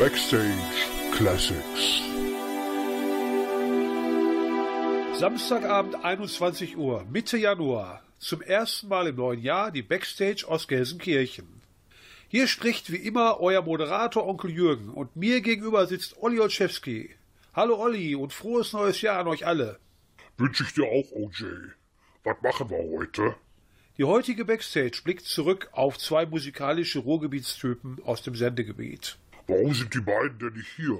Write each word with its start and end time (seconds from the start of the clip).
Backstage 0.00 0.56
Classics. 1.12 2.00
Samstagabend 5.12 6.02
21 6.02 6.78
Uhr, 6.78 7.04
Mitte 7.12 7.36
Januar. 7.36 8.02
Zum 8.18 8.40
ersten 8.40 8.88
Mal 8.88 9.08
im 9.08 9.16
neuen 9.16 9.42
Jahr 9.42 9.70
die 9.70 9.82
Backstage 9.82 10.46
aus 10.48 10.68
Gelsenkirchen. 10.68 11.60
Hier 12.28 12.48
spricht 12.48 12.90
wie 12.90 12.96
immer 12.96 13.40
euer 13.40 13.60
Moderator 13.60 14.26
Onkel 14.26 14.52
Jürgen 14.52 14.88
und 14.88 15.16
mir 15.16 15.42
gegenüber 15.42 15.86
sitzt 15.86 16.16
Olli 16.16 16.40
Olszewski. 16.40 17.10
Hallo 17.52 17.78
Olli 17.78 18.14
und 18.14 18.32
frohes 18.32 18.72
neues 18.72 19.02
Jahr 19.02 19.18
an 19.18 19.28
euch 19.28 19.46
alle. 19.46 19.78
Wünsche 20.38 20.64
ich 20.64 20.72
dir 20.72 20.86
auch, 20.86 21.12
OJ. 21.12 21.44
Was 22.24 22.40
machen 22.40 22.70
wir 22.70 22.78
heute? 22.78 23.34
Die 23.98 24.04
heutige 24.04 24.46
Backstage 24.46 25.02
blickt 25.04 25.26
zurück 25.26 25.68
auf 25.72 25.98
zwei 25.98 26.24
musikalische 26.24 27.00
Ruhrgebietstypen 27.00 27.98
aus 28.02 28.22
dem 28.22 28.34
Sendegebiet. 28.34 29.18
Warum 29.50 29.74
sind 29.74 29.92
die 29.94 30.00
beiden 30.00 30.38
denn 30.38 30.52
nicht 30.52 30.70
hier? 30.76 30.98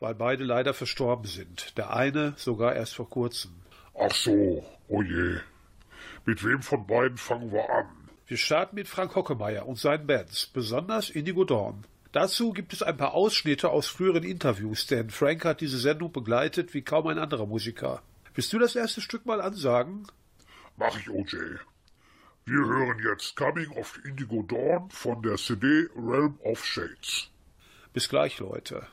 Weil 0.00 0.14
beide 0.14 0.42
leider 0.42 0.74
verstorben 0.74 1.26
sind. 1.26 1.78
Der 1.78 1.94
eine 1.94 2.34
sogar 2.36 2.74
erst 2.74 2.96
vor 2.96 3.08
kurzem. 3.08 3.52
Ach 3.98 4.12
so, 4.12 4.64
oh 4.88 5.02
je. 5.02 5.38
Mit 6.24 6.44
wem 6.44 6.62
von 6.62 6.84
beiden 6.86 7.16
fangen 7.16 7.52
wir 7.52 7.70
an? 7.70 7.86
Wir 8.26 8.36
starten 8.36 8.74
mit 8.74 8.88
Frank 8.88 9.14
Hockemeyer 9.14 9.66
und 9.66 9.78
seinen 9.78 10.06
Bands, 10.08 10.48
besonders 10.48 11.10
Indigo 11.10 11.44
Dawn. 11.44 11.84
Dazu 12.10 12.52
gibt 12.52 12.72
es 12.72 12.82
ein 12.82 12.96
paar 12.96 13.14
Ausschnitte 13.14 13.70
aus 13.70 13.86
früheren 13.86 14.24
Interviews, 14.24 14.88
denn 14.88 15.10
Frank 15.10 15.44
hat 15.44 15.60
diese 15.60 15.78
Sendung 15.78 16.10
begleitet 16.10 16.74
wie 16.74 16.82
kaum 16.82 17.06
ein 17.06 17.18
anderer 17.18 17.46
Musiker. 17.46 18.02
Willst 18.34 18.52
du 18.52 18.58
das 18.58 18.74
erste 18.74 19.00
Stück 19.00 19.26
mal 19.26 19.40
ansagen? 19.40 20.08
Mach 20.76 20.98
ich, 20.98 21.08
OJ. 21.08 21.36
Wir 22.46 22.58
hören 22.58 22.98
jetzt 23.08 23.36
Coming 23.36 23.70
of 23.76 24.00
Indigo 24.04 24.42
Dawn 24.42 24.90
von 24.90 25.22
der 25.22 25.36
CD 25.36 25.86
Realm 25.96 26.38
of 26.42 26.64
Shades. 26.64 27.30
Bis 27.96 28.10
gleich, 28.10 28.40
Leute. 28.40 28.86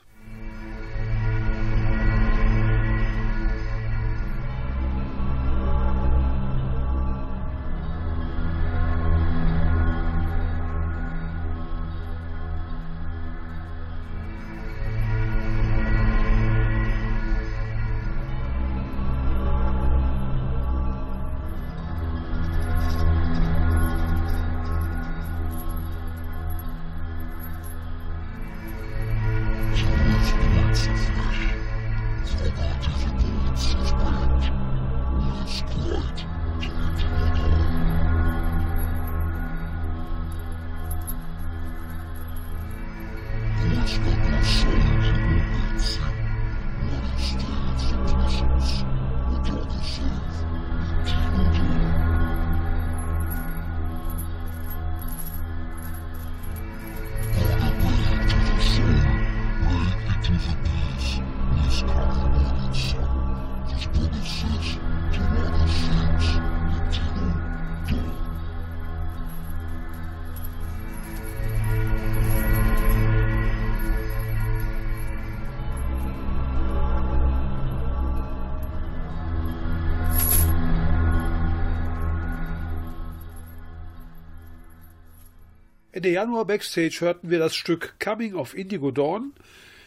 Ende 86.03 86.15
Januar 86.15 86.43
Backstage 86.43 86.97
hörten 86.99 87.29
wir 87.29 87.39
das 87.39 87.55
Stück 87.55 87.95
Coming 87.97 88.35
of 88.35 88.55
Indigo 88.55 88.91
Dawn 88.91 89.31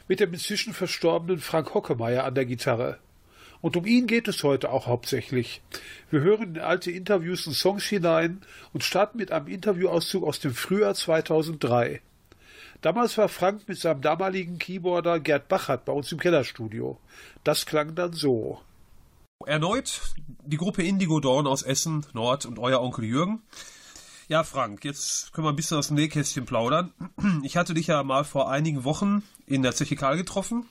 mit 0.09 0.19
dem 0.19 0.32
inzwischen 0.32 0.72
verstorbenen 0.72 1.43
Frank 1.43 1.75
Hockemeyer 1.75 2.25
an 2.25 2.34
der 2.34 2.47
Gitarre. 2.47 2.99
Und 3.60 3.77
um 3.77 3.84
ihn 3.84 4.06
geht 4.06 4.27
es 4.27 4.43
heute 4.43 4.71
auch 4.71 4.87
hauptsächlich. 4.87 5.60
Wir 6.10 6.21
hören 6.21 6.54
in 6.54 6.62
alte 6.62 6.91
Interviews 6.91 7.47
und 7.47 7.53
Songs 7.53 7.84
hinein 7.84 8.41
und 8.72 8.82
starten 8.82 9.19
mit 9.19 9.31
einem 9.31 9.47
Interviewauszug 9.49 10.25
aus 10.25 10.41
dem 10.41 10.54
Frühjahr 10.54 10.94
2003. 10.94 12.00
Damals 12.81 13.19
war 13.19 13.28
Frank 13.28 13.69
mit 13.69 13.78
seinem 13.78 14.00
damaligen 14.00 14.59
Keyboarder 14.59 15.21
Gerd 15.21 15.48
Bachert 15.48 15.84
bei 15.84 15.93
uns 15.93 16.10
im 16.12 16.19
Kellerstudio. 16.19 16.98
Das 17.44 17.66
klang 17.66 17.94
dann 17.94 18.15
so. 18.15 18.62
Erneut 19.44 20.00
die 20.47 20.56
Gruppe 20.56 20.83
Indigo 20.83 21.21
Dawn 21.21 21.47
aus 21.47 21.62
Essen, 21.62 22.06
Nord 22.15 22.47
und 22.47 22.59
euer 22.59 22.81
Onkel 22.81 23.04
Jürgen. 23.04 23.43
Ja, 24.29 24.43
Frank, 24.43 24.85
jetzt 24.85 25.33
können 25.33 25.47
wir 25.47 25.51
ein 25.51 25.57
bisschen 25.57 25.77
aus 25.77 25.89
dem 25.89 25.97
Nähkästchen 25.97 26.47
plaudern. 26.47 26.93
Ich 27.43 27.57
hatte 27.57 27.75
dich 27.75 27.87
ja 27.87 28.03
mal 28.03 28.25
vor 28.25 28.51
einigen 28.51 28.83
Wochen 28.85 29.23
in 29.47 29.63
der 29.63 29.75
Zeche 29.75 29.95
Karl 29.95 30.17
getroffen. 30.17 30.67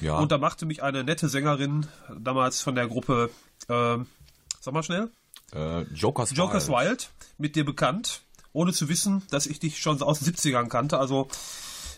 Ja. 0.00 0.16
Und 0.18 0.30
da 0.32 0.38
machte 0.38 0.64
mich 0.64 0.82
eine 0.82 1.02
nette 1.04 1.28
Sängerin, 1.28 1.86
damals 2.16 2.62
von 2.62 2.74
der 2.74 2.86
Gruppe, 2.86 3.30
äh, 3.68 3.98
sag 4.60 4.74
mal 4.74 4.82
schnell, 4.82 5.10
Äh, 5.52 5.82
Jokers, 5.92 6.30
Jokers 6.36 6.68
Wild. 6.68 6.88
Wild, 6.88 7.10
mit 7.38 7.56
dir 7.56 7.64
bekannt, 7.64 8.22
ohne 8.52 8.72
zu 8.72 8.88
wissen, 8.88 9.22
dass 9.30 9.46
ich 9.46 9.58
dich 9.58 9.80
schon 9.80 10.00
aus 10.00 10.20
den 10.20 10.32
70ern 10.32 10.68
kannte. 10.68 10.98
Also 10.98 11.26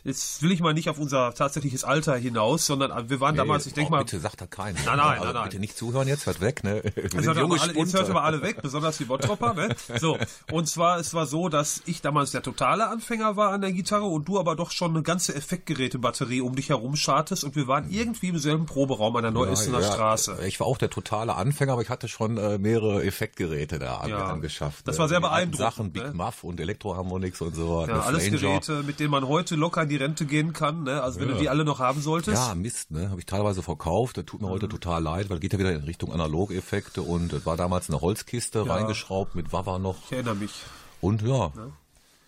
jetzt 0.05 0.43
will 0.43 0.53
ich 0.53 0.61
mal 0.61 0.75
nicht 0.75 0.89
auf 0.89 0.99
unser 0.99 1.33
tatsächliches 1.35 1.85
Alter 1.85 2.17
hinaus, 2.17 2.67
sondern 2.67 3.09
wir 3.09 3.21
waren 3.21 3.33
Nee, 3.35 3.39
damals, 3.39 3.67
ich 3.67 3.75
denke 3.75 3.89
oh, 3.93 3.97
mal, 3.97 4.05
Bitte 4.05 4.21
sagt 4.21 4.41
da 4.41 4.47
keiner. 4.47 4.79
Nein, 4.85 4.97
nein, 4.97 5.09
also 5.09 5.25
nein, 5.25 5.35
nein. 5.35 5.45
Bitte 5.45 5.59
nicht 5.61 5.77
zuhören 5.77 6.09
jetzt, 6.09 6.27
hört 6.27 6.41
weg, 6.41 6.65
ne? 6.65 6.83
Wir 6.83 7.03
Jetzt 7.05 7.13
sind 7.13 7.25
hört, 7.25 7.37
junge 7.39 7.61
alle, 7.61 7.77
jetzt 7.77 7.95
hört 7.95 8.11
aber 8.11 8.25
alle 8.25 8.43
weg, 8.43 8.61
besonders 8.63 8.99
die 8.99 9.05
Bottropper, 9.05 9.55
ne? 9.55 9.75
So. 10.01 10.19
Und 10.51 10.69
zwar, 10.69 10.99
es 10.99 11.15
war 11.15 11.27
so, 11.27 11.49
dass 11.49 11.83
ich 11.87 12.01
damals 12.03 12.31
der 12.33 12.43
totale 12.43 12.89
Anfänger 12.89 13.37
war 13.37 13.51
an 13.53 13.61
der 13.61 13.73
Gitarre 13.73 14.05
und 14.05 14.27
du 14.29 14.39
aber 14.39 14.57
doch 14.57 14.71
schon 14.71 14.91
eine 14.93 15.03
ganze 15.03 15.35
Effektgerätebatterie 15.35 16.41
um 16.41 16.55
dich 16.57 16.69
herum 16.69 16.97
schartest 16.97 17.45
und 17.45 17.57
wir 17.57 17.67
waren 17.69 17.91
irgendwie 17.91 18.29
im 18.29 18.39
selben 18.39 18.67
Proberaum 18.67 19.15
an 19.17 19.23
der 19.23 19.31
Neu-Essener 19.33 19.81
Ja, 19.81 19.87
ja, 19.87 19.93
Straße. 19.93 20.39
Ich 20.47 20.59
war 20.61 20.67
auch 20.67 20.79
der 20.79 20.91
totale 20.91 21.35
Anfänger, 21.37 21.73
aber 21.75 21.83
ich 21.83 21.89
hatte 21.91 22.09
schon 22.09 22.37
äh, 22.39 22.59
mehrere 22.59 23.05
Effektgeräte 23.05 23.79
da 23.79 24.07
Ja. 24.07 24.27
angeschafft. 24.27 24.87
Das 24.89 24.99
war 24.99 25.09
sehr 25.09 25.21
beeindruckend, 25.21 25.57
Sachen, 25.59 25.93
Big 25.93 26.03
ne? 26.05 26.13
Muff 26.15 26.45
und 26.45 26.59
Elektroharmonix 26.61 27.41
und 27.41 27.55
so. 27.55 27.81
Ja, 27.87 27.95
eine 27.95 28.03
alles 28.03 28.25
Flanger. 28.25 28.39
Geräte, 28.41 28.83
mit 28.83 28.99
denen 29.01 29.11
man 29.11 29.27
heute 29.29 29.55
locker 29.57 29.83
in 29.83 29.89
die 29.93 29.97
Rente 30.03 30.27
gehen 30.27 30.53
kann, 30.53 30.83
ne? 30.85 31.03
Also 31.03 31.21
wenn 31.21 31.29
du 31.29 31.35
Ja. 31.35 31.41
die 31.41 31.49
alle 31.49 31.65
noch 31.65 31.79
haben 31.79 32.01
solltest. 32.01 32.37
Ja, 32.49 32.55
Mist, 32.55 32.91
ne? 32.91 33.11
Habe 33.11 33.21
ich 33.21 33.27
teilweise 33.27 33.63
verkauft. 33.63 34.17
Das 34.17 34.25
tut 34.25 34.41
mir 34.41 34.49
Mhm. 34.49 34.53
heute 34.53 34.69
total 34.69 35.03
leid, 35.03 35.31
weil 35.31 35.39
geht 35.39 35.53
ja 35.53 35.59
wieder 35.59 35.73
in 35.73 35.85
Richtung 35.85 36.13
Analogeffekte 36.13 37.03
und 37.03 37.33
es 37.33 37.47
war 37.47 37.57
damals 37.57 37.89
eine 37.89 38.01
Holzkiste 38.01 38.69
reingeschraubt 38.69 39.35
mit 39.35 39.53
Wawa 39.53 39.79
noch. 39.79 39.97
Ich 40.07 40.13
erinnere 40.13 40.35
mich. 40.37 40.53
Und 41.01 41.23
ja, 41.23 41.53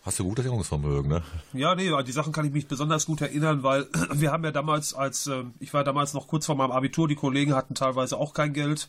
hast 0.05 0.19
du 0.19 0.25
gutes 0.25 0.45
Erinnerungsvermögen, 0.45 1.09
ne? 1.11 1.23
Ja, 1.53 1.75
nee, 1.75 1.91
die 2.05 2.13
Sachen 2.13 2.33
kann 2.33 2.45
ich 2.45 2.53
mich 2.53 2.67
besonders 2.69 3.07
gut 3.07 3.21
erinnern, 3.21 3.63
weil 3.63 3.87
wir 4.13 4.31
haben 4.33 4.45
ja 4.45 4.51
damals 4.53 4.95
als, 4.95 5.27
ähm, 5.27 5.55
ich 5.61 5.73
war 5.75 5.85
damals 5.85 6.13
noch 6.15 6.27
kurz 6.29 6.47
vor 6.47 6.55
meinem 6.57 6.73
Abitur, 6.73 7.09
die 7.09 7.15
Kollegen 7.15 7.55
hatten 7.55 7.75
teilweise 7.75 8.17
auch 8.19 8.35
kein 8.35 8.53
Geld. 8.53 8.89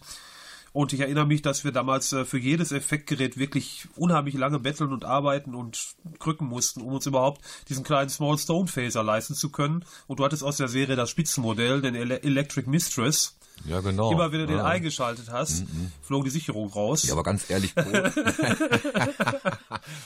Und 0.76 0.92
ich 0.92 1.00
erinnere 1.00 1.26
mich, 1.26 1.42
dass 1.42 1.64
wir 1.64 1.72
damals 1.72 2.12
äh, 2.12 2.26
für 2.26 2.38
jedes 2.38 2.74
Effektgerät 2.74 3.38
wirklich 3.38 3.88
unheimlich 3.96 4.34
lange 4.34 4.60
betteln 4.60 4.92
und 4.92 5.06
arbeiten 5.06 5.56
und 5.56 5.96
krücken 6.20 6.50
mussten, 6.50 6.82
um 6.82 6.92
uns 6.92 7.06
überhaupt 7.06 7.40
diesen 7.70 7.86
kleinen 7.86 8.10
Small 8.10 8.38
Stone 8.38 8.68
Phaser 8.68 9.02
leisten 9.02 9.36
zu 9.36 9.52
können. 9.52 9.86
Und 10.06 10.20
du 10.20 10.26
hattest 10.26 10.44
aus 10.44 10.58
der 10.58 10.68
Serie 10.68 10.98
das 10.98 11.10
Spitzenmodell, 11.10 11.82
den 11.82 11.96
Ele 11.96 12.22
Electric 12.24 12.70
Mistress. 12.70 13.38
Ja, 13.68 13.80
genau. 13.82 14.12
Immer 14.12 14.32
wenn 14.32 14.40
du 14.42 14.48
den 14.48 14.58
ja. 14.58 14.66
eingeschaltet 14.66 15.30
hast, 15.32 15.64
flog 16.02 16.24
die 16.26 16.30
Sicherung 16.30 16.70
raus. 16.70 17.08
Ja, 17.08 17.14
aber 17.14 17.24
ganz 17.24 17.50
ehrlich, 17.50 17.74
Kohle, 17.86 18.14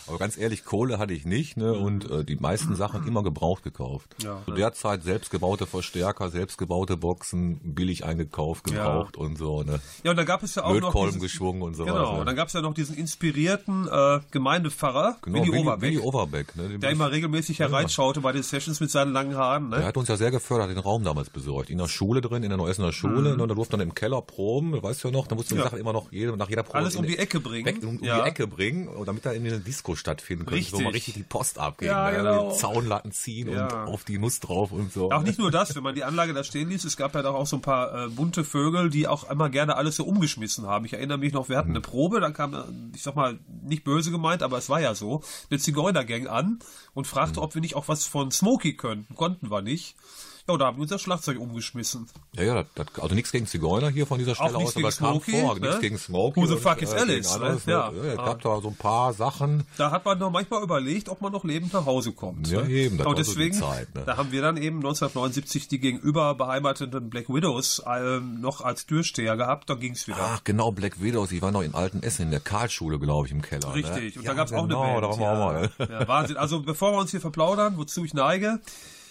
aber 0.07 0.17
ganz 0.17 0.37
ehrlich, 0.37 0.65
Kohle 0.65 0.97
hatte 0.97 1.13
ich 1.13 1.25
nicht, 1.25 1.57
ne? 1.57 1.73
Und 1.73 2.09
äh, 2.09 2.23
die 2.23 2.35
meisten 2.35 2.75
Sachen 2.75 3.07
immer 3.07 3.23
gebraucht 3.23 3.63
gekauft. 3.63 4.15
Ja, 4.23 4.41
Zu 4.45 4.51
der 4.51 4.73
Zeit 4.73 5.03
selbstgebaute 5.03 5.65
Verstärker, 5.65 6.29
selbstgebaute 6.29 6.97
Boxen, 6.97 7.59
billig 7.75 8.05
eingekauft, 8.05 8.63
gebraucht 8.65 9.17
und 9.17 9.37
so, 9.37 9.63
ne? 9.63 9.79
Ja, 10.03 10.11
und 10.11 10.17
da 10.17 10.23
gab 10.23 10.43
es 10.43 10.55
ja 10.55 10.63
auch 10.63 10.69
noch 10.73 10.81
Lötkolben 10.81 11.15
dieses, 11.19 11.31
geschwungen 11.31 11.61
und 11.61 11.75
so 11.75 11.85
Genau, 11.85 11.95
weiter. 11.95 12.19
und 12.19 12.25
dann 12.25 12.35
gab 12.35 12.47
es 12.47 12.53
ja 12.53 12.61
noch 12.61 12.73
diesen 12.73 12.95
inspirierten 12.95 13.87
äh, 13.87 14.19
Gemeindepfarrer, 14.31 15.17
Genau, 15.21 15.39
Willi 15.41 15.51
Willi, 15.51 15.61
Overbeck, 15.61 15.81
Willi 15.81 15.99
Overbeck, 15.99 16.55
ne? 16.55 16.69
Den 16.69 16.81
der 16.81 16.89
immer 16.91 17.11
regelmäßig 17.11 17.59
hereinschaute 17.59 18.21
bei 18.21 18.31
den 18.31 18.43
Sessions 18.43 18.79
mit 18.79 18.91
seinen 18.91 19.13
langen 19.13 19.35
Haaren. 19.35 19.71
Der 19.71 19.79
Ne? 19.79 19.85
hat 19.85 19.97
uns 19.97 20.09
ja 20.09 20.17
sehr 20.17 20.31
gefördert, 20.31 20.69
den 20.69 20.77
Raum 20.79 21.03
damals 21.03 21.29
besorgt. 21.29 21.69
In 21.69 21.77
der 21.77 21.87
Schule 21.87 22.21
drin, 22.21 22.43
in 22.43 22.49
der 22.49 22.57
Neuessener 22.57 22.91
Schule, 22.91 23.37
ne, 23.39 23.44
und 23.44 23.50
da 23.50 23.56
durfte 23.56 23.77
dann 23.77 23.88
im 23.88 23.95
Keller 23.95 24.21
proben, 24.21 24.81
weißt 24.81 25.03
du 25.03 25.07
ja 25.07 25.12
noch, 25.12 25.27
da 25.27 25.36
musste 25.36 25.56
man 25.56 25.59
Ja. 25.59 25.63
die 25.65 25.69
Sachen 25.71 25.80
immer 25.80 25.94
noch 25.94 26.12
jede, 26.12 26.38
nach 26.38 26.50
jeder 26.50 26.63
Probe 26.63 26.77
Alles 26.80 26.95
um 26.95 27.06
die 27.06 27.18
Ecke 27.18 27.39
bringen. 27.39 27.65
weg, 27.65 27.77
um, 27.81 27.97
um 27.97 28.03
Ja. 28.03 28.21
die 28.24 28.30
Ecke 28.30 28.47
bringen, 28.47 28.89
damit 29.06 29.25
da 29.25 29.31
in 29.31 29.45
eine 29.45 29.59
Disco 29.59 29.95
stattfinden 29.95 30.45
könnte, 30.45 30.71
wo 30.74 30.80
man 30.81 30.94
richtig 30.94 31.15
die 31.15 31.24
Post 31.24 31.57
abgeben, 31.59 31.91
Ja, 31.91 32.12
ne? 32.12 32.18
genau. 32.18 32.51
Zaunlatten 32.51 33.12
ziehen 33.12 33.51
Ja. 33.51 33.65
und 33.86 33.94
auf 33.94 34.03
die 34.03 34.18
Nuss 34.19 34.39
drauf 34.39 34.71
und 34.71 34.94
so. 34.94 35.12
Auch 35.12 35.24
nicht 35.24 35.39
nur 35.39 35.51
das, 35.51 35.75
wenn 35.75 35.83
man 35.83 35.95
die 35.95 36.03
Anlage 36.03 36.33
da 36.33 36.44
stehen 36.44 36.69
ließ, 36.69 36.83
es 36.86 36.97
gab 36.97 37.15
ja 37.15 37.21
doch 37.21 37.36
auch 37.36 37.47
so 37.47 37.57
ein 37.57 37.62
paar 37.62 38.06
äh, 38.06 38.09
bunte 38.09 38.44
Vögel, 38.44 38.89
die 38.89 39.07
auch 39.07 39.30
immer 39.30 39.50
gerne 39.50 39.75
alles 39.75 39.95
so 39.95 40.03
umgeschmissen 40.06 40.68
haben. 40.68 40.85
Ich 40.85 40.94
erinnere 40.94 41.18
mich 41.18 41.33
noch, 41.33 41.50
wir 41.50 41.57
hatten 41.57 41.69
eine 41.71 41.81
Probe, 41.81 42.19
dann 42.19 42.33
kam, 42.33 42.92
ich 42.95 43.01
sag 43.03 43.15
mal, 43.15 43.39
nicht 43.63 43.83
böse 43.83 44.12
gemeint, 44.12 44.44
aber 44.44 44.57
es 44.57 44.69
war 44.69 44.81
ja 44.81 44.95
so, 44.95 45.21
eine 45.50 45.59
Zigeunergang 45.59 46.27
an 46.27 46.59
und 46.94 47.07
fragte, 47.07 47.42
ob 47.42 47.53
wir 47.56 47.62
nicht 47.62 47.75
auch 47.75 47.88
was 47.88 48.06
von 48.06 48.31
Smokey 48.31 48.75
könnten. 48.75 49.15
Konnten 49.15 49.50
wir 49.51 49.62
nicht. 49.62 49.95
Ja, 50.49 50.57
da 50.57 50.65
haben 50.65 50.77
wir 50.77 50.81
unser 50.81 50.99
Schlagzeug 50.99 51.39
umgeschmissen. 51.39 52.07
Ja, 52.33 52.43
ja, 52.43 52.65
das, 52.75 52.87
also 52.99 53.13
nichts 53.13 53.31
gegen 53.31 53.45
Zigeuner 53.45 53.89
hier 53.89 54.07
von 54.07 54.17
dieser 54.17 54.33
Stelle 54.35 54.57
aus, 54.57 54.75
aber 54.75 54.87
es 54.87 54.97
kam 54.97 55.21
Smokey, 55.21 55.41
vor, 55.41 55.55
ne? 55.55 55.61
nichts 55.61 55.79
gegen 55.79 55.97
Smokey. 55.97 56.41
Who 56.41 56.45
the 56.47 56.57
fuck 56.57 56.81
is 56.81 56.93
äh, 56.93 56.97
Alice, 56.97 57.33
anderes, 57.33 57.65
ne? 57.67 57.73
ne? 57.73 57.79
Ja. 57.79 57.91
Ja, 57.91 58.11
es 58.11 58.17
gab 58.17 58.41
da 58.41 58.61
so 58.61 58.69
ein 58.69 58.75
paar 58.75 59.13
Sachen. 59.13 59.63
Da 59.77 59.91
hat 59.91 60.05
man 60.05 60.17
doch 60.19 60.31
manchmal 60.31 60.63
überlegt, 60.63 61.09
ob 61.09 61.21
man 61.21 61.31
noch 61.31 61.43
lebend 61.43 61.73
nach 61.73 61.85
Hause 61.85 62.13
kommt. 62.13 62.49
Ja, 62.49 62.61
ne? 62.61 62.69
eben, 62.69 62.97
das 62.97 63.05
Und 63.05 63.15
war 63.15 63.23
so 63.23 63.31
die 63.31 63.35
deswegen, 63.35 63.55
Zeit, 63.55 63.93
ne? 63.93 64.03
da 64.05 64.17
haben 64.17 64.31
wir 64.31 64.41
dann 64.41 64.57
eben 64.57 64.77
1979 64.77 65.67
die 65.67 65.79
gegenüber 65.79 66.33
beheimateten 66.35 67.09
Black 67.09 67.29
Widows 67.29 67.83
ähm, 67.85 68.41
noch 68.41 68.61
als 68.61 68.85
Türsteher 68.85 69.37
gehabt, 69.37 69.69
dann 69.69 69.79
ging's 69.79 70.07
wieder. 70.07 70.17
Ach, 70.19 70.43
genau, 70.43 70.71
Black 70.71 71.01
Widows, 71.01 71.31
ich 71.31 71.41
war 71.41 71.51
noch 71.51 71.61
in 71.61 71.75
Alten 71.75 72.01
Essen, 72.01 72.23
in 72.23 72.31
der 72.31 72.39
Karlschule, 72.39 72.97
glaube 72.99 73.27
ich, 73.27 73.33
im 73.33 73.41
Keller. 73.41 73.73
Richtig, 73.73 74.15
ne? 74.15 74.19
und 74.19 74.25
ja, 74.25 74.31
da 74.31 74.33
gab's 74.33 74.51
auch 74.51 74.63
genau, 74.63 74.81
eine 74.81 75.01
Band. 75.01 75.03
da 75.03 75.09
waren 75.09 75.19
wir 75.19 75.31
auch 75.31 75.87
mal. 75.87 75.99
ja, 75.99 76.07
Wahnsinn. 76.07 76.37
Also 76.37 76.61
bevor 76.61 76.93
wir 76.93 76.99
uns 76.99 77.11
hier 77.11 77.21
verplaudern, 77.21 77.77
wozu 77.77 78.03
ich 78.03 78.13
neige, 78.13 78.59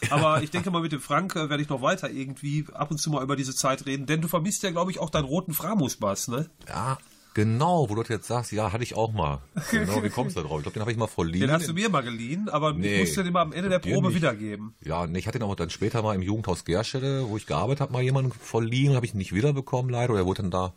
aber 0.10 0.42
ich 0.42 0.50
denke 0.50 0.70
mal 0.70 0.82
mit 0.82 0.92
dem 0.92 1.00
Frank 1.00 1.34
äh, 1.36 1.48
werde 1.50 1.62
ich 1.62 1.68
noch 1.68 1.82
weiter 1.82 2.10
irgendwie 2.10 2.66
ab 2.74 2.90
und 2.90 2.98
zu 2.98 3.10
mal 3.10 3.22
über 3.22 3.36
diese 3.36 3.54
Zeit 3.54 3.86
reden, 3.86 4.06
denn 4.06 4.20
du 4.20 4.28
vermisst 4.28 4.62
ja, 4.62 4.70
glaube 4.70 4.90
ich, 4.90 4.98
auch 4.98 5.10
deinen 5.10 5.24
roten 5.24 5.52
Framus-Bass, 5.54 6.28
ne? 6.28 6.48
Ja, 6.68 6.98
genau, 7.34 7.88
wo 7.88 7.94
du 7.94 8.02
jetzt 8.08 8.26
sagst, 8.26 8.52
ja, 8.52 8.72
hatte 8.72 8.82
ich 8.82 8.94
auch 8.94 9.12
mal. 9.12 9.40
Genau, 9.70 10.02
wie 10.02 10.08
kommst 10.10 10.36
du 10.36 10.40
da 10.42 10.46
drauf? 10.48 10.58
Ich 10.58 10.62
glaube, 10.64 10.74
den 10.74 10.80
habe 10.82 10.92
ich 10.92 10.98
mal 10.98 11.06
verliehen. 11.06 11.42
Den 11.42 11.50
hast 11.52 11.68
du 11.68 11.72
mir 11.74 11.88
mal 11.88 12.02
geliehen, 12.02 12.48
aber 12.48 12.72
Nee, 12.72 12.94
ich 12.94 13.00
musste 13.00 13.24
den 13.24 13.32
mal 13.32 13.42
am 13.42 13.52
Ende 13.52 13.68
der 13.68 13.78
Probe 13.80 14.08
nicht. 14.08 14.16
wiedergeben. 14.16 14.74
Ja, 14.84 15.06
nee, 15.06 15.18
ich 15.18 15.26
hatte 15.26 15.38
ihn 15.38 15.42
auch 15.44 15.54
dann 15.54 15.70
später 15.70 16.02
mal 16.02 16.14
im 16.14 16.22
Jugendhaus 16.22 16.64
Gerstede, 16.64 17.28
wo 17.28 17.36
ich 17.36 17.46
gearbeitet 17.46 17.80
habe, 17.80 17.92
mal 17.92 18.02
jemanden 18.02 18.32
verliehen, 18.32 18.94
habe 18.94 19.06
ich 19.06 19.14
ihn 19.14 19.18
nicht 19.18 19.34
wiederbekommen 19.34 19.90
leider, 19.90 20.12
oder 20.14 20.22
er 20.22 20.26
wurde 20.26 20.42
dann 20.42 20.50
da 20.50 20.72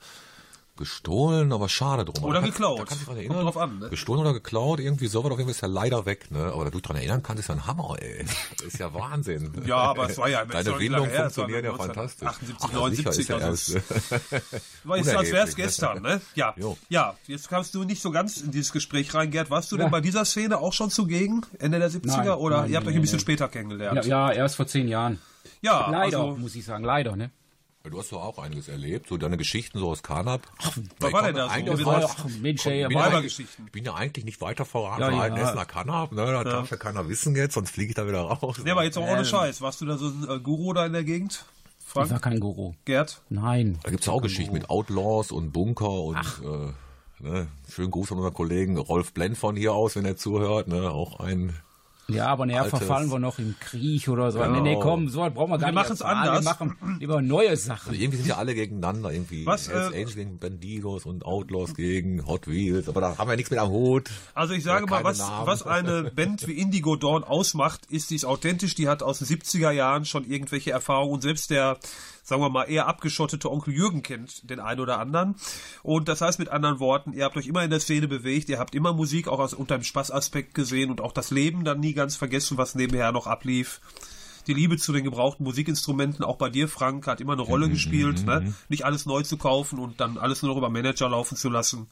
gestohlen, 0.81 1.53
aber 1.53 1.69
schade 1.69 2.03
drum. 2.05 2.23
Oder 2.23 2.35
Da 2.35 2.39
kann- 2.41 2.49
geklaut. 2.51 2.79
Da 2.79 2.83
kann 2.85 2.97
ich 2.97 3.05
dran 3.05 3.15
Kommt 3.15 3.27
erinnern. 3.29 3.43
drauf 3.45 3.57
an, 3.57 3.79
ne? 3.79 3.89
Gestohlen 3.89 4.21
oder 4.21 4.33
geklaut, 4.33 4.79
irgendwie 4.79 5.07
so, 5.07 5.19
aber 5.19 5.31
auf 5.31 5.37
jeden 5.37 5.47
Fall 5.47 5.55
ist 5.55 5.61
er 5.63 5.69
leider 5.69 6.05
weg, 6.05 6.29
ne? 6.31 6.51
Aber 6.53 6.63
da 6.65 6.69
du 6.69 6.77
dich 6.77 6.81
dran 6.81 6.97
erinnern 6.97 7.23
kannst, 7.23 7.39
ist 7.41 7.47
ja 7.49 7.55
ein 7.55 7.67
Hammer, 7.67 7.95
ey. 7.99 8.25
Das 8.57 8.67
ist 8.67 8.79
ja 8.79 8.93
Wahnsinn. 8.93 9.51
Ja, 9.65 9.77
aber 9.77 10.09
es 10.09 10.17
war 10.17 10.27
ja 10.29 10.43
Deine 10.45 10.59
es 10.59 10.67
war 10.67 10.73
funktionieren 10.73 11.65
ja 11.65 11.71
1978, 11.71 12.27
fantastisch. 12.27 12.27
78, 12.27 13.07
Ach, 13.07 13.13
sicher 13.13 13.19
ist 13.21 13.27
ja 13.29 13.37
79, 13.37 13.75
erst. 13.75 14.61
War 14.83 14.97
jetzt, 14.97 15.07
als 15.09 15.15
Unerheblich, 15.29 15.33
wär's 15.33 15.49
ne? 15.49 15.55
gestern, 15.63 16.01
ne? 16.01 16.21
Ja. 16.35 16.53
Jo. 16.57 16.77
Ja, 16.89 17.15
jetzt 17.27 17.49
kamst 17.49 17.73
du 17.75 17.83
nicht 17.83 18.01
so 18.01 18.11
ganz 18.11 18.37
in 18.41 18.51
dieses 18.51 18.71
Gespräch 18.71 19.13
rein, 19.13 19.29
Gerd. 19.31 19.49
Warst 19.49 19.71
du 19.71 19.77
denn 19.77 19.85
Ja. 19.87 19.91
bei 19.91 20.01
dieser 20.01 20.25
Szene 20.25 20.57
auch 20.59 20.73
schon 20.73 20.89
zugegen? 20.89 21.45
Ende 21.59 21.79
der 21.79 21.89
70er? 21.91 22.17
Nein, 22.17 22.29
oder 22.29 22.61
nein, 22.61 22.71
ihr 22.71 22.77
habt 22.77 22.87
euch 22.87 22.95
ein 22.95 23.01
bisschen 23.01 23.19
später 23.19 23.47
kennengelernt? 23.47 24.05
Ja, 24.05 24.31
ja, 24.31 24.31
erst 24.31 24.55
vor 24.55 24.67
zehn 24.67 24.87
Jahren. 24.87 25.19
Ja, 25.61 25.89
Leider, 25.91 26.19
also, 26.21 26.37
muss 26.37 26.55
ich 26.55 26.65
sagen, 26.65 26.83
leider, 26.83 27.15
ne? 27.15 27.29
Du 27.83 27.97
hast 27.97 28.11
doch 28.11 28.21
auch 28.23 28.37
einiges 28.37 28.67
erlebt, 28.67 29.07
so 29.09 29.17
deine 29.17 29.37
Geschichten 29.37 29.79
so 29.79 29.89
aus 29.89 30.03
Kanab. 30.03 30.41
was 30.99 31.11
war 31.13 31.23
denn 31.23 31.35
da 31.35 31.49
so? 31.49 31.85
War- 31.85 32.03
Ach, 32.15 32.25
Mensch, 32.39 32.65
ey, 32.67 32.83
Ich 32.83 32.87
bin, 32.87 32.95
aber- 32.97 33.05
ja 33.11 33.17
eigentlich, 33.17 33.39
Weibergeschichten. 33.39 33.65
ich 33.65 33.71
bin 33.71 33.83
ja 33.85 33.93
eigentlich 33.95 34.23
nicht 34.25 34.39
weiter 34.39 34.65
verraten. 34.65 35.01
Ja, 35.01 35.09
Ja, 35.09 35.15
ja. 35.27 35.33
ein 35.33 35.37
Essener 35.37 35.65
Kanab, 35.65 36.11
ne, 36.11 36.25
das 36.25 36.43
darf 36.43 36.69
ja 36.71 36.77
keiner 36.77 37.09
wissen 37.09 37.35
jetzt, 37.35 37.55
sonst 37.55 37.71
fliege 37.71 37.89
ich 37.89 37.95
da 37.95 38.07
wieder 38.07 38.21
raus. 38.21 38.57
Nee, 38.63 38.69
aber 38.71 38.83
jetzt 38.83 38.97
auch 38.97 39.03
ohne 39.07 39.19
Ähm. 39.19 39.25
Scheiß. 39.25 39.61
Warst 39.61 39.81
du 39.81 39.85
da 39.87 39.97
so 39.97 40.05
ein 40.07 40.27
äh, 40.29 40.39
Guru 40.39 40.73
da 40.73 40.85
in 40.85 40.93
der 40.93 41.03
Gegend? 41.03 41.43
Ich 41.87 41.95
war 41.95 42.05
Frank? 42.05 42.21
kein 42.21 42.39
Guru. 42.39 42.73
Gerd? 42.85 43.21
Nein. 43.29 43.79
Da 43.83 43.89
gibt's 43.89 44.05
ja 44.05 44.13
auch 44.13 44.21
Geschichten 44.21 44.53
mit 44.53 44.69
Outlaws 44.69 45.31
und 45.31 45.51
Bunker 45.51 45.89
und 45.89 46.17
äh, 46.43 47.23
ne, 47.23 47.47
schönen 47.69 47.91
Gruß 47.91 48.11
an 48.11 48.19
unseren 48.19 48.33
Kollegen 48.35 48.77
Rolf 48.77 49.11
Blend 49.11 49.37
von 49.37 49.55
hier 49.55 49.73
aus, 49.73 49.95
wenn 49.95 50.05
er 50.05 50.15
zuhört, 50.17 50.67
ne, 50.67 50.91
auch 50.91 51.19
ein 51.19 51.53
Ja, 52.13 52.27
aber 52.27 52.43
Altes. 52.43 52.69
verfallen 52.69 53.09
wir 53.11 53.19
noch 53.19 53.39
im 53.39 53.55
Krieg 53.59 54.07
oder 54.07 54.31
so. 54.31 54.39
Nee, 54.39 54.45
Genau. 54.45 54.61
nee, 54.61 54.77
komm, 54.81 55.09
so 55.09 55.21
was 55.21 55.33
brauchen 55.33 55.51
wir 55.51 55.57
gar 55.57 55.67
Wir 55.69 55.73
nicht. 55.73 55.83
machen's 55.83 56.01
erfahren. 56.01 56.27
anders. 56.27 56.45
Wir 56.45 56.65
machen 56.65 56.97
lieber 56.99 57.21
neue 57.21 57.55
Sachen. 57.57 57.89
Also 57.89 58.01
irgendwie 58.01 58.17
sind 58.17 58.27
ja 58.27 58.37
alle 58.37 58.53
gegeneinander, 58.55 59.11
irgendwie 59.11 59.45
Was, 59.45 59.67
äh, 59.67 59.73
Angels 59.73 60.15
gegen 60.15 60.37
Bandidos 60.39 61.05
und 61.05 61.25
Outlaws 61.25 61.75
gegen 61.75 62.25
Hot 62.27 62.47
Wheels, 62.47 62.87
aber 62.89 63.01
da 63.01 63.17
haben 63.17 63.29
wir 63.29 63.35
nichts 63.35 63.51
mit 63.51 63.59
am 63.59 63.69
Hut. 63.69 64.09
Also 64.33 64.53
ich 64.53 64.63
sage 64.63 64.85
Ja, 64.85 64.89
mal, 64.91 65.03
was, 65.03 65.19
Namen. 65.19 65.47
was 65.47 65.63
eine 65.65 66.03
Band 66.11 66.47
wie 66.47 66.53
Indigo 66.53 66.95
Dawn 66.95 67.23
ausmacht, 67.23 67.81
ist, 67.89 68.09
die 68.09 68.15
ist 68.15 68.25
authentisch, 68.25 68.75
die 68.75 68.87
hat 68.87 69.03
aus 69.03 69.19
den 69.19 69.27
70er 69.27 69.71
Jahren 69.71 70.05
schon 70.05 70.25
irgendwelche 70.25 70.71
Erfahrungen 70.71 71.13
und 71.13 71.21
selbst 71.21 71.49
der, 71.49 71.77
sagen 72.23 72.41
wir 72.41 72.49
mal, 72.49 72.63
eher 72.65 72.87
abgeschottete 72.87 73.49
Onkel 73.51 73.73
Jürgen 73.73 74.03
kennt 74.03 74.49
den 74.49 74.59
einen 74.59 74.79
oder 74.79 74.99
anderen. 74.99 75.35
Und 75.83 76.07
das 76.07 76.21
heißt 76.21 76.39
mit 76.39 76.49
anderen 76.49 76.79
Worten, 76.79 77.13
ihr 77.13 77.23
habt 77.25 77.35
euch 77.37 77.47
immer 77.47 77.63
in 77.63 77.69
der 77.69 77.79
Szene 77.79 78.07
bewegt, 78.07 78.49
ihr 78.49 78.59
habt 78.59 78.75
immer 78.75 78.93
Musik 78.93 79.27
auch 79.27 79.39
aus, 79.39 79.53
unter 79.53 79.77
dem 79.77 79.83
Spaßaspekt 79.83 80.53
gesehen 80.53 80.91
und 80.91 81.01
auch 81.01 81.11
das 81.13 81.31
Leben 81.31 81.63
dann 81.63 81.79
nie 81.79 81.93
ganz 82.01 82.15
vergessen, 82.15 82.57
was 82.57 82.73
nebenher 82.75 83.11
noch 83.11 83.27
ablief. 83.27 83.79
Die 84.47 84.55
Liebe 84.55 84.77
zu 84.77 84.91
den 84.91 85.03
gebrauchten 85.03 85.43
Musikinstrumenten, 85.43 86.25
auch 86.25 86.37
bei 86.37 86.49
dir, 86.49 86.67
Frank, 86.67 87.05
hat 87.05 87.21
immer 87.21 87.33
eine 87.33 87.43
Rolle 87.43 87.67
Mhm, 87.67 87.73
gespielt. 87.73 88.25
Ne? 88.25 88.53
Nicht 88.69 88.85
alles 88.85 89.05
neu 89.05 89.21
zu 89.21 89.37
kaufen 89.37 89.77
und 89.77 89.99
dann 90.01 90.17
alles 90.17 90.41
nur 90.41 90.49
noch 90.51 90.57
über 90.57 90.69
Manager 90.69 91.09
laufen 91.09 91.37
zu 91.37 91.49
lassen. 91.49 91.87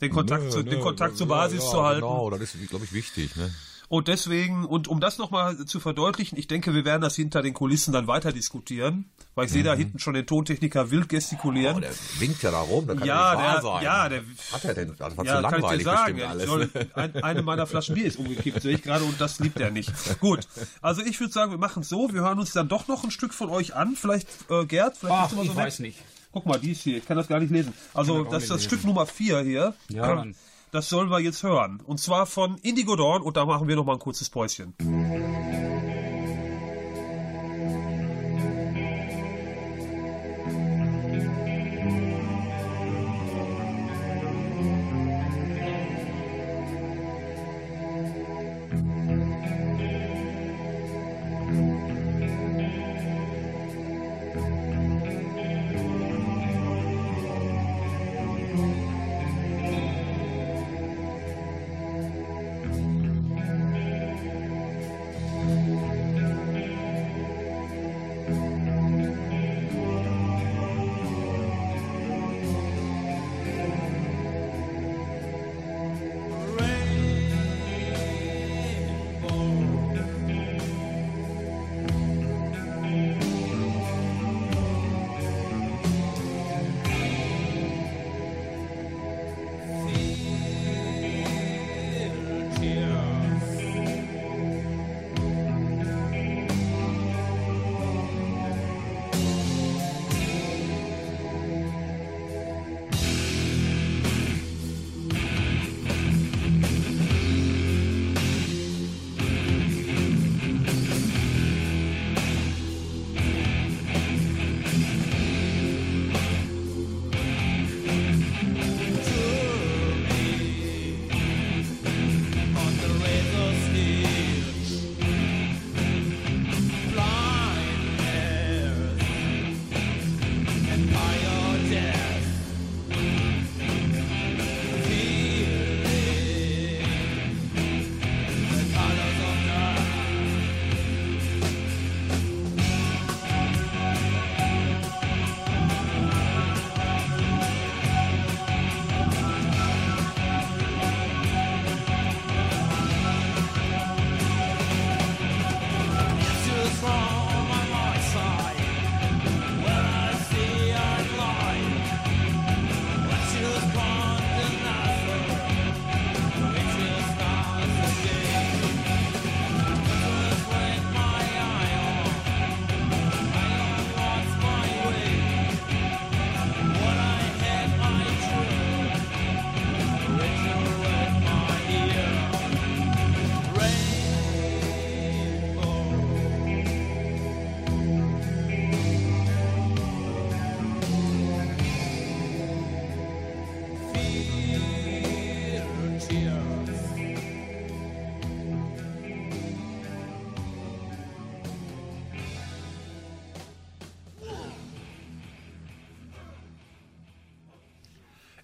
Den 0.00 0.10
Kontakt, 0.10 0.50
zu, 0.50 0.62
den 0.62 0.80
Kontakt 0.80 1.18
zur 1.18 1.28
Basis 1.28 1.62
ja, 1.62 1.70
zu 1.70 1.82
halten. 1.82 2.00
Genau, 2.00 2.30
das 2.30 2.54
ist, 2.54 2.70
glaube 2.70 2.86
ich, 2.86 2.92
wichtig. 2.94 3.36
Ne? 3.36 3.52
Und 3.92 4.08
deswegen, 4.08 4.64
und 4.64 4.88
um 4.88 5.00
das 5.00 5.18
nochmal 5.18 5.54
zu 5.66 5.78
verdeutlichen, 5.78 6.38
ich 6.38 6.46
denke, 6.46 6.72
wir 6.72 6.86
werden 6.86 7.02
das 7.02 7.14
hinter 7.14 7.42
den 7.42 7.52
Kulissen 7.52 7.92
dann 7.92 8.06
weiter 8.06 8.32
diskutieren, 8.32 9.04
weil 9.34 9.44
ich 9.44 9.52
sehe 9.52 9.62
da 9.62 9.74
hinten 9.74 9.98
schon 9.98 10.14
den 10.14 10.24
Tontechniker 10.26 10.90
wild 10.90 11.10
gestikulieren. 11.10 11.76
Oh, 11.76 11.80
der 11.80 11.90
winkt 12.18 12.42
ja 12.42 12.50
da 12.50 12.60
rum, 12.62 12.86
da 12.86 12.94
kann 12.94 13.06
Ja, 13.06 13.34
ja 13.34 13.34
nicht 13.34 13.44
wahr 13.44 13.52
der- 13.52 13.62
sein. 13.62 13.82
ja, 13.84 14.08
der- 14.08 14.22
hat 14.54 14.64
er 14.64 14.72
denn? 14.74 14.94
Das 14.98 15.14
war 15.18 15.26
ja, 15.26 15.36
zu 15.36 15.42
kann 15.42 15.44
ich 15.44 15.60
langweilig 15.60 15.78
dir 15.80 15.84
sagen. 15.84 16.14
bestimmt 16.14 16.18
Ich 16.20 16.26
alles. 16.26 16.46
soll, 16.46 16.70
ein, 16.94 17.22
eine 17.22 17.42
meiner 17.42 17.66
Flaschen 17.66 17.94
Bier 17.94 18.06
ist 18.06 18.16
umgekippt, 18.18 18.62
sehe 18.62 18.76
ich 18.76 18.82
gerade, 18.82 19.04
und 19.04 19.20
das 19.20 19.38
liebt 19.40 19.60
er 19.60 19.70
nicht. 19.70 19.92
Gut, 20.20 20.48
also 20.80 21.02
ich 21.02 21.20
würde 21.20 21.34
sagen, 21.34 21.50
wir 21.50 21.58
machen 21.58 21.82
es 21.82 21.90
so, 21.90 22.08
wir 22.14 22.22
hören 22.22 22.38
uns 22.38 22.52
dann 22.52 22.68
doch 22.68 22.88
noch 22.88 23.04
ein 23.04 23.10
Stück 23.10 23.34
von 23.34 23.50
euch 23.50 23.74
an. 23.74 23.94
Vielleicht, 23.94 24.26
äh, 24.50 24.64
Gerd, 24.64 24.96
vielleicht 24.96 25.14
Ach, 25.14 25.22
bist 25.28 25.32
du 25.32 25.36
mal 25.36 25.44
ich 25.44 25.50
so 25.50 25.56
weiß 25.56 25.78
nett. 25.80 25.88
nicht. 25.88 25.98
Guck 26.32 26.46
mal, 26.46 26.58
die 26.58 26.72
ist 26.72 26.80
hier, 26.80 26.96
ich 26.96 27.04
kann 27.06 27.18
das 27.18 27.28
gar 27.28 27.40
nicht 27.40 27.50
lesen. 27.52 27.74
Also, 27.92 28.24
das 28.24 28.44
ist 28.44 28.50
das 28.52 28.64
Stück 28.64 28.84
Nummer 28.86 29.04
4 29.04 29.40
hier. 29.42 29.74
Ja, 29.90 30.14
dann. 30.14 30.34
Das 30.72 30.88
sollen 30.88 31.10
wir 31.10 31.20
jetzt 31.20 31.42
hören. 31.42 31.82
Und 31.84 32.00
zwar 32.00 32.24
von 32.24 32.56
Indigo 32.62 32.96
Dawn 32.96 33.20
und 33.20 33.36
da 33.36 33.44
machen 33.44 33.68
wir 33.68 33.76
noch 33.76 33.84
mal 33.84 33.92
ein 33.92 33.98
kurzes 33.98 34.30
Päuschen. 34.30 34.74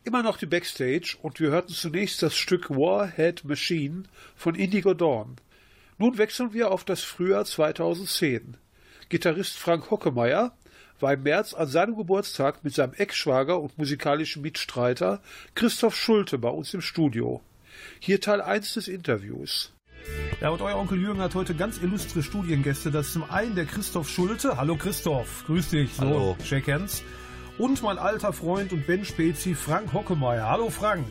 Immer 0.09 0.23
noch 0.23 0.39
die 0.39 0.47
Backstage 0.47 1.19
und 1.21 1.39
wir 1.39 1.51
hörten 1.51 1.75
zunächst 1.75 2.23
das 2.23 2.35
Stück 2.35 2.71
Warhead 2.71 3.45
Machine 3.45 4.05
von 4.37 4.55
Indigo 4.55 4.95
Dawn. 4.95 5.37
Nun 5.99 6.17
wechseln 6.17 6.55
wir 6.55 6.71
auf 6.71 6.83
das 6.83 7.03
Frühjahr 7.03 7.45
2010. 7.45 8.57
Gitarrist 9.11 9.59
Frank 9.59 9.91
Hockemeyer 9.91 10.57
war 10.99 11.13
im 11.13 11.25
März 11.25 11.53
an 11.53 11.69
seinem 11.69 11.95
Geburtstag 11.95 12.65
mit 12.65 12.73
seinem 12.75 12.95
Ex-Schwager 12.95 13.61
und 13.61 13.77
musikalischen 13.77 14.41
Mitstreiter 14.41 15.21
Christoph 15.55 15.95
Schulte 15.95 16.39
bei 16.39 16.49
uns 16.49 16.73
im 16.73 16.81
Studio. 16.81 17.43
Hier 18.01 18.19
Teil 18.19 18.41
1 18.41 18.73
des 18.73 18.89
Interviews. 18.89 19.75
Ja, 20.41 20.49
und 20.49 20.63
euer 20.63 20.79
Onkel 20.79 21.03
Jürgen 21.03 21.21
hat 21.21 21.35
heute 21.35 21.55
ganz 21.55 21.83
illustre 21.83 22.23
Studiengäste. 22.23 22.91
Das 22.91 23.09
ist 23.09 23.13
zum 23.13 23.31
einen 23.31 23.57
der 23.57 23.67
Christoph 23.67 24.09
Schulte. 24.09 24.57
Hallo 24.57 24.75
Christoph, 24.77 25.45
grüß 25.45 25.69
dich. 25.69 25.93
So, 25.93 26.01
Hallo. 26.01 26.37
Shake 26.43 26.69
hands. 26.69 27.05
Und 27.59 27.83
mein 27.83 27.99
alter 27.99 28.33
Freund 28.33 28.73
und 28.73 28.87
Ben 28.87 29.05
Spezi, 29.05 29.55
Frank 29.55 29.93
Hockemeyer. 29.93 30.49
Hallo 30.49 30.71
Frank. 30.71 31.07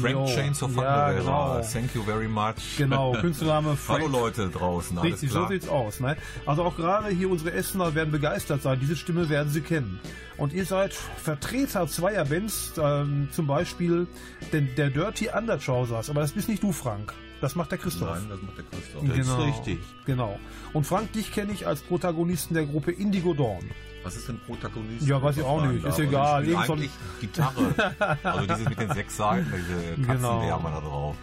Frank. 0.00 0.26
Chains 0.26 0.60
of 0.60 0.74
Ja, 0.76 1.12
genau. 1.12 1.60
Thank 1.60 1.94
you 1.94 2.02
very 2.02 2.26
much. 2.26 2.76
Genau, 2.76 3.12
Künstlername 3.20 3.76
Frank. 3.76 4.02
Hallo 4.02 4.24
Leute 4.24 4.48
draußen, 4.48 4.98
alles 4.98 5.12
Richtig, 5.12 5.30
klar. 5.30 5.46
so 5.46 5.52
sieht's 5.52 5.68
aus. 5.68 6.00
Ne? 6.00 6.16
Also 6.46 6.64
auch 6.64 6.76
gerade 6.76 7.10
hier 7.10 7.30
unsere 7.30 7.52
Essener 7.52 7.94
werden 7.94 8.10
begeistert 8.10 8.62
sein. 8.62 8.80
Diese 8.80 8.96
Stimme 8.96 9.28
werden 9.28 9.50
sie 9.50 9.60
kennen. 9.60 10.00
Und 10.36 10.52
ihr 10.52 10.64
seid 10.64 10.92
Vertreter 10.92 11.86
zweier 11.86 12.24
Bands, 12.24 12.72
ähm, 12.76 13.28
zum 13.30 13.46
Beispiel 13.46 14.08
den, 14.52 14.74
der 14.74 14.90
Dirty 14.90 15.28
Undertrousers. 15.28 16.10
Aber 16.10 16.22
das 16.22 16.32
bist 16.32 16.48
nicht 16.48 16.64
du, 16.64 16.72
Frank. 16.72 17.14
Das 17.40 17.54
macht 17.54 17.70
der 17.70 17.78
Christoph. 17.78 18.10
Nein, 18.10 18.26
das 18.28 18.42
macht 18.42 18.58
der 18.58 18.64
Christoph. 18.64 19.02
Das 19.06 19.18
ist 19.18 19.38
richtig. 19.46 19.78
Genau. 20.06 20.40
Und 20.72 20.88
Frank, 20.88 21.12
dich 21.12 21.30
kenne 21.30 21.52
ich 21.52 21.68
als 21.68 21.82
Protagonisten 21.82 22.54
der 22.54 22.66
Gruppe 22.66 22.90
Indigo 22.90 23.32
Dawn. 23.32 23.70
Was 24.04 24.16
ist 24.16 24.28
denn 24.28 24.38
Protagonist? 24.40 25.06
Ja, 25.06 25.20
weiß 25.22 25.38
ich 25.38 25.42
auch 25.42 25.64
nicht. 25.66 25.84
Ist 25.84 25.98
egal. 25.98 26.44
Ich 26.44 26.50
Irgend 26.50 26.70
eigentlich 26.70 26.90
Gitarre. 27.20 27.74
also 28.22 28.46
dieses 28.46 28.68
mit 28.68 28.78
den 28.80 28.92
sechs 28.92 29.16
Seiten, 29.16 29.46
diese 29.56 29.94
Genau. 29.96 30.06
Katzenwärmer 30.38 30.70
da 30.70 30.80
drauf. 30.80 31.16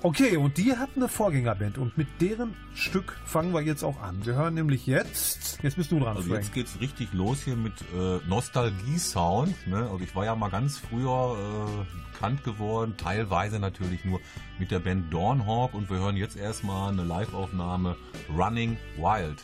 Okay, 0.00 0.36
und 0.36 0.56
die 0.58 0.76
hatten 0.76 1.00
eine 1.00 1.08
Vorgängerband 1.08 1.76
und 1.76 1.98
mit 1.98 2.06
deren 2.20 2.54
Stück 2.72 3.16
fangen 3.24 3.52
wir 3.52 3.62
jetzt 3.62 3.82
auch 3.82 4.00
an. 4.00 4.24
Wir 4.24 4.34
hören 4.34 4.54
nämlich 4.54 4.86
jetzt, 4.86 5.58
jetzt 5.64 5.74
bist 5.76 5.90
du 5.90 5.98
dran, 5.98 6.16
Also 6.16 6.28
Frank. 6.28 6.44
jetzt 6.44 6.54
geht's 6.54 6.80
richtig 6.80 7.12
los 7.12 7.40
hier 7.42 7.56
mit 7.56 7.72
äh, 7.96 8.20
Nostalgie-Sound. 8.28 9.66
Ne? 9.66 9.78
Also 9.90 9.98
ich 10.00 10.14
war 10.14 10.24
ja 10.24 10.36
mal 10.36 10.50
ganz 10.50 10.78
früher 10.78 11.36
äh, 11.36 12.12
bekannt 12.12 12.44
geworden, 12.44 12.94
teilweise 12.96 13.58
natürlich 13.58 14.04
nur 14.04 14.20
mit 14.60 14.70
der 14.70 14.78
Band 14.78 15.12
Dawnhawk 15.12 15.74
und 15.74 15.90
wir 15.90 15.98
hören 15.98 16.16
jetzt 16.16 16.36
erstmal 16.36 16.92
eine 16.92 17.02
Live-Aufnahme 17.02 17.96
Running 18.36 18.76
Wild. 18.98 19.38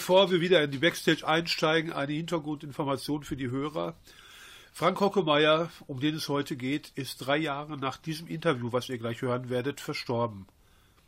Bevor 0.00 0.30
wir 0.30 0.40
wieder 0.40 0.64
in 0.64 0.70
die 0.70 0.78
Backstage 0.78 1.28
einsteigen, 1.28 1.92
eine 1.92 2.14
Hintergrundinformation 2.14 3.22
für 3.22 3.36
die 3.36 3.50
Hörer. 3.50 3.96
Frank 4.72 4.98
Hockemeyer, 4.98 5.70
um 5.88 6.00
den 6.00 6.14
es 6.14 6.30
heute 6.30 6.56
geht, 6.56 6.90
ist 6.94 7.18
drei 7.18 7.36
Jahre 7.36 7.76
nach 7.76 7.98
diesem 7.98 8.26
Interview, 8.26 8.72
was 8.72 8.88
ihr 8.88 8.96
gleich 8.96 9.20
hören 9.20 9.50
werdet, 9.50 9.78
verstorben. 9.78 10.46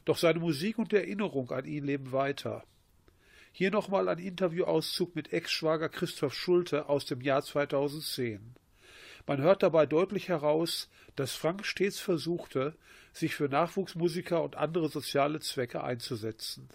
Doch 0.05 0.19
seine 0.19 0.41
Musik 0.41 0.79
und 0.79 0.93
Erinnerung 0.93 1.51
an 1.53 1.65
ihn 1.65 1.87
leben 1.87 2.13
weiter. 2.13 2.65
Hier 3.51 3.71
nochmal 3.71 4.11
ein 4.11 4.19
Interviewauszug 4.19 5.17
mit 5.17 5.33
Ex-Schwager 5.33 5.89
Christoph 5.89 6.35
Schulte 6.35 6.91
aus 6.91 7.07
dem 7.07 7.23
Jahr 7.23 7.41
2010. 7.41 8.57
Man 9.27 9.41
hört 9.41 9.63
dabei 9.63 9.87
deutlich 9.87 10.29
heraus, 10.29 10.91
dass 11.17 11.33
Frank 11.33 11.65
stets 11.65 11.99
versuchte, 11.99 12.77
sich 13.15 13.35
für 13.35 13.49
Nachwuchsmusiker 13.49 14.43
und 14.43 14.57
andere 14.57 14.91
soziale 14.91 15.41
Zwecke 15.41 15.83
einzusetzen. 15.83 16.69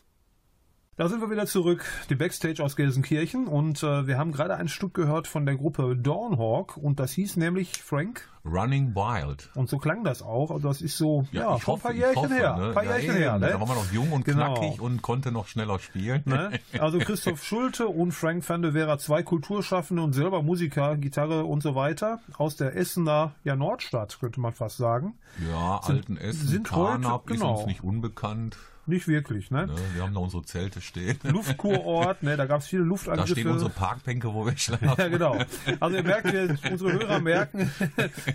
Da 1.00 1.08
sind 1.10 1.22
wir 1.22 1.30
wieder 1.30 1.46
zurück, 1.46 1.86
die 2.10 2.16
Backstage 2.16 2.64
aus 2.64 2.76
Gelsenkirchen 2.76 3.46
und 3.46 3.84
äh, 3.84 4.08
wir 4.08 4.18
haben 4.18 4.32
gerade 4.32 4.56
ein 4.56 4.68
Stück 4.68 4.96
gehört 4.96 5.28
von 5.28 5.46
der 5.46 5.56
Gruppe 5.56 5.96
Dawnhawk 5.96 6.76
und 6.76 7.00
das 7.00 7.12
hieß 7.12 7.38
nämlich 7.38 7.84
Frank 7.84 8.28
Running 8.44 8.96
Wild. 8.96 9.52
und 9.54 9.70
so 9.70 9.78
klang 9.78 10.04
das 10.04 10.24
auch. 10.24 10.50
Also 10.50 10.68
das 10.68 10.82
ist 10.82 10.98
so, 10.98 11.28
ja, 11.32 11.56
ich 11.56 11.62
schon 11.62 11.74
hoffe, 11.76 11.90
ein 11.90 11.92
paar 11.92 11.94
Jährchen 11.94 12.24
hoffe, 12.24 12.34
her, 12.34 12.58
ne? 12.58 12.66
ein 12.70 12.74
paar 12.74 12.84
Ja, 12.84 12.92
Jährchen 12.94 13.10
eben, 13.12 13.18
her, 13.20 13.38
ne? 13.38 13.48
Da 13.50 13.60
war 13.60 13.68
man 13.68 13.78
noch 13.78 13.92
jung 13.92 14.12
und 14.12 14.26
Genau. 14.26 14.56
knackig 14.56 14.82
und 14.82 15.04
konnte 15.04 15.32
noch 15.32 15.48
schneller 15.48 15.78
spielen. 15.78 16.24
Ne? 16.26 16.60
Also 16.80 16.98
Christoph 16.98 17.44
Schulte 17.44 17.88
und 17.90 18.12
Frank 18.14 18.50
van 18.50 18.64
de 18.64 18.72
Vera, 18.72 18.98
zwei 18.98 19.22
Kulturschaffende 19.22 20.02
und 20.02 20.14
selber 20.14 20.42
Musiker, 20.42 20.98
Gitarre 20.98 21.44
und 21.46 21.62
so 21.62 21.76
weiter, 21.76 22.22
aus 22.40 22.56
der 22.56 22.76
Essener 22.76 23.34
ja, 23.44 23.56
Nordstadt, 23.56 24.18
könnte 24.20 24.40
man 24.40 24.54
fast 24.54 24.78
sagen. 24.78 25.14
Ja, 25.48 25.80
alten 25.84 26.18
Essen, 26.18 26.48
sind 26.48 26.72
heute- 26.72 27.02
Karnap 27.04 27.30
ist 27.30 27.40
genau. 27.40 27.58
uns 27.60 27.68
nicht 27.68 27.84
unbekannt. 27.84 28.58
Nicht 28.88 29.08
wirklich, 29.08 29.52
ne? 29.52 29.68
Ne? 29.68 29.76
Wir 29.94 30.04
haben 30.04 30.14
da 30.14 30.20
unsere 30.22 30.44
Zelte 30.44 30.80
stehen. 30.82 31.18
Luftkurort, 31.24 32.24
ne? 32.24 32.38
Da 32.38 32.46
gab 32.46 32.62
es 32.62 32.68
viele 32.68 32.84
Da 32.84 32.88
Luftangriffe. 32.88 33.32
stehen 33.34 33.48
unsere 33.48 33.70
Parkbänke, 33.70 34.34
wo 34.34 34.46
wir 34.46 34.56
schlafen. 34.58 34.92
Ja, 34.98 35.08
genau. 35.10 35.38
Also 35.80 35.98
ihr 35.98 36.04
merkt, 36.04 36.32
wir, 36.32 36.58
unsere 36.72 36.94
Hörer 36.94 37.20
merken, 37.20 37.70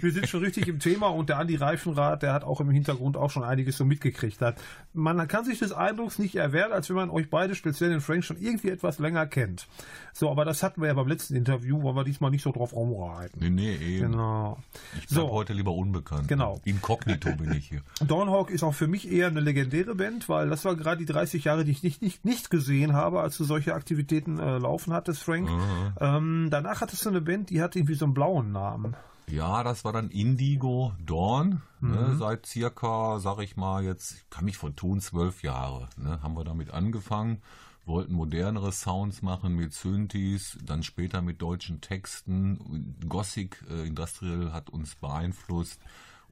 wir 0.00 0.12
sind 0.12 0.28
schon 0.28 0.40
richtig 0.44 0.68
im 0.68 0.78
Thema 0.78 1.06
und 1.08 1.28
der 1.30 1.38
Andi 1.38 1.56
Reifenrath, 1.56 2.22
der 2.22 2.32
hat 2.34 2.44
auch 2.44 2.60
im 2.60 2.70
Hintergrund 2.70 3.16
auch 3.16 3.30
schon 3.30 3.44
einiges 3.44 3.76
so 3.78 3.84
mitgekriegt. 3.84 4.40
Hat. 4.42 4.56
Man 4.92 5.26
kann 5.28 5.44
sich 5.44 5.58
des 5.58 5.72
Eindrucks 5.72 6.18
nicht 6.18 6.34
erwehren, 6.36 6.72
als 6.72 6.88
wenn 6.90 6.96
man 6.96 7.10
euch 7.10 7.30
beide, 7.30 7.54
speziell 7.54 7.90
den 7.90 8.00
Frank, 8.00 8.24
schon 8.24 8.36
irgendwie 8.38 8.68
etwas 8.68 8.98
länger 8.98 9.26
kennt. 9.26 9.66
So, 10.12 10.30
aber 10.30 10.44
das 10.44 10.62
hatten 10.62 10.82
wir 10.82 10.88
ja 10.88 10.94
beim 10.94 11.08
letzten 11.08 11.34
Interview, 11.34 11.82
wollen 11.82 11.96
wir 11.96 12.04
diesmal 12.04 12.30
nicht 12.30 12.42
so 12.42 12.52
drauf 12.52 12.74
rumreiten. 12.74 13.40
Nee, 13.40 13.48
nee, 13.50 13.76
eben. 13.76 14.12
Genau. 14.12 14.58
Ich 14.98 15.06
bleib 15.08 15.20
So. 15.20 15.30
heute 15.30 15.54
lieber 15.54 15.72
unbekannt. 15.72 16.28
Genau. 16.28 16.60
Inkognito 16.64 17.32
bin 17.36 17.52
ich 17.52 17.68
hier. 17.68 17.80
Dawnhawk 18.06 18.50
ist 18.50 18.62
auch 18.62 18.74
für 18.74 18.86
mich 18.86 19.10
eher 19.10 19.28
eine 19.28 19.40
legendäre 19.40 19.94
Band, 19.94 20.28
weil 20.28 20.41
weil 20.42 20.50
das 20.50 20.64
war 20.64 20.74
gerade 20.74 20.96
die 20.96 21.12
30 21.12 21.44
Jahre, 21.44 21.64
die 21.64 21.70
ich 21.70 21.84
nicht, 21.84 22.02
nicht, 22.02 22.24
nicht 22.24 22.50
gesehen 22.50 22.94
habe, 22.94 23.20
als 23.20 23.36
du 23.36 23.44
solche 23.44 23.74
Aktivitäten 23.74 24.40
äh, 24.40 24.58
laufen 24.58 24.92
hattest, 24.92 25.22
Frank. 25.22 25.48
Ähm, 26.00 26.48
danach 26.50 26.80
hattest 26.80 27.04
du 27.04 27.10
eine 27.10 27.20
Band, 27.20 27.50
die 27.50 27.62
hatte 27.62 27.78
irgendwie 27.78 27.94
so 27.94 28.06
einen 28.06 28.14
blauen 28.14 28.50
Namen. 28.50 28.96
Ja, 29.28 29.62
das 29.62 29.84
war 29.84 29.92
dann 29.92 30.10
Indigo 30.10 30.94
Dawn. 31.06 31.62
Ne, 31.78 32.16
seit 32.18 32.46
circa, 32.46 33.20
sag 33.20 33.38
ich 33.38 33.56
mal, 33.56 33.84
jetzt 33.84 34.14
ich 34.14 34.30
kann 34.30 34.44
mich 34.44 34.56
von 34.56 34.74
tun, 34.74 35.00
zwölf 35.00 35.44
Jahre. 35.44 35.88
Ne, 35.96 36.20
haben 36.22 36.34
wir 36.34 36.42
damit 36.42 36.72
angefangen, 36.72 37.40
wollten 37.86 38.12
modernere 38.12 38.72
Sounds 38.72 39.22
machen 39.22 39.54
mit 39.54 39.74
Synthes, 39.74 40.58
dann 40.64 40.82
später 40.82 41.22
mit 41.22 41.40
deutschen 41.40 41.80
Texten. 41.80 42.96
Gothic 43.08 43.62
äh, 43.70 43.86
Industrial 43.86 44.52
hat 44.52 44.70
uns 44.70 44.96
beeinflusst 44.96 45.80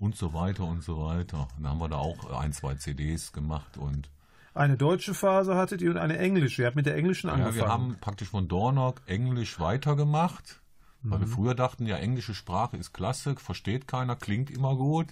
und 0.01 0.17
so 0.17 0.33
weiter 0.35 0.65
und 0.65 0.83
so 0.83 1.05
weiter. 1.05 1.47
Dann 1.59 1.69
haben 1.71 1.79
wir 1.79 1.89
da 1.89 1.97
auch 1.99 2.31
ein, 2.41 2.53
zwei 2.53 2.75
CDs 2.75 3.33
gemacht 3.33 3.77
und 3.77 4.09
Eine 4.55 4.77
deutsche 4.77 5.15
Phase 5.15 5.55
hattet 5.55 5.81
ihr 5.83 5.91
und 5.93 5.99
eine 5.99 6.19
englische. 6.19 6.63
Ihr 6.63 6.67
habt 6.67 6.77
mit 6.77 6.87
der 6.87 6.97
englischen 6.97 7.29
Ja, 7.29 7.35
angefangen. 7.35 7.57
wir 7.57 7.69
haben 7.69 7.97
praktisch 8.01 8.29
von 8.29 8.49
Dornock 8.49 9.03
Englisch 9.07 9.61
weitergemacht, 9.61 10.61
weil 11.03 11.21
wir 11.21 11.27
früher 11.29 11.55
dachten, 11.55 11.87
ja, 11.87 11.97
englische 11.97 12.35
Sprache 12.35 12.77
ist 12.77 12.93
klasse, 12.93 13.37
versteht 13.37 13.87
keiner, 13.87 14.17
klingt 14.17 14.51
immer 14.51 14.75
gut. 14.75 15.07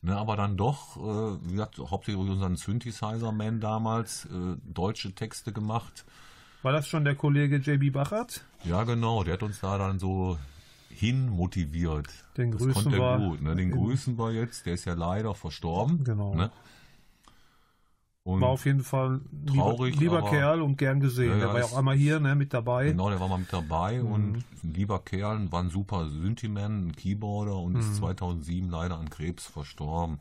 Ne, 0.00 0.16
aber 0.16 0.36
dann 0.36 0.56
doch, 0.56 0.96
äh, 0.96 1.00
wie 1.48 1.52
gesagt, 1.52 1.78
hauptsächlich 1.78 2.22
durch 2.24 2.30
unseren 2.30 2.54
Synthesizer-Man 2.54 3.58
damals 3.60 4.26
äh, 4.26 4.28
deutsche 4.62 5.12
Texte 5.12 5.52
gemacht. 5.52 6.04
War 6.62 6.70
das 6.72 6.86
schon 6.86 7.04
der 7.04 7.16
Kollege 7.16 7.56
JB 7.56 7.92
Bachert? 7.92 8.44
Ja, 8.62 8.84
genau, 8.84 9.24
der 9.24 9.34
hat 9.34 9.42
uns 9.42 9.58
da 9.60 9.76
dann 9.76 9.98
so 9.98 10.38
hin 10.98 11.28
motiviert. 11.28 12.08
Den 12.36 12.50
das 12.52 12.62
grüßen 12.62 12.92
wir. 12.92 13.18
gut. 13.18 13.40
Ne? 13.42 13.54
Den 13.54 13.70
grüßen 13.70 14.18
wir 14.18 14.32
jetzt, 14.32 14.66
der 14.66 14.74
ist 14.74 14.84
ja 14.84 14.94
leider 14.94 15.34
verstorben. 15.34 16.02
Genau. 16.04 16.34
Ne? 16.34 16.50
Und 18.24 18.42
War 18.42 18.48
auf 18.50 18.66
jeden 18.66 18.82
Fall 18.82 19.22
lieber, 19.46 19.62
Traurig, 19.62 19.98
lieber 19.98 20.18
aber- 20.18 20.28
Kerl 20.30 20.60
und 20.60 20.76
gern 20.76 21.00
gesehen. 21.00 21.30
Ja, 21.30 21.38
der 21.38 21.48
war 21.48 21.58
ja 21.60 21.64
auch 21.64 21.76
einmal 21.78 21.96
hier 21.96 22.20
ne, 22.20 22.34
mit 22.34 22.52
dabei. 22.52 22.88
Genau, 22.90 23.08
der 23.08 23.18
war 23.20 23.28
mal 23.28 23.38
mit 23.38 23.50
dabei 23.52 24.02
Mhm. 24.02 24.12
und 24.12 24.36
ein 24.36 24.44
lieber 24.74 24.98
Kerl, 24.98 25.50
war 25.50 25.62
ein 25.62 25.70
super 25.70 26.10
Synthi-Man, 26.10 26.88
ein 26.88 26.92
Keyboarder 26.96 27.56
und 27.56 27.72
Mhm. 27.74 27.80
ist 27.80 27.96
2007 27.96 28.68
leider 28.68 28.98
an 28.98 29.08
Krebs 29.08 29.46
verstorben. 29.46 30.18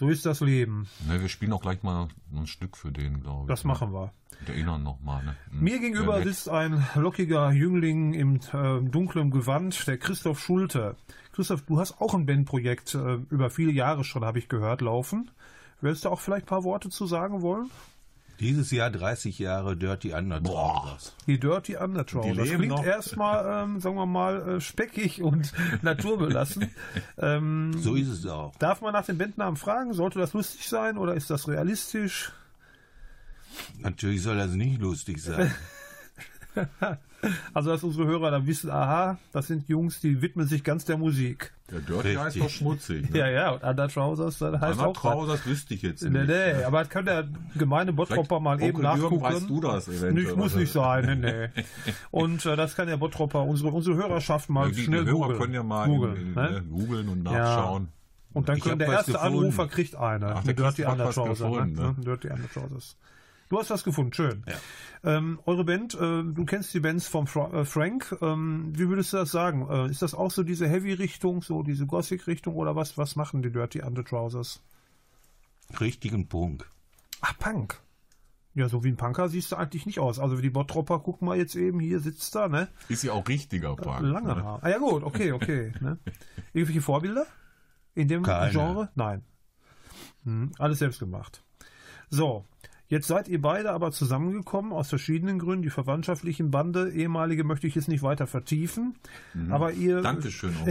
So 0.00 0.08
ist 0.08 0.24
das 0.24 0.40
Leben. 0.40 0.88
Ne, 1.06 1.20
wir 1.20 1.28
spielen 1.28 1.52
auch 1.52 1.60
gleich 1.60 1.82
mal 1.82 2.08
ein 2.34 2.46
Stück 2.46 2.78
für 2.78 2.90
den, 2.90 3.20
glaube 3.20 3.42
ich. 3.42 3.48
Das 3.48 3.64
ne? 3.64 3.68
machen 3.68 3.92
wir. 3.92 4.14
Und 4.40 4.48
erinnern 4.48 4.82
nochmal. 4.82 5.22
Ne? 5.22 5.36
Hm. 5.50 5.60
Mir 5.60 5.78
gegenüber 5.78 6.16
nett. 6.16 6.26
sitzt 6.26 6.48
ein 6.48 6.82
lockiger 6.94 7.52
Jüngling 7.52 8.14
im 8.14 8.36
äh, 8.36 8.80
dunklen 8.80 9.30
Gewand, 9.30 9.86
der 9.86 9.98
Christoph 9.98 10.40
Schulte. 10.40 10.96
Christoph, 11.32 11.66
du 11.66 11.78
hast 11.78 12.00
auch 12.00 12.14
ein 12.14 12.24
Bandprojekt 12.24 12.94
äh, 12.94 13.16
über 13.28 13.50
viele 13.50 13.72
Jahre 13.72 14.02
schon, 14.02 14.24
habe 14.24 14.38
ich 14.38 14.48
gehört, 14.48 14.80
laufen. 14.80 15.30
Würdest 15.82 16.06
du 16.06 16.08
auch 16.08 16.20
vielleicht 16.20 16.46
ein 16.46 16.48
paar 16.48 16.64
Worte 16.64 16.88
zu 16.88 17.04
sagen 17.04 17.42
wollen? 17.42 17.68
Dieses 18.40 18.70
Jahr 18.70 18.90
30 18.90 19.38
Jahre 19.38 19.76
Dirty 19.76 20.14
Undertrousers. 20.14 21.14
Die 21.26 21.38
Dirty 21.38 21.76
Undertrow. 21.76 22.24
Die 22.24 22.32
klingt 22.32 22.68
noch. 22.68 22.82
erstmal, 22.84 23.64
ähm, 23.64 23.80
sagen 23.80 23.96
wir 23.96 24.06
mal, 24.06 24.56
äh, 24.56 24.60
speckig 24.62 25.22
und 25.22 25.52
naturbelassen. 25.82 26.70
ähm, 27.18 27.74
So 27.76 27.94
ist 27.96 28.08
es 28.08 28.26
auch. 28.26 28.56
darf 28.56 28.80
man 28.80 28.94
nach 28.94 29.04
dem 29.04 29.18
Bandnamen 29.18 29.56
fragen? 29.56 29.92
Sollte 29.92 30.18
das 30.18 30.32
lustig 30.32 30.66
sein 30.68 30.96
oder 30.96 31.14
ist 31.14 31.28
das 31.28 31.48
realistisch? 31.48 32.32
Natürlich 33.78 34.22
soll 34.22 34.38
das 34.38 34.52
nicht 34.52 34.80
lustig 34.80 35.22
sein. 35.22 35.54
Also, 37.52 37.70
dass 37.70 37.82
unsere 37.84 38.06
Hörer 38.06 38.30
dann 38.30 38.46
wissen, 38.46 38.70
aha, 38.70 39.18
das 39.32 39.46
sind 39.48 39.68
Jungs, 39.68 40.00
die 40.00 40.22
widmen 40.22 40.46
sich 40.46 40.64
ganz 40.64 40.84
der 40.86 40.96
Musik. 40.96 41.52
Der 41.70 41.80
Dirty 41.80 42.14
heißt 42.14 42.40
doch 42.40 42.48
schmutzig. 42.48 43.10
Ne? 43.10 43.18
Ja, 43.18 43.28
ja, 43.28 43.50
und 43.50 43.62
Undertrousers, 43.62 44.38
das 44.38 44.60
heißt 44.60 44.78
Anna 44.80 44.88
auch. 44.88 44.96
Trousers 44.96 45.44
wüsste 45.46 45.74
ich 45.74 45.82
jetzt 45.82 46.02
Nee, 46.02 46.10
nicht. 46.10 46.28
nee, 46.28 46.64
aber 46.64 46.80
das 46.80 46.88
kann 46.88 47.04
der 47.04 47.28
gemeine 47.56 47.92
Bottropper 47.92 48.40
mal 48.40 48.54
eben 48.62 48.76
Onkel 48.78 48.84
Jürgen, 48.84 49.02
nachgucken. 49.02 49.22
weißt 49.22 49.48
du 49.50 49.60
das 49.60 49.88
eventuell, 49.88 50.12
Nicht, 50.14 50.36
muss 50.36 50.54
nicht 50.54 50.72
sein, 50.72 51.20
nee, 51.20 51.48
nee. 51.48 51.62
Und 52.10 52.44
äh, 52.46 52.56
das 52.56 52.74
kann 52.74 52.88
der 52.88 52.96
Bottropper, 52.96 53.42
unsere, 53.42 53.70
unsere 53.70 53.96
Hörerschaft 53.96 54.48
mal 54.48 54.70
die, 54.70 54.76
die 54.76 54.82
schnell 54.84 55.04
Hörer 55.04 55.12
googeln. 55.12 55.38
können 55.40 55.54
ja 55.54 55.62
mal 55.62 55.86
googeln, 55.86 56.16
in, 56.16 56.22
in, 56.28 56.34
ne? 56.34 56.50
ne, 56.50 56.62
googeln 56.62 57.08
und 57.08 57.22
nachschauen. 57.22 57.88
Und 58.32 58.48
dann 58.48 58.60
können 58.60 58.78
der 58.78 58.88
erste 58.88 59.12
gefunden. 59.12 59.36
Anrufer 59.38 59.68
kriegt 59.68 59.94
eine. 59.96 60.26
Ach, 60.34 60.44
eine 60.44 60.54
der 60.54 60.70
Dirty 60.72 60.84
Undertrouser. 60.84 61.50
gefunden, 61.50 61.74
ne? 61.74 61.94
ne? 61.98 62.04
Dirty 62.04 62.28
Undertrousers. 62.30 62.96
Du 63.50 63.58
hast 63.58 63.68
was 63.70 63.82
gefunden, 63.82 64.12
schön. 64.12 64.44
Ähm, 65.02 65.40
eure 65.44 65.64
Band, 65.64 65.94
äh, 65.94 66.22
du 66.22 66.44
kennst 66.44 66.72
die 66.72 66.78
Bands 66.78 67.08
vom 67.08 67.26
Fra 67.26 67.52
äh, 67.52 67.64
Frank. 67.64 68.16
Ähm, 68.22 68.72
wie 68.76 68.88
würdest 68.88 69.12
du 69.12 69.16
das 69.16 69.32
sagen? 69.32 69.68
Äh, 69.68 69.90
ist 69.90 70.02
das 70.02 70.14
auch 70.14 70.30
so 70.30 70.44
diese 70.44 70.68
Heavy-Richtung, 70.68 71.42
so 71.42 71.64
diese 71.64 71.84
Gothic-Richtung 71.84 72.54
oder 72.54 72.76
was? 72.76 72.96
Was 72.96 73.16
machen 73.16 73.42
die 73.42 73.50
Dirty 73.50 73.82
Undertrousers? 73.82 74.62
Richtigen 75.80 76.28
Punkt. 76.28 76.64
Ach, 77.22 77.36
Punk. 77.38 77.80
Ja, 78.54 78.68
so 78.68 78.84
wie 78.84 78.88
ein 78.88 78.96
Punker 78.96 79.28
siehst 79.28 79.50
du 79.50 79.56
eigentlich 79.56 79.84
nicht 79.84 79.98
aus. 79.98 80.20
Also 80.20 80.38
wie 80.38 80.42
die 80.42 80.50
Bottropper, 80.50 81.00
guck 81.00 81.20
mal 81.20 81.36
jetzt 81.36 81.56
eben, 81.56 81.80
hier 81.80 81.98
sitzt 81.98 82.32
da, 82.36 82.46
ne? 82.46 82.68
Ist 82.88 83.02
ja 83.02 83.12
auch 83.14 83.26
richtiger 83.26 83.74
Punk. 83.74 84.02
Lange 84.02 84.36
ne? 84.36 84.44
Haar. 84.44 84.60
Ah 84.62 84.68
ja 84.68 84.78
gut, 84.78 85.02
okay, 85.02 85.32
okay. 85.32 85.72
ne? 85.80 85.98
Irgendwelche 86.52 86.82
Vorbilder 86.82 87.26
in 87.96 88.06
dem 88.06 88.22
Keine. 88.22 88.52
Genre? 88.52 88.90
Nein. 88.94 89.24
Hm, 90.22 90.52
alles 90.58 90.78
selbst 90.78 91.00
gemacht. 91.00 91.42
So, 92.10 92.44
jetzt 92.90 93.08
seid 93.08 93.28
ihr 93.28 93.40
beide 93.40 93.70
aber 93.72 93.90
zusammengekommen 93.92 94.72
aus 94.72 94.90
verschiedenen 94.90 95.38
Gründen. 95.38 95.62
Die 95.62 95.70
verwandtschaftlichen 95.70 96.50
Bande, 96.50 96.90
ehemalige 96.92 97.44
möchte 97.44 97.66
ich 97.66 97.74
jetzt 97.74 97.88
nicht 97.88 98.02
weiter 98.02 98.26
vertiefen. 98.26 98.94
Aber 99.48 99.72
ihr 99.72 100.02
Dankeschön. 100.02 100.52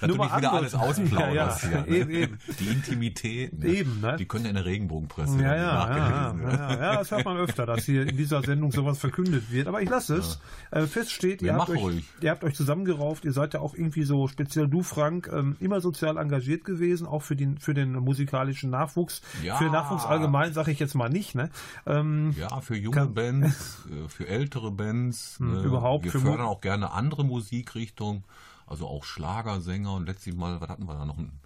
Dass 0.00 0.10
du 0.10 0.16
nicht 0.16 0.36
wieder 0.36 0.52
alles 0.52 0.74
ausplauderst 0.74 1.64
Ja, 1.64 1.70
ja, 1.70 1.84
hier. 1.84 1.92
Ne? 1.92 2.00
eben, 2.00 2.10
eben. 2.10 2.38
Die 2.58 2.66
Intimität, 2.68 3.58
ne? 3.58 3.66
Eben, 3.66 4.00
ne? 4.00 4.16
die 4.16 4.26
können 4.26 4.44
ja 4.44 4.50
in 4.50 4.56
der 4.56 4.64
Regenbogenpresse 4.64 5.40
Ja, 5.40 5.54
ja, 5.54 5.96
ja, 5.96 5.96
ja, 5.96 6.50
ja, 6.50 6.70
ja, 6.72 6.96
das 6.96 7.10
hört 7.10 7.24
man 7.24 7.36
öfter, 7.36 7.66
dass 7.66 7.84
hier 7.84 8.02
in 8.08 8.16
dieser 8.16 8.42
Sendung 8.42 8.72
sowas 8.72 8.98
verkündet 8.98 9.50
wird. 9.50 9.68
Aber 9.68 9.82
ich 9.82 9.88
lasse 9.88 10.16
es. 10.16 10.40
Äh, 10.70 10.86
fest 10.86 11.12
steht, 11.12 11.42
ihr 11.42 11.48
Ja, 11.48 11.58
habt, 11.58 11.70
euch, 11.70 12.04
ihr 12.20 12.30
habt 12.30 12.44
euch 12.44 12.54
zusammengerauft, 12.54 13.24
ihr 13.24 13.32
seid 13.32 13.54
ja 13.54 13.60
auch 13.60 13.74
irgendwie 13.74 14.04
so, 14.04 14.28
speziell 14.28 14.68
du, 14.68 14.82
Frank, 14.82 15.30
ähm, 15.32 15.56
immer 15.60 15.80
sozial 15.80 16.16
engagiert 16.16 16.64
gewesen, 16.64 17.06
auch 17.06 17.22
für 17.22 17.36
den, 17.36 17.58
für 17.58 17.74
den 17.74 17.92
musikalischen 17.92 18.70
Nachwuchs. 18.70 19.22
Ja. 19.42 19.56
Für 19.56 19.66
Nachwuchs 19.66 20.04
allgemein 20.04 20.52
sage 20.52 20.70
ich 20.70 20.78
jetzt 20.78 20.85
mal 20.94 21.08
nicht. 21.08 21.34
Ne? 21.34 21.50
Ähm, 21.86 22.34
Ja, 22.38 22.60
für 22.60 22.76
junge 22.76 22.96
Kann- 22.96 23.14
Bands, 23.14 23.84
äh, 23.90 24.08
für 24.08 24.26
ältere 24.28 24.70
Bands. 24.70 25.38
Hm, 25.38 25.52
ne? 25.54 25.62
überhaupt 25.62 26.04
Wir 26.04 26.12
für 26.12 26.20
fördern 26.20 26.46
auch 26.46 26.60
gerne 26.60 26.92
andere 26.92 27.24
Musikrichtungen, 27.24 28.24
also 28.66 28.86
auch 28.86 29.04
Schlagersänger 29.04 29.94
und 29.94 30.06
letztlich 30.06 30.34
mal, 30.34 30.60
was 30.60 30.68
hatten 30.68 30.86
wir 30.86 30.94
da 30.94 31.04
noch? 31.06 31.18
Ein, 31.18 31.40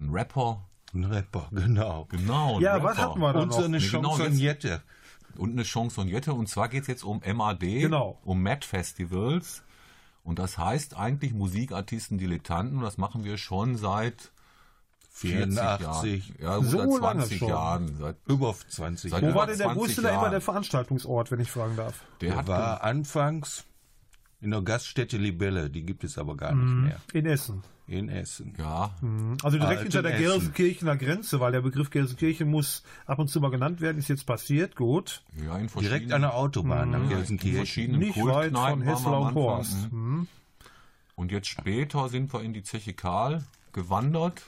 ein 0.00 0.10
Rapper. 0.10 0.64
Ein 0.94 1.04
Rapper, 1.04 1.48
genau. 1.52 2.04
Genau, 2.10 2.60
Ja, 2.60 2.74
Rapper. 2.74 2.84
was 2.84 2.98
hatten 2.98 3.20
wir 3.20 3.32
da 3.32 3.40
Und 3.40 3.52
so 3.52 3.58
noch? 3.60 3.64
eine 3.66 3.78
Nee, 3.78 3.88
genau, 3.88 4.16
Chansonette. 4.16 4.82
Und 5.36 5.52
eine 5.52 5.64
Chansonette. 5.64 6.34
Und 6.34 6.48
zwar 6.50 6.68
geht 6.68 6.82
es 6.82 6.88
jetzt 6.88 7.04
um 7.04 7.20
MAD, 7.24 7.60
Genau. 7.80 8.18
um 8.24 8.42
Mad 8.42 8.66
Festivals. 8.66 9.62
Und 10.24 10.38
das 10.38 10.58
heißt 10.58 10.96
eigentlich 10.96 11.32
Musikartisten, 11.32 12.18
Dilettanten. 12.18 12.76
Und 12.78 12.84
das 12.84 12.98
machen 12.98 13.24
wir 13.24 13.38
schon 13.38 13.76
seit 13.76 14.16
40 14.16 14.31
84, 15.14 16.28
Jahren. 16.28 16.42
Ja, 16.42 16.56
gut, 16.58 16.66
So 16.66 16.78
seit 16.78 16.88
lange 16.88 17.00
20 17.20 17.38
schon. 17.38 17.48
Jahren. 17.48 17.96
Seit, 17.98 18.16
über 18.26 18.54
20 18.68 19.10
Seit 19.10 19.22
Wo 19.22 19.34
war 19.34 19.46
denn 19.46 19.58
der, 19.58 19.68
wo 19.68 19.72
20 19.86 19.88
ist 19.90 19.96
denn 19.98 20.04
da 20.04 20.10
immer 20.10 20.20
Jahren. 20.22 20.30
der 20.32 20.40
Veranstaltungsort, 20.40 21.30
wenn 21.30 21.40
ich 21.40 21.50
fragen 21.50 21.76
darf? 21.76 22.00
der 22.20 22.36
hat 22.36 22.46
War 22.48 22.82
anfangs 22.82 23.64
in 24.40 24.50
der 24.50 24.62
Gaststätte 24.62 25.18
Libelle, 25.18 25.70
die 25.70 25.84
gibt 25.84 26.02
es 26.02 26.18
aber 26.18 26.36
gar 26.36 26.52
nicht 26.54 26.74
mehr. 26.74 27.00
In 27.12 27.26
Essen. 27.26 27.62
In 27.86 28.08
Essen. 28.08 28.54
ja, 28.58 28.94
Also 29.42 29.58
direkt 29.58 29.62
Alten 29.80 29.82
hinter 29.82 30.02
der 30.02 30.14
Essen. 30.14 30.24
Gelsenkirchener 30.24 30.96
Grenze, 30.96 31.40
weil 31.40 31.52
der 31.52 31.60
Begriff 31.60 31.90
Gelsenkirchen 31.90 32.48
muss 32.48 32.82
ab 33.06 33.18
und 33.18 33.28
zu 33.28 33.40
mal 33.40 33.50
genannt 33.50 33.80
werden, 33.80 33.98
ist 33.98 34.08
jetzt 34.08 34.24
passiert, 34.26 34.74
gut. 34.76 35.22
ja, 35.36 35.56
in 35.58 35.66
Direkt 35.66 35.72
verschiedenen, 35.72 36.12
an 36.12 36.20
der 36.22 36.34
Autobahn 36.34 36.94
am 36.94 37.02
in 37.04 37.08
Gelsenkirchen. 37.10 37.56
verschiedenen 37.56 38.00
Nicht 38.00 38.16
weit 38.24 38.52
von 38.52 38.82
Hessler 38.82 39.06
am 39.12 39.20
und 39.22 39.26
Anfang. 39.28 39.34
Horst. 39.42 39.92
Mhm. 39.92 40.18
Hm. 40.18 40.28
Und 41.16 41.30
jetzt 41.32 41.48
später 41.48 42.08
sind 42.08 42.32
wir 42.32 42.40
in 42.42 42.52
die 42.54 42.62
Zeche 42.62 42.94
Karl 42.94 43.44
gewandert. 43.72 44.42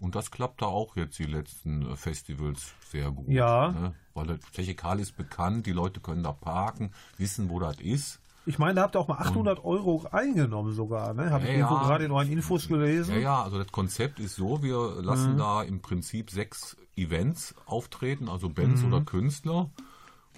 Und 0.00 0.14
das 0.14 0.30
klappt 0.30 0.62
da 0.62 0.66
auch 0.66 0.94
jetzt 0.96 1.18
die 1.18 1.24
letzten 1.24 1.90
äh, 1.90 1.96
Festivals 1.96 2.72
sehr 2.90 3.10
gut. 3.10 3.28
Ja. 3.28 3.72
Ne? 3.72 3.94
Weil 4.14 4.38
Karl 4.76 5.00
ist 5.00 5.16
bekannt, 5.16 5.66
die 5.66 5.72
Leute 5.72 6.00
können 6.00 6.22
da 6.22 6.32
parken, 6.32 6.92
wissen, 7.16 7.50
wo 7.50 7.58
das 7.58 7.80
ist. 7.80 8.20
Ich 8.46 8.58
meine, 8.58 8.74
da 8.76 8.82
habt 8.82 8.96
ihr 8.96 9.00
auch 9.00 9.08
mal 9.08 9.18
800 9.18 9.62
Euro 9.64 10.06
eingenommen 10.10 10.72
sogar, 10.72 11.12
ne? 11.12 11.30
Habe 11.30 11.44
ich 11.44 11.50
Ja, 11.50 11.56
irgendwo 11.56 11.74
ja. 11.74 11.82
gerade 11.82 12.04
in 12.06 12.12
euren 12.12 12.30
Infos 12.32 12.66
gelesen. 12.68 13.14
Ja, 13.16 13.20
ja, 13.20 13.42
also 13.42 13.58
das 13.58 13.70
Konzept 13.70 14.20
ist 14.20 14.36
so, 14.36 14.62
wir 14.62 15.02
lassen 15.02 15.34
Mhm. 15.34 15.38
da 15.38 15.62
im 15.62 15.80
Prinzip 15.82 16.30
sechs 16.30 16.76
Events 16.96 17.54
auftreten, 17.66 18.28
also 18.28 18.48
Bands 18.48 18.80
Mhm. 18.82 18.92
oder 18.92 19.04
Künstler. 19.04 19.68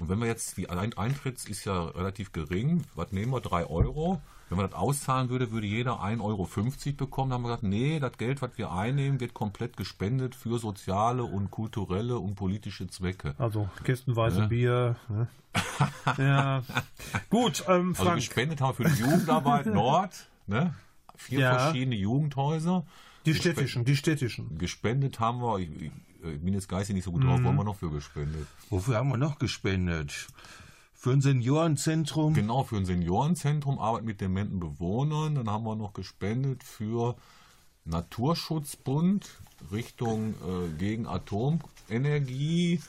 Und 0.01 0.09
wenn 0.09 0.19
wir 0.19 0.27
jetzt, 0.27 0.57
die 0.57 0.69
Ein- 0.71 0.97
Eintritts 0.97 1.45
ist 1.49 1.65
ja 1.67 1.85
relativ 1.85 2.33
gering, 2.33 2.83
was 2.97 3.13
nehmen 3.13 3.31
wir? 3.33 3.41
Drei 3.41 3.65
Euro. 3.67 4.21
Wenn 4.51 4.59
man 4.59 4.69
das 4.69 4.79
auszahlen 4.79 5.31
würde, 5.31 5.53
würde 5.53 5.67
jeder 5.69 6.01
1,50 6.03 6.21
Euro 6.21 6.49
bekommen. 6.97 7.31
Da 7.31 7.35
haben 7.37 7.43
wir 7.43 7.49
gesagt, 7.49 7.63
nee, 7.63 8.01
das 8.01 8.19
Geld, 8.19 8.43
was 8.43 8.51
wir 8.57 8.73
einnehmen, 8.73 9.21
wird 9.21 9.33
komplett 9.33 9.77
gespendet 9.77 10.35
für 10.35 10.59
soziale 10.59 11.23
und 11.23 11.51
kulturelle 11.53 12.19
und 12.19 12.35
politische 12.35 12.89
Zwecke. 12.89 13.35
Also 13.39 13.71
kästenweise 13.85 14.41
Ja. 14.41 14.47
Bier. 14.49 14.97
Ne? 15.09 15.29
ja. 16.19 16.63
Gut, 17.31 17.65
ähm, 17.69 17.91
Also 17.91 18.05
Frank. 18.05 18.17
gespendet 18.17 18.61
haben 18.61 18.77
wir 18.79 18.89
für 18.89 18.95
die 18.95 19.01
Jugendarbeit 19.03 19.67
Nord, 19.73 20.29
ne? 20.47 20.75
Vier 21.17 21.41
Ja. 21.41 21.59
verschiedene 21.59 21.97
Jugendhäuser. 21.97 22.85
die 23.27 23.35
städtischen, 23.35 23.85
die 23.85 23.97
städtischen. 23.97 24.59
Gespendet 24.59 25.21
haben 25.21 25.41
wir, 25.41 25.59
ich, 25.61 25.71
ich 25.81 25.93
ich 26.23 26.41
bin 26.43 26.53
jetzt 26.53 26.69
geistig 26.69 26.95
nicht 26.95 27.05
so 27.05 27.13
gut 27.13 27.25
drauf, 27.25 27.41
wo 27.43 27.49
haben 27.49 27.57
wir 27.57 27.65
noch 27.65 27.77
für 27.77 27.91
gespendet? 27.91 28.47
Wofür 28.69 28.97
haben 28.99 29.09
wir 29.09 29.17
noch 29.17 29.39
gespendet? 29.39 30.13
Für 31.01 31.13
ein 31.13 31.23
Seniorenzentrum? 31.23 32.35
Genau, 32.35 32.63
für 32.63 32.77
ein 32.77 32.85
Seniorenzentrum, 32.85 33.79
Arbeit 33.79 34.05
mit 34.05 34.21
dementen 34.21 34.61
Bewohnern. 34.61 35.35
Dann 35.35 35.49
haben 35.49 35.65
wir 35.65 35.75
noch 35.75 35.95
gespendet 35.95 36.63
für 36.63 37.17
Naturschutzbund, 37.87 39.27
Richtung 39.73 40.35
äh, 40.35 40.69
gegen 40.77 41.07
Atomenergie 41.07 42.83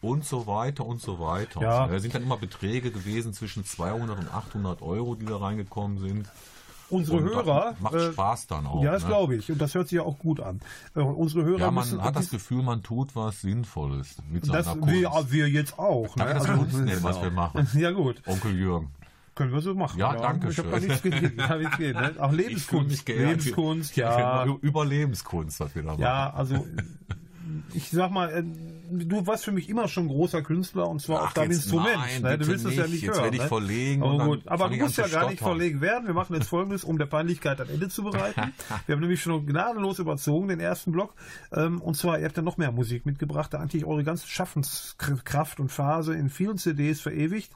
und 0.00 0.24
so 0.24 0.48
weiter 0.48 0.84
und 0.84 1.00
so 1.00 1.20
weiter. 1.20 1.60
Ja. 1.60 1.86
Da 1.86 2.00
sind 2.00 2.16
dann 2.16 2.24
immer 2.24 2.36
Beträge 2.36 2.90
gewesen 2.90 3.32
zwischen 3.32 3.64
200 3.64 4.18
und 4.18 4.34
800 4.34 4.82
Euro, 4.82 5.14
die 5.14 5.26
da 5.26 5.36
reingekommen 5.36 5.98
sind. 5.98 6.28
Unsere 6.92 7.16
Und 7.18 7.24
Hörer. 7.24 7.74
macht 7.80 7.94
äh, 7.94 8.12
Spaß 8.12 8.46
dann 8.48 8.66
auch. 8.66 8.82
Ja, 8.84 8.92
das 8.92 9.02
ne? 9.02 9.08
glaube 9.08 9.36
ich. 9.36 9.50
Und 9.50 9.58
das 9.60 9.74
hört 9.74 9.88
sich 9.88 9.96
ja 9.96 10.02
auch 10.02 10.18
gut 10.18 10.40
an. 10.40 10.60
Äh, 10.94 11.00
unsere 11.00 11.44
Hörer 11.44 11.58
Ja, 11.60 11.70
müssen. 11.70 11.96
man 11.96 12.06
hat 12.06 12.16
das 12.16 12.30
Gefühl, 12.30 12.62
man 12.62 12.82
tut 12.82 13.16
was 13.16 13.40
Sinnvolles 13.40 14.16
mit 14.30 14.44
seiner 14.44 14.58
das, 14.58 14.72
Kunst. 14.72 14.88
wir, 14.88 15.10
wir 15.30 15.48
jetzt 15.48 15.78
auch. 15.78 16.14
Darf 16.16 16.26
Ne? 16.28 16.32
ich 16.32 16.38
das 16.48 16.48
Also, 16.60 16.78
nennen, 16.78 17.02
was 17.02 17.22
wir 17.22 17.30
machen? 17.30 17.66
ja, 17.74 17.90
gut. 17.90 18.22
Onkel 18.26 18.54
Jürgen. 18.56 18.90
Können 19.34 19.52
wir 19.52 19.62
so 19.62 19.74
machen. 19.74 19.98
Ja, 19.98 20.14
danke 20.14 20.50
Ich 20.50 20.58
habe 20.58 20.68
schön. 20.78 20.88
da 20.88 20.94
nichts. 20.94 21.02
Ja, 21.38 21.56
gegen 21.78 21.98
ne? 21.98 22.12
Auch 22.18 22.32
Lebenskunst. 22.32 23.08
Lebenskunst, 23.08 23.96
ja. 23.96 24.44
Über 24.60 24.84
Lebenskunst, 24.84 25.58
was 25.60 25.74
wir 25.74 25.82
da 25.82 25.88
machen. 25.92 26.02
Ja, 26.02 26.30
also 26.34 26.66
ich 27.74 27.90
sag 27.90 28.10
mal, 28.10 28.30
äh, 28.30 28.42
du 28.90 29.26
warst 29.26 29.44
für 29.44 29.52
mich 29.52 29.68
immer 29.68 29.88
schon 29.88 30.08
großer 30.08 30.42
Künstler 30.42 30.88
und 30.88 31.00
zwar 31.00 31.20
Ach, 31.20 31.26
auf 31.26 31.32
deinem 31.34 31.52
Instrument. 31.52 31.96
nein, 31.96 32.22
ne? 32.22 32.38
Du 32.38 32.46
willst 32.46 32.64
es 32.64 32.76
ja 32.76 32.86
nicht. 32.86 33.02
Jetzt 33.02 33.14
hören. 33.14 33.24
werd 33.24 33.34
ich 33.34 33.40
ne? 33.42 33.48
verlegen 33.48 34.02
Aber, 34.02 34.24
gut. 34.24 34.48
Aber 34.48 34.68
du 34.68 34.76
musst 34.76 34.98
ja 34.98 35.08
gar 35.08 35.30
nicht 35.30 35.40
verlegen 35.40 35.80
werden. 35.80 36.06
Wir 36.06 36.14
machen 36.14 36.34
jetzt 36.34 36.48
folgendes, 36.48 36.84
um 36.84 36.98
der 36.98 37.06
Peinlichkeit 37.06 37.60
ein 37.60 37.68
Ende 37.68 37.88
zu 37.88 38.02
bereiten. 38.02 38.52
Wir 38.86 38.94
haben 38.94 39.00
nämlich 39.00 39.22
schon 39.22 39.46
gnadenlos 39.46 39.98
überzogen, 39.98 40.48
den 40.48 40.60
ersten 40.60 40.92
Block. 40.92 41.14
Ähm, 41.52 41.80
Und 41.80 41.96
zwar, 41.96 42.18
ihr 42.18 42.26
habt 42.26 42.36
ja 42.36 42.42
noch 42.42 42.56
mehr 42.56 42.72
Musik 42.72 43.06
mitgebracht. 43.06 43.52
Da 43.54 43.58
eigentlich 43.58 43.84
eure 43.84 44.04
ganze 44.04 44.26
Schaffenskraft 44.26 45.60
und 45.60 45.70
Phase 45.70 46.14
in 46.14 46.28
vielen 46.30 46.58
CDs 46.58 47.00
verewigt. 47.00 47.52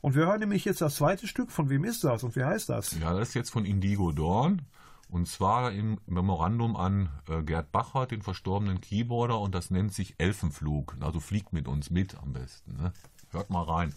Und 0.00 0.14
wir 0.14 0.26
hören 0.26 0.40
nämlich 0.40 0.64
jetzt 0.64 0.80
das 0.80 0.96
zweite 0.96 1.26
Stück. 1.26 1.50
Von 1.50 1.68
wem 1.68 1.84
ist 1.84 2.04
das 2.04 2.24
und 2.24 2.34
wie 2.36 2.44
heißt 2.44 2.68
das? 2.68 2.98
Ja, 3.00 3.12
das 3.12 3.28
ist 3.28 3.34
jetzt 3.34 3.50
von 3.50 3.64
Indigo 3.64 4.12
Dorn. 4.12 4.62
Und 5.10 5.26
zwar 5.26 5.72
im 5.72 5.98
Memorandum 6.06 6.76
an 6.76 7.08
äh, 7.28 7.42
Gerd 7.42 7.72
Bacher, 7.72 8.06
den 8.06 8.22
verstorbenen 8.22 8.80
Keyboarder, 8.80 9.40
und 9.40 9.54
das 9.54 9.70
nennt 9.70 9.92
sich 9.92 10.14
Elfenflug. 10.18 10.96
Also 11.00 11.18
fliegt 11.18 11.52
mit 11.52 11.66
uns 11.66 11.90
mit 11.90 12.16
am 12.16 12.32
besten. 12.32 12.76
Ne? 12.76 12.92
Hört 13.30 13.50
mal 13.50 13.64
rein. 13.64 13.94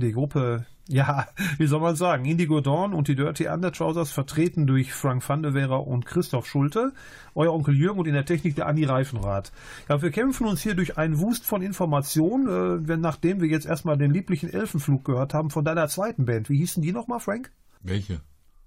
Die 0.00 0.12
Gruppe, 0.12 0.66
ja, 0.88 1.26
wie 1.58 1.66
soll 1.66 1.80
man 1.80 1.94
sagen, 1.94 2.24
Indigo 2.24 2.60
Dawn 2.60 2.94
und 2.94 3.08
die 3.08 3.14
Dirty 3.14 3.48
Undertrousers 3.48 4.10
vertreten 4.10 4.66
durch 4.66 4.92
Frank 4.92 5.26
van 5.28 5.42
de 5.42 5.52
Vera 5.52 5.76
und 5.76 6.06
Christoph 6.06 6.46
Schulte, 6.46 6.92
euer 7.34 7.52
Onkel 7.52 7.76
Jürgen 7.76 8.00
und 8.00 8.06
in 8.06 8.14
der 8.14 8.24
Technik 8.24 8.56
der 8.56 8.66
Andi 8.66 8.84
Reifenrath. 8.84 9.52
Ja, 9.88 10.02
wir 10.02 10.10
kämpfen 10.10 10.46
uns 10.46 10.62
hier 10.62 10.74
durch 10.74 10.98
einen 10.98 11.20
Wust 11.20 11.44
von 11.44 11.62
Informationen, 11.62 12.48
äh, 12.48 12.88
wenn, 12.88 13.00
nachdem 13.00 13.40
wir 13.40 13.48
jetzt 13.48 13.66
erstmal 13.66 13.98
den 13.98 14.10
lieblichen 14.10 14.52
Elfenflug 14.52 15.04
gehört 15.04 15.34
haben 15.34 15.50
von 15.50 15.64
deiner 15.64 15.88
zweiten 15.88 16.24
Band. 16.24 16.48
Wie 16.48 16.58
hießen 16.58 16.82
die 16.82 16.92
nochmal, 16.92 17.20
Frank? 17.20 17.52
Welche? 17.82 18.20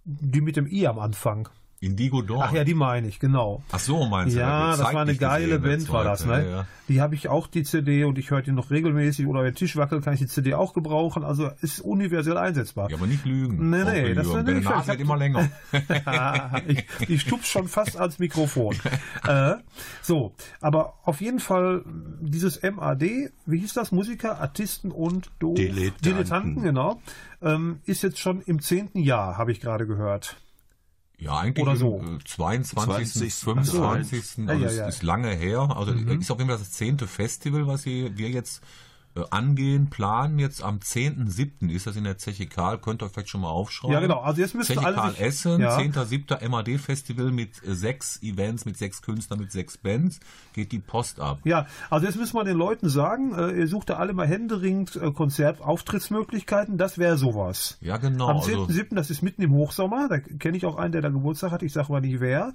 Die 0.06 0.42
mit 0.42 0.56
dem 0.56 0.68
I 0.68 0.88
am 0.88 1.00
Anfang. 1.00 1.50
Indigo 1.84 2.22
Dawn. 2.22 2.42
Ach 2.44 2.54
ja, 2.54 2.64
die 2.64 2.74
meine 2.74 3.08
ich, 3.08 3.20
genau. 3.20 3.62
Ach 3.72 3.80
so, 3.80 4.06
meinst 4.06 4.36
du? 4.36 4.40
Ja, 4.40 4.72
wir 4.72 4.78
das 4.78 4.94
war 4.94 5.02
eine 5.02 5.16
geile 5.16 5.60
gesehen, 5.60 5.62
Band, 5.62 5.92
war 5.92 6.04
das, 6.04 6.22
zweite, 6.22 6.46
ne? 6.48 6.52
Ja. 6.52 6.68
Die 6.90 7.02
habe 7.02 7.16
ich 7.16 7.30
auch, 7.30 7.48
die 7.48 7.64
CD, 7.64 8.04
und 8.04 8.18
ich 8.18 8.30
höre 8.32 8.42
die 8.42 8.52
noch 8.52 8.70
regelmäßig. 8.72 9.26
Oder 9.28 9.44
wenn 9.44 9.56
Tisch 9.56 9.76
wackelt, 9.78 10.04
kann 10.04 10.14
ich 10.14 10.20
die 10.20 10.28
CD 10.28 10.54
auch 10.54 10.74
gebrauchen. 10.74 11.24
Also 11.24 11.50
ist 11.62 11.80
universell 11.80 12.38
einsetzbar. 12.38 12.90
Ja, 12.90 12.98
aber 12.98 13.08
nicht 13.08 13.26
lügen. 13.26 13.70
Nee, 13.70 13.84
nee, 13.84 14.00
Onkel 14.00 14.16
das- 14.16 14.28
nee, 14.28 14.34
Deine 14.34 14.60
ich- 14.60 14.66
Nase 14.66 14.88
wird 14.90 15.00
immer 15.00 15.18
länger. 15.18 15.50
ich, 16.68 16.86
ich 17.08 17.22
stup's 17.22 17.48
schon 17.48 17.68
fast 17.68 17.98
ans 18.00 18.20
Mikrofon. 18.20 18.76
äh, 19.28 19.54
so, 20.02 20.34
aber 20.62 20.96
auf 21.04 21.22
jeden 21.22 21.40
Fall 21.40 21.84
dieses 22.22 22.62
MAD, 22.62 23.04
wie 23.46 23.60
hieß 23.60 23.74
das? 23.74 23.92
Musiker, 23.92 24.40
Artisten 24.42 24.92
und 24.92 25.32
Do 25.40 25.54
Dilettanten. 25.54 26.02
Dilettanten, 26.04 26.64
genau, 26.64 27.02
ähm, 27.42 27.80
ist 27.86 28.04
jetzt 28.04 28.20
schon 28.20 28.42
im 28.42 28.62
zehnten 28.62 29.00
Jahr, 29.00 29.38
habe 29.38 29.52
ich 29.52 29.60
gerade 29.62 29.88
gehört. 29.88 30.38
Ja, 31.20 31.38
eigentlich 31.38 31.66
Oder 31.66 31.76
so. 31.76 32.00
im, 32.00 32.18
äh, 32.18 32.24
22., 32.24 33.34
20., 33.34 33.34
25. 33.34 34.38
Ja, 34.38 34.54
Also 34.54 34.64
ja, 34.64 34.70
es 34.70 34.78
ja. 34.78 34.88
ist 34.88 35.04
lange 35.04 35.30
her. 35.30 35.74
Also 35.76 35.94
ist 35.94 36.32
auf 36.32 36.38
jeden 36.40 36.50
Fall 36.50 36.60
das 36.60 36.72
zehnte 36.72 37.08
Festival, 37.08 37.68
was 37.68 37.86
wir 37.86 38.18
wir 38.18 38.30
jetzt 38.30 38.62
angehen, 39.32 39.90
planen. 39.90 40.40
Jetzt 40.40 40.64
am 40.64 40.78
10.7. 40.80 41.70
ist 41.70 41.88
das 41.88 41.96
in 41.96 42.04
der 42.04 42.18
Zeche 42.18 42.48
Karl. 42.48 42.80
Könnt 42.80 43.02
ihr 43.02 43.06
euch 43.06 43.12
vielleicht 43.12 43.30
schon 43.30 43.42
mal 43.42 43.50
aufschreiben. 43.50 43.94
Ja, 43.94 44.00
genau. 44.00 44.22
Also 44.22 44.42
jetzt 44.42 44.56
müssen 44.56 44.74
Zeche 44.76 44.86
alle 44.86 44.96
Karl 44.96 45.16
Essen, 45.20 45.62
Ja. 45.62 45.78
10.7. 45.78 46.48
MAD-Festival 46.50 47.32
mit 47.32 47.64
äh, 47.64 47.76
sechs 47.76 48.22
Events, 48.24 48.66
mit 48.66 48.78
sechs 48.78 49.02
Künstlern, 49.02 49.40
mit 49.40 49.52
sechs 49.52 49.78
Bands. 49.78 50.20
Geht 50.54 50.72
die 50.72 50.80
Post 50.80 51.20
ab. 51.20 51.40
Ja, 51.44 51.68
also 51.90 52.06
jetzt 52.06 52.16
müssen 52.18 52.36
wir 52.36 52.44
den 52.44 52.58
Leuten 52.58 52.90
sagen, 52.90 53.34
äh, 53.36 53.52
ihr 53.52 53.68
sucht 53.68 53.90
da 53.90 53.96
alle 53.98 54.14
mal 54.14 54.28
händeringend 54.28 54.96
äh, 54.96 55.12
Konzertauftrittsmöglichkeiten, 55.12 56.78
das 56.78 56.98
wäre 56.98 57.18
sowas. 57.18 57.78
Ja, 57.82 57.98
genau. 57.98 58.28
Am 58.30 58.38
Also, 58.38 58.66
10.7., 58.66 58.96
das 58.96 59.10
ist 59.10 59.22
mitten 59.22 59.42
im 59.42 59.52
Hochsommer, 59.54 60.08
da 60.10 60.20
kenne 60.20 60.58
ich 60.58 60.66
auch 60.66 60.78
einen, 60.78 60.92
der 60.92 61.02
da 61.02 61.10
Geburtstag 61.10 61.52
hat, 61.52 61.64
ich 61.64 61.74
sage 61.74 61.92
mal 61.92 62.02
nicht 62.02 62.20
wer. 62.20 62.54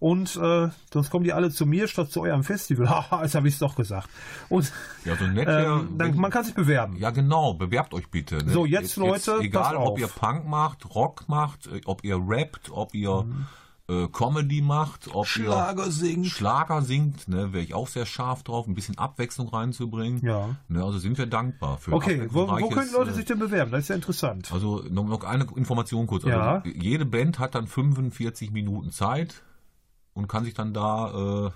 Und 0.00 0.36
äh, 0.36 0.68
sonst 0.92 1.10
kommen 1.10 1.24
die 1.24 1.32
alle 1.32 1.50
zu 1.50 1.66
mir 1.66 1.86
statt 1.88 2.10
zu 2.10 2.22
eurem 2.22 2.42
Festival. 2.42 2.88
Haha, 2.90 3.22
jetzt 3.22 3.34
habe 3.36 3.48
ich 3.48 3.54
es 3.54 3.60
doch 3.60 3.76
gesagt. 3.76 4.08
Und 4.48 4.70
ja, 5.04 5.16
so 5.16 5.26
nett 5.26 5.46
wär, 5.46 5.83
ähm, 5.90 5.98
dann, 5.98 6.12
wenn- 6.12 6.20
man 6.20 6.30
kann 6.30 6.44
sich 6.44 6.54
bewerben. 6.54 6.96
Ja, 6.96 7.10
genau, 7.10 7.54
bewerbt 7.54 7.94
euch 7.94 8.08
bitte. 8.10 8.36
Ne? 8.44 8.52
So, 8.52 8.66
jetzt, 8.66 8.96
Leute, 8.96 9.38
egal 9.40 9.62
passt 9.62 9.76
auf. 9.76 9.88
ob 9.90 9.98
ihr 9.98 10.08
Punk 10.08 10.46
macht, 10.46 10.94
Rock 10.94 11.24
macht, 11.28 11.66
äh, 11.66 11.80
ob 11.84 12.04
ihr 12.04 12.18
rappt, 12.20 12.70
ob 12.70 12.94
ihr 12.94 13.22
Mhm. 13.24 13.46
äh, 13.86 14.08
Comedy 14.08 14.62
macht, 14.62 15.14
ob 15.14 15.26
Schlager 15.26 15.84
ihr 15.86 15.90
singt. 15.92 16.26
Schlager 16.26 16.80
singt, 16.80 17.28
ne, 17.28 17.52
wäre 17.52 17.62
ich 17.62 17.74
auch 17.74 17.86
sehr 17.86 18.06
scharf 18.06 18.42
drauf, 18.42 18.66
ein 18.66 18.74
bisschen 18.74 18.96
Abwechslung 18.96 19.48
reinzubringen. 19.48 20.24
Ja. 20.24 20.56
Ne, 20.68 20.82
also 20.82 20.98
sind 20.98 21.18
wir 21.18 21.26
dankbar 21.26 21.76
für 21.76 21.92
Okay, 21.92 22.26
wo, 22.30 22.48
wo 22.48 22.68
können 22.70 22.90
Leute 22.92 23.10
äh, 23.10 23.14
sich 23.14 23.26
denn 23.26 23.38
bewerben? 23.38 23.70
Das 23.72 23.80
ist 23.80 23.88
ja 23.88 23.94
interessant. 23.94 24.50
Also 24.52 24.82
noch, 24.90 25.04
noch 25.06 25.22
eine 25.24 25.46
Information 25.54 26.06
kurz. 26.06 26.24
Ja. 26.24 26.62
Also, 26.64 26.68
jede 26.70 27.04
Band 27.04 27.38
hat 27.38 27.54
dann 27.54 27.66
45 27.66 28.52
Minuten 28.52 28.90
Zeit 28.90 29.42
und 30.14 30.28
kann 30.28 30.44
sich 30.44 30.54
dann 30.54 30.72
da 30.72 31.08
äh, 31.46 31.50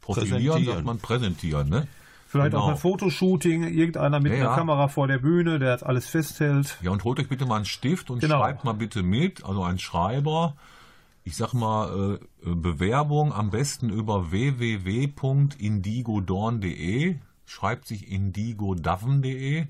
profilieren, 0.00 0.38
Präsentieren. 0.40 0.64
sagt 0.64 0.84
man 0.86 0.98
präsentieren. 1.00 1.68
Ne? 1.68 1.86
Vielleicht 2.34 2.54
auch 2.56 2.62
genau. 2.62 2.72
ein 2.74 2.78
Fotoshooting, 2.78 3.62
irgendeiner 3.64 4.20
mit 4.20 4.32
Ja, 4.32 4.38
einer 4.38 4.48
ja. 4.50 4.54
Kamera 4.56 4.88
vor 4.88 5.06
der 5.06 5.18
Bühne, 5.18 5.58
der 5.58 5.72
das 5.72 5.82
alles 5.82 6.06
festhält. 6.06 6.76
Ja, 6.82 6.90
und 6.90 7.04
holt 7.04 7.18
euch 7.20 7.28
bitte 7.28 7.46
mal 7.46 7.56
einen 7.56 7.64
Stift 7.64 8.10
und 8.10 8.20
Genau. 8.20 8.40
schreibt 8.40 8.64
mal 8.64 8.72
bitte 8.74 9.02
mit, 9.02 9.44
also 9.44 9.62
ein 9.62 9.78
Schreiber. 9.78 10.54
Ich 11.22 11.36
sag 11.36 11.54
mal, 11.54 12.18
äh, 12.44 12.50
äh, 12.50 12.54
Bewerbung 12.54 13.32
am 13.32 13.48
besten 13.50 13.88
über 13.88 14.30
www.indigodorn.de. 14.30 17.16
Schreibt 17.46 17.86
sich 17.86 18.10
indigodaven.de. 18.10 19.66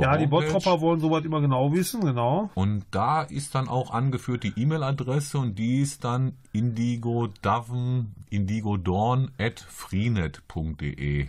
Ja, 0.00 0.16
die. 0.16 0.28
Bottropper 0.28 0.80
wollen 0.80 1.00
sowas 1.00 1.24
immer 1.24 1.40
genau 1.40 1.72
wissen, 1.72 2.00
genau. 2.02 2.48
Und 2.54 2.84
da 2.92 3.22
ist 3.22 3.56
dann 3.56 3.66
auch 3.68 3.90
angeführt 3.90 4.44
die 4.44 4.52
E-Mail-Adresse 4.56 5.36
und 5.38 5.58
die 5.58 5.80
ist 5.80 6.04
dann 6.04 6.34
indigodaven, 6.52 8.14
indigodorn 8.30 9.30
at 9.38 9.60
freenet.de. 9.60 11.28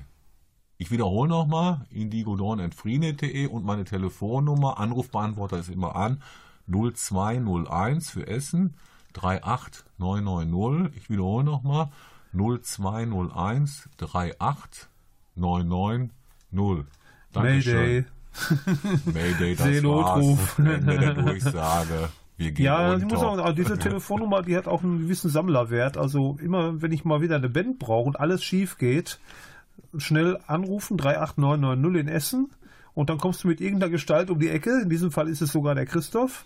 Ich 0.77 0.91
wiederhole 0.91 1.29
nochmal, 1.29 1.85
indigodorn.freenet.de 1.89 3.47
und 3.47 3.65
meine 3.65 3.83
Telefonnummer, 3.83 4.77
Anrufbeantworter 4.79 5.57
ist 5.59 5.69
immer 5.69 5.95
an, 5.95 6.21
0201 6.67 8.11
für 8.11 8.27
Essen, 8.27 8.75
38990. 9.13 10.95
Ich 10.95 11.09
wiederhole 11.09 11.43
nochmal, 11.43 11.89
0201 12.33 13.89
38990. 13.97 16.11
Mayday. 17.33 18.05
Mayday, 19.05 19.55
das 19.55 19.67
Seenotruf. 19.67 20.57
war's. 20.59 20.67
Ende 20.67 20.97
der 20.97 21.13
Durchsage. 21.13 22.09
Wir 22.39 22.53
gehen 22.53 22.65
Ja, 22.65 22.95
ich 22.95 23.03
muss 23.03 23.19
sagen, 23.19 23.41
also 23.41 23.53
diese 23.53 23.77
Telefonnummer, 23.79 24.41
die 24.41 24.55
hat 24.55 24.65
auch 24.65 24.81
einen 24.81 24.99
gewissen 24.99 25.29
Sammlerwert. 25.29 25.97
Also 25.97 26.37
immer, 26.41 26.81
wenn 26.81 26.93
ich 26.93 27.03
mal 27.03 27.21
wieder 27.21 27.35
eine 27.35 27.49
Band 27.49 27.79
brauche 27.79 28.07
und 28.07 28.17
alles 28.17 28.45
schief 28.45 28.77
geht, 28.77 29.19
schnell 29.97 30.39
anrufen, 30.47 30.95
38990 30.97 32.01
in 32.01 32.07
Essen. 32.07 32.49
Und 32.93 33.09
dann 33.09 33.17
kommst 33.17 33.43
du 33.43 33.49
mit 33.49 33.59
irgendeiner 33.59 33.91
Gestalt 33.91 34.29
um 34.29 34.39
die 34.39 34.47
Ecke. 34.47 34.81
In 34.81 34.89
diesem 34.89 35.11
Fall 35.11 35.27
ist 35.27 35.41
es 35.41 35.51
sogar 35.51 35.75
der 35.75 35.85
Christoph. 35.85 36.45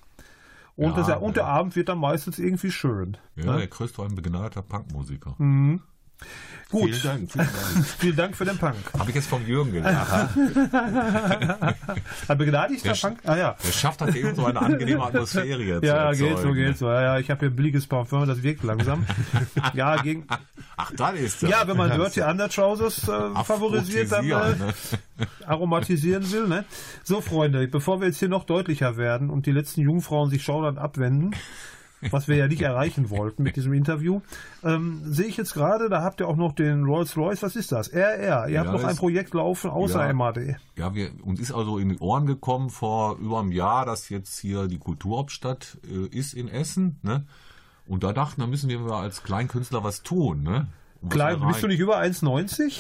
Und, 0.76 0.98
Ja, 0.98 1.04
das, 1.04 1.22
und 1.22 1.36
der 1.36 1.44
ja. 1.44 1.50
Abend 1.50 1.76
wird 1.76 1.90
dann 1.90 2.00
meistens 2.00 2.40
irgendwie 2.40 2.72
schön. 2.72 3.18
ja, 3.36 3.56
der 3.56 3.68
Christoph 3.68 4.10
ein 4.10 4.16
begnadeter 4.16 4.64
Punkmusiker. 4.64 5.36
Gut, 6.74 6.90
Vielen 6.90 7.04
Dank. 7.04 7.32
Vielen 7.32 7.46
Dank. 7.46 7.86
vielen 8.00 8.16
Dank 8.16 8.36
für 8.36 8.46
den 8.46 8.58
Punk. 8.58 8.76
Habe 8.98 9.10
ich 9.10 9.16
jetzt 9.16 9.28
vom 9.28 9.46
Jürgen 9.46 9.74
gelernt. 9.74 10.08
Ein 12.28 12.38
begnadigter 12.40 12.94
Der- 12.94 13.00
Punk? 13.00 13.20
Ah 13.26 13.38
ja. 13.38 13.56
Der 13.64 13.72
schafft 13.72 14.02
hat 14.02 14.16
eben 14.16 14.34
so 14.34 14.48
eine 14.48 14.60
angenehme 14.60 15.04
Atmosphäre 15.04 15.62
jetzt. 15.62 15.84
Ja, 15.84 16.12
geht 16.14 16.40
so, 16.40 16.52
geht 16.52 16.76
so. 16.80 16.88
Ja, 16.88 17.02
ja, 17.02 17.20
ich 17.20 17.30
habe 17.30 17.42
hier 17.42 17.50
ein 17.50 17.56
billiges 17.56 17.86
Parfum, 17.86 18.26
das 18.26 18.42
wirkt 18.42 18.64
langsam. 18.64 19.06
ja, 19.76 20.02
gegen, 20.02 20.26
Ach, 20.76 20.92
dann 20.98 21.16
ist 21.16 21.44
er. 21.44 21.50
ja, 21.50 21.68
wenn 21.68 21.78
man 21.78 21.92
Dirty 21.92 22.22
Undertrousers 22.22 23.08
äh, 23.08 23.44
favorisiert, 23.44 24.12
dann 24.12 24.26
äh, 24.26 24.30
ne? 24.30 24.74
aromatisieren 25.46 26.32
will. 26.32 26.48
Ne? 26.48 26.66
So, 27.04 27.22
Freunde, 27.22 27.68
bevor 27.68 28.00
wir 28.02 28.08
jetzt 28.08 28.18
hier 28.18 28.30
noch 28.30 28.46
deutlicher 28.46 28.98
werden 28.98 29.30
und 29.30 29.46
die 29.46 29.52
letzten 29.52 29.82
Jungfrauen 29.82 30.32
sich 30.32 30.42
schaudernd 30.44 30.80
abwenden, 30.80 31.36
was 32.12 32.28
wir 32.28 32.36
ja 32.36 32.48
nicht 32.48 32.62
erreichen 32.62 33.10
wollten 33.10 33.44
mit 33.44 33.56
diesem 33.56 33.74
Interview, 33.74 34.22
ähm, 34.64 35.02
sehe 35.06 35.26
ich 35.28 35.38
jetzt 35.38 35.54
gerade, 35.54 35.90
da 35.90 36.02
habt 36.04 36.20
ihr 36.20 36.28
auch 36.28 36.36
noch 36.36 36.54
den 36.54 36.84
Rolls-Royce, 36.86 37.44
was 37.44 37.56
ist 37.56 37.72
das? 37.72 37.88
RR. 37.94 38.48
Ihr 38.48 38.54
Ja, 38.54 38.62
habt 38.62 38.72
noch 38.74 38.84
ein 38.84 38.96
Projekt 38.96 39.34
laufen 39.34 39.70
außer 39.70 40.06
Ja. 40.08 40.14
MAD. 40.14 40.56
Ja, 40.76 40.94
wir, 40.94 41.12
uns 41.24 41.40
ist 41.40 41.52
also 41.52 41.78
in 41.78 41.90
die 41.90 42.00
Ohren 42.00 42.26
gekommen 42.26 42.70
vor 42.70 43.18
über 43.18 43.40
einem 43.40 43.52
Jahr, 43.52 43.86
dass 43.86 44.10
jetzt 44.10 44.40
hier 44.40 44.68
die 44.68 44.80
Kulturhauptstadt 44.80 45.78
äh, 45.90 46.08
ist 46.16 46.34
in 46.34 46.48
Essen. 46.48 46.98
Ne? 47.04 47.26
Und 47.86 48.04
da 48.04 48.14
dachten, 48.14 48.42
da 48.42 48.48
müssen 48.48 48.70
wir 48.70 48.80
als 48.94 49.24
Kleinkünstler 49.24 49.84
was 49.84 50.04
tun. 50.04 50.44
Ne? 50.44 50.68
Um 51.02 51.10
Klein, 51.10 51.46
bist 51.48 51.62
du 51.62 51.68
nicht 51.68 51.80
über 51.80 52.00
1,90? 52.00 52.80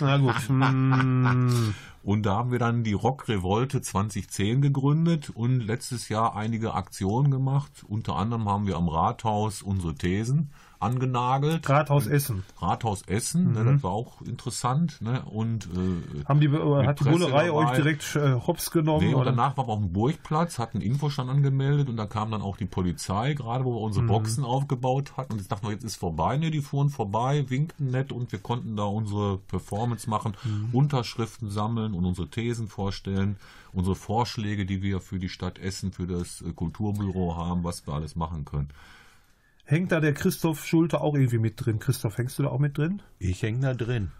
Na 0.00 0.16
gut. 0.16 0.34
Hm, 0.48 1.74
Und 2.02 2.24
da 2.24 2.36
haben 2.36 2.50
wir 2.50 2.58
dann 2.58 2.82
die 2.82 2.94
Rock 2.94 3.28
Revolte 3.28 3.82
2010 3.82 4.62
gegründet 4.62 5.30
und 5.30 5.60
letztes 5.60 6.08
Jahr 6.08 6.34
einige 6.34 6.74
Aktionen 6.74 7.30
gemacht. 7.30 7.84
Unter 7.86 8.16
anderem 8.16 8.48
haben 8.48 8.66
wir 8.66 8.76
am 8.76 8.88
Rathaus 8.88 9.60
unsere 9.60 9.94
Thesen 9.94 10.50
angenagelt. 10.80 11.68
Rathaus 11.68 12.06
Essen. 12.06 12.42
Rathaus 12.58 13.02
Essen, 13.02 13.52
ne, 13.52 13.64
das 13.64 13.82
war 13.82 13.90
auch 13.92 14.20
interessant. 14.22 15.00
Ne? 15.00 15.22
Und 15.26 15.66
äh, 15.66 16.24
Haben 16.24 16.40
die, 16.40 16.46
äh, 16.46 16.86
hat 16.86 17.00
die 17.00 17.04
Bullerei 17.04 17.52
euch 17.52 17.70
direkt 17.72 18.16
äh, 18.16 18.34
hops 18.46 18.70
genommen? 18.70 19.06
Nee, 19.06 19.14
und 19.14 19.20
oder? 19.20 19.30
danach 19.30 19.56
waren 19.56 19.66
wir 19.68 19.72
auf 19.74 19.78
dem 19.80 19.92
Burgplatz, 19.92 20.58
hatten 20.58 20.78
einen 20.78 20.86
Infostand 20.86 21.30
angemeldet 21.30 21.88
und 21.88 21.96
da 21.96 22.06
kam 22.06 22.30
dann 22.30 22.42
auch 22.42 22.56
die 22.56 22.64
Polizei, 22.66 23.34
gerade 23.34 23.64
wo 23.64 23.72
wir 23.74 23.78
Mhm. 23.80 23.84
unsere 23.84 24.06
Boxen 24.06 24.44
aufgebaut 24.44 25.16
hatten. 25.16 25.32
Und 25.34 25.38
jetzt 25.38 25.52
dachten 25.52 25.66
wir, 25.66 25.72
jetzt 25.72 25.84
ist 25.84 25.96
vorbei. 25.96 26.36
Nee, 26.38 26.50
die 26.50 26.60
fuhren 26.62 26.88
vorbei, 26.88 27.44
winkten 27.48 27.90
nett 27.90 28.10
und 28.12 28.32
wir 28.32 28.38
konnten 28.38 28.76
da 28.76 28.84
unsere 28.84 29.38
Performance 29.38 30.08
machen, 30.08 30.36
Mhm. 30.44 30.68
Unterschriften 30.72 31.50
sammeln 31.50 31.94
und 31.94 32.04
unsere 32.06 32.28
Thesen 32.28 32.68
vorstellen, 32.68 33.36
unsere 33.72 33.94
Vorschläge, 33.96 34.66
die 34.66 34.82
wir 34.82 35.00
für 35.00 35.18
die 35.18 35.28
Stadt 35.28 35.58
Essen, 35.58 35.92
für 35.92 36.06
das 36.06 36.40
äh, 36.42 36.52
Kulturbüro 36.52 37.36
haben, 37.36 37.64
was 37.64 37.86
wir 37.86 37.94
alles 37.94 38.16
machen 38.16 38.44
können. 38.44 38.68
Hängt 39.70 39.92
da 39.92 40.00
der 40.00 40.14
Christoph 40.14 40.66
Schulte 40.66 41.00
auch 41.00 41.14
irgendwie 41.14 41.38
mit 41.38 41.64
drin? 41.64 41.78
Christoph, 41.78 42.18
hängst 42.18 42.36
du 42.40 42.42
da 42.42 42.48
auch 42.48 42.58
mit 42.58 42.76
drin? 42.76 43.02
Ich 43.20 43.40
hänge 43.44 43.60
da 43.60 43.72
drin. 43.72 44.10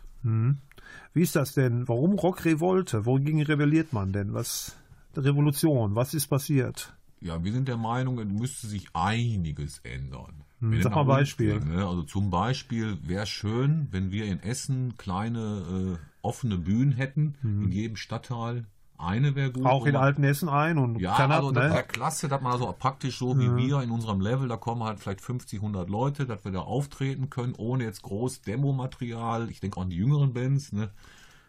Wie 1.12 1.22
ist 1.22 1.34
das 1.34 1.54
denn? 1.54 1.88
Warum 1.88 2.12
Rock 2.12 2.44
Revolte? 2.44 3.04
Wogegen 3.04 3.42
rebelliert 3.42 3.92
man 3.92 4.12
denn? 4.12 4.32
Was 4.32 4.76
Revolution? 5.16 5.96
Was 5.96 6.14
ist 6.14 6.28
passiert? 6.28 6.94
Ja, 7.20 7.42
wir 7.42 7.50
sind 7.52 7.66
der 7.66 7.78
Meinung, 7.78 8.20
es 8.20 8.28
müsste 8.28 8.68
sich 8.68 8.86
einiges 8.92 9.80
ändern. 9.80 10.44
Hm, 10.60 10.80
sag 10.82 10.94
mal 10.94 11.02
Beispiel. 11.02 11.58
ne? 11.58 11.84
Also 11.84 12.04
zum 12.04 12.30
Beispiel 12.30 12.98
wäre 13.02 13.26
schön, 13.26 13.88
wenn 13.90 14.12
wir 14.12 14.26
in 14.26 14.40
Essen 14.44 14.96
kleine 14.98 15.98
äh, 15.98 16.06
offene 16.22 16.58
Bühnen 16.58 16.92
hätten, 16.92 17.34
in 17.42 17.72
jedem 17.72 17.96
Stadtteil. 17.96 18.66
Eine 19.00 19.34
wäre 19.34 19.50
gut. 19.50 19.64
Auch 19.64 19.86
in 19.86 19.96
Altenessen 19.96 20.48
ein 20.48 20.76
und 20.78 20.98
Ja, 21.00 21.16
Kanat, 21.16 21.38
also 21.38 21.52
das 21.52 21.64
ne? 21.68 21.74
wäre 21.74 21.84
klasse, 21.84 22.28
dass 22.28 22.40
man 22.40 22.52
also 22.52 22.74
praktisch 22.78 23.18
so 23.18 23.38
wie 23.38 23.56
wir 23.56 23.80
in 23.82 23.90
unserem 23.90 24.20
Level, 24.20 24.48
da 24.48 24.56
kommen 24.56 24.82
halt 24.84 25.00
vielleicht 25.00 25.20
50, 25.22 25.60
100 25.60 25.88
Leute, 25.88 26.26
dass 26.26 26.44
wir 26.44 26.52
da 26.52 26.60
auftreten 26.60 27.30
können, 27.30 27.54
ohne 27.56 27.84
jetzt 27.84 28.02
groß 28.02 28.42
Demomaterial. 28.42 29.50
Ich 29.50 29.60
denke 29.60 29.78
auch 29.78 29.82
an 29.82 29.90
die 29.90 29.96
jüngeren 29.96 30.32
Bands, 30.34 30.72
ne? 30.72 30.90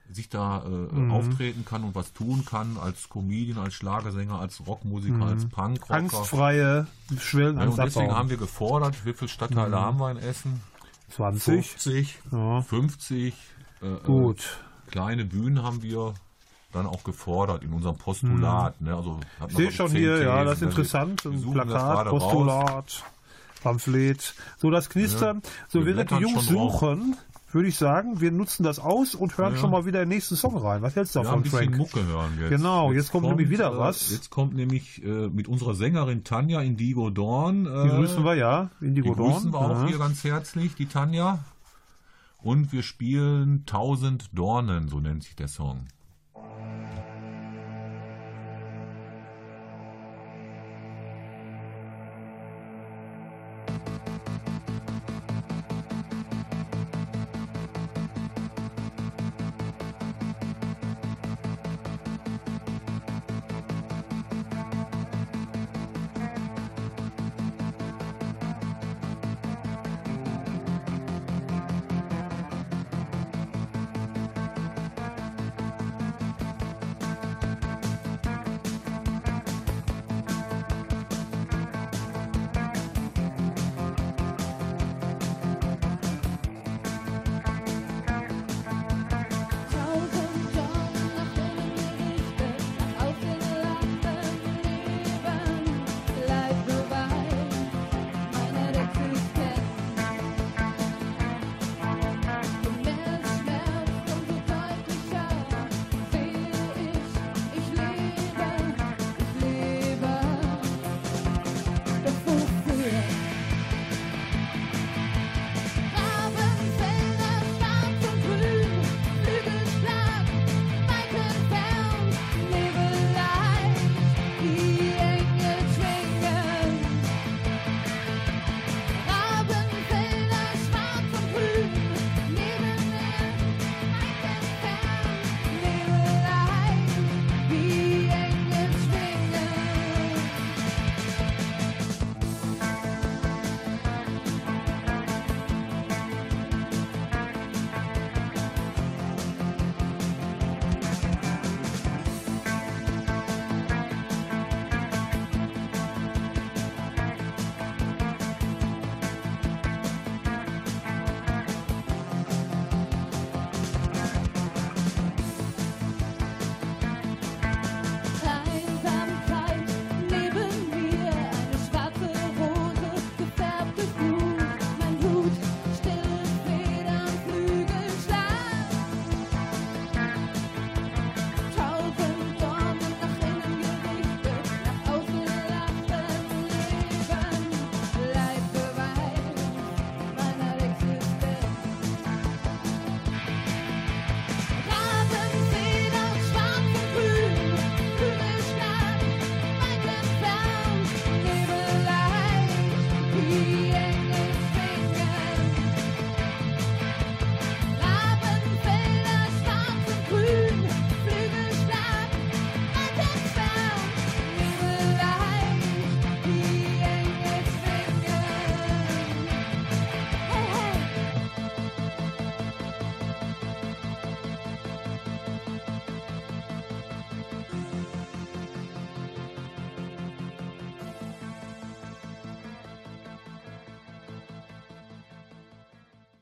sich 0.09 0.27
da 0.27 0.65
äh, 0.65 1.09
auftreten 1.09 1.63
kann 1.63 1.83
und 1.85 1.95
was 1.95 2.11
tun 2.11 2.43
kann 2.45 2.77
als 2.77 3.07
Comedian, 3.09 3.57
als 3.59 3.73
Schlagersänger, 3.75 4.39
als 4.39 4.65
Rockmusiker, 4.67 5.21
als 5.25 5.47
Punkrocker. 5.47 5.93
Angstfreie 5.93 6.87
Schwellen 7.17 7.57
Ja, 7.57 7.63
und 7.65 7.77
deswegen 7.77 8.05
abbauen. 8.07 8.17
haben 8.17 8.29
wir 8.29 8.35
gefordert, 8.37 9.05
wie 9.05 9.13
viele 9.13 9.29
Stadtteile 9.29 9.79
haben 9.79 9.99
wir 9.99 10.11
in 10.11 10.17
Essen? 10.17 10.61
20. 11.11 11.43
50, 11.69 12.19
Ja. 12.31 12.61
50 12.61 13.33
äh, 13.81 13.85
äh, 13.87 13.99
Gut. 14.03 14.59
kleine 14.87 15.23
Bühnen 15.25 15.63
haben 15.63 15.81
wir 15.81 16.13
dann 16.71 16.85
auch 16.87 17.03
gefordert 17.03 17.63
in 17.63 17.73
unserem 17.73 17.97
Postulat. 17.97 18.79
Ne? 18.81 18.95
Also 18.95 19.19
Ich 19.49 19.55
sehe 19.55 19.71
schon 19.71 19.91
hier, 19.91 20.21
ja, 20.23 20.43
Thesen, 20.43 20.45
das 20.45 20.53
ist 20.55 20.61
ne? 20.61 20.67
interessant. 20.69 21.25
Ein 21.25 21.51
Plakat, 21.51 21.67
gerade 21.69 22.09
raus. 22.09 22.23
Postulat, 22.23 23.03
Pamphlet. 23.63 24.33
So, 24.57 24.69
das 24.71 24.89
Knistern. 24.89 25.41
So, 25.67 25.79
Wir 25.85 25.95
während 25.95 26.11
die 26.11 26.15
Jungs 26.15 26.45
suchen, 26.47 27.15
würde 27.51 27.67
ich 27.67 27.77
sagen, 27.77 28.21
wir 28.21 28.31
nutzen 28.31 28.63
das 28.63 28.79
aus 28.79 29.13
und 29.13 29.37
hören 29.37 29.53
Ja. 29.55 29.59
schon 29.59 29.71
mal 29.71 29.85
wieder 29.85 29.99
den 29.99 30.09
nächsten 30.09 30.35
Song 30.37 30.55
rein. 30.57 30.81
Was 30.81 30.95
hältst 30.95 31.15
du 31.15 31.19
Ja, 31.19 31.33
ein 31.33 31.43
davon, 31.43 31.59
Frank? 31.59 31.77
Mucke 31.77 32.05
hören 32.05 32.37
jetzt. 32.39 32.49
Genau, 32.49 32.91
jetzt 32.93 33.11
kommt 33.11 33.27
nämlich 33.27 33.49
wieder 33.49 33.73
äh, 33.73 33.77
was. 33.77 34.09
Jetzt 34.09 34.29
kommt 34.29 34.55
nämlich 34.55 35.03
äh, 35.03 35.27
mit 35.27 35.47
unserer 35.49 35.75
Sängerin 35.75 36.23
Tanja 36.23 36.61
Indigo 36.61 37.09
Dorn. 37.09 37.65
Äh, 37.65 37.83
Die 37.83 37.89
grüßen 37.89 38.23
wir, 38.23 38.35
ja. 38.35 38.69
Indigo 38.79 39.09
Die 39.09 39.15
grüßen 39.21 39.51
Dawn. 39.51 39.61
wir 39.69 39.75
auch 39.75 39.79
Aha. 39.81 39.87
hier 39.87 39.97
ganz 39.99 40.23
herzlich, 40.23 40.75
die 40.75 40.85
Tanja. 40.85 41.39
Und 42.37 42.71
wir 42.71 42.81
spielen 42.81 43.65
Tausend 43.67 44.29
Dornen, 44.33 44.87
so 44.87 44.99
nennt 44.99 45.23
sich 45.23 45.35
der 45.35 45.47
Song. 45.49 45.85
Bye. 46.41 47.00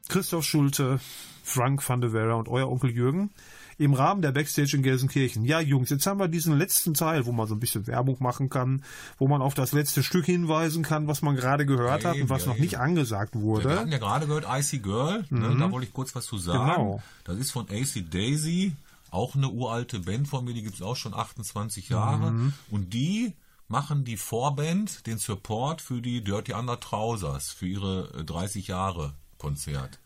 Christoph 0.09 0.43
Schulte, 0.45 0.99
Frank 1.43 1.87
van 1.87 2.01
der 2.01 2.11
Vera 2.11 2.33
und 2.33 2.47
euer 2.49 2.69
Onkel 2.69 2.91
Jürgen 2.91 3.29
im 3.77 3.93
Rahmen 3.93 4.21
der 4.21 4.33
Backstage 4.33 4.75
in 4.75 4.83
Gelsenkirchen. 4.83 5.45
Ja, 5.45 5.61
Jungs, 5.61 5.89
jetzt 5.89 6.05
haben 6.05 6.19
wir 6.19 6.27
diesen 6.27 6.57
letzten 6.57 6.93
Teil, 6.93 7.25
wo 7.25 7.31
man 7.31 7.47
so 7.47 7.55
ein 7.55 7.61
bisschen 7.61 7.87
Werbung 7.87 8.17
machen 8.19 8.49
kann, 8.49 8.83
wo 9.17 9.27
man 9.29 9.41
auf 9.41 9.53
das 9.53 9.71
letzte 9.71 10.03
Stück 10.03 10.25
hinweisen 10.25 10.83
kann, 10.83 11.07
was 11.07 11.21
man 11.21 11.37
gerade 11.37 11.65
gehört 11.65 12.03
Ja, 12.03 12.09
hat 12.09 12.17
und 12.17 12.29
was 12.29 12.43
ja, 12.45 12.49
noch 12.51 12.59
nicht 12.59 12.73
eben. 12.73 12.81
angesagt 12.81 13.35
Ja, 13.35 13.41
wir 13.41 13.45
wurde. 13.47 13.79
hatten 13.79 13.91
ja 13.91 13.97
gerade 13.97 14.27
gehört 14.27 14.45
Icy 14.49 14.79
Girl, 14.79 15.23
ne? 15.29 15.55
da 15.57 15.71
wollte 15.71 15.87
ich 15.87 15.93
kurz 15.93 16.13
was 16.13 16.25
zu 16.25 16.37
sagen. 16.37 16.59
Genau. 16.71 17.01
Das 17.23 17.37
ist 17.37 17.51
von 17.51 17.67
AC 17.69 18.03
Daisy, 18.11 18.73
auch 19.11 19.35
eine 19.35 19.47
uralte 19.47 19.99
Band 20.01 20.27
von 20.27 20.43
mir, 20.43 20.53
die 20.53 20.63
gibt's 20.63 20.81
auch 20.81 20.97
schon 20.97 21.13
28 21.13 21.87
Jahre. 21.89 22.51
Und 22.69 22.93
die 22.93 23.33
machen 23.69 24.03
die 24.03 24.17
Vorband, 24.17 25.07
den 25.07 25.19
Support 25.19 25.81
für 25.81 26.01
die 26.01 26.21
Dirty 26.21 26.53
Under 26.53 26.79
Trousers, 26.81 27.51
für 27.51 27.67
ihre 27.67 28.09
äh, 28.19 28.23
30 28.25 28.67
Jahre 28.67 29.13
Konzert. 29.39 29.99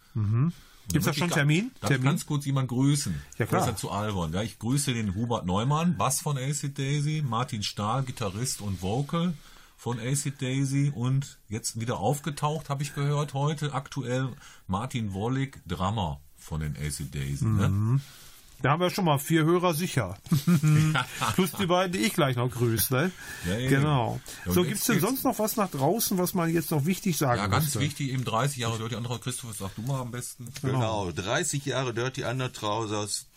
Gibt's 0.89 1.05
da 1.05 1.13
schon 1.13 1.29
Termin? 1.29 1.71
Darf 1.81 1.89
ich 1.89 1.95
Termin? 1.95 2.05
ganz 2.05 2.25
kurz 2.25 2.45
jemand 2.45 2.69
grüßen? 2.69 3.13
Ja, 3.37 3.45
klar. 3.45 3.67
Ja 3.67 3.75
zu 3.75 3.91
albern. 3.91 4.31
Ja, 4.33 4.41
ich 4.41 4.59
grüße 4.59 4.93
den 4.93 5.15
Hubert 5.15 5.45
Neumann, 5.45 5.97
Bass 5.97 6.21
von 6.21 6.37
Acid 6.37 6.77
Daisy, 6.77 7.23
Martin 7.25 7.63
Stahl, 7.63 8.03
Gitarrist 8.03 8.61
und 8.61 8.81
Vocal 8.81 9.33
von 9.75 9.99
Acid 9.99 10.41
Daisy 10.41 10.91
und 10.95 11.39
jetzt 11.49 11.79
wieder 11.79 11.99
aufgetaucht, 11.99 12.69
habe 12.69 12.83
ich 12.83 12.95
gehört 12.95 13.33
heute, 13.33 13.73
aktuell 13.73 14.29
Martin 14.67 15.13
Wollig, 15.13 15.59
Drummer 15.67 16.21
von 16.37 16.61
den 16.61 16.77
Acid 16.77 17.13
Daisy. 17.13 17.45
Mhm. 17.45 17.93
Ne? 17.95 18.01
Da 18.63 18.71
haben 18.71 18.79
wir 18.79 18.89
schon 18.89 19.03
mal 19.03 19.19
vier 19.19 19.43
Hörer 19.43 19.73
sicher. 19.73 20.17
Plus 21.35 21.51
die 21.51 21.65
beiden, 21.65 21.91
die 21.91 21.99
ich 21.99 22.13
gleich 22.13 22.37
noch 22.37 22.49
grüße. 22.49 22.93
Ne? 22.93 23.11
Ja, 23.45 23.69
genau. 23.69 24.21
Ja, 24.45 24.53
so, 24.53 24.61
jetzt 24.61 24.69
gibt's 24.69 24.85
denn 24.85 25.01
sonst 25.01 25.25
noch 25.25 25.37
was 25.37 25.57
nach 25.57 25.69
draußen, 25.69 26.17
was 26.17 26.33
man 26.33 26.49
jetzt 26.49 26.71
noch 26.71 26.85
wichtig 26.85 27.17
sagen 27.17 27.41
Ja, 27.41 27.47
ganz 27.47 27.65
müsste? 27.65 27.81
wichtig, 27.81 28.11
eben 28.13 28.23
30 28.23 28.57
Jahre 28.59 28.77
Dirty 28.77 28.95
Under 28.95 29.19
Christoph, 29.19 29.53
sag 29.57 29.75
du 29.75 29.81
mal 29.81 29.99
am 29.99 30.11
besten. 30.11 30.47
Genau, 30.61 31.11
30 31.11 31.65
Jahre 31.65 31.93
Dirty 31.93 32.23
Under 32.23 32.53
Trousers 32.53 33.27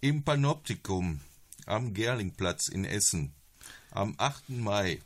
Im 0.00 0.22
Panoptikum 0.22 1.18
am 1.66 1.92
Gerlingplatz 1.92 2.68
in 2.68 2.84
Essen 2.84 3.32
am 3.90 4.14
8. 4.18 4.50
Mai. 4.50 5.00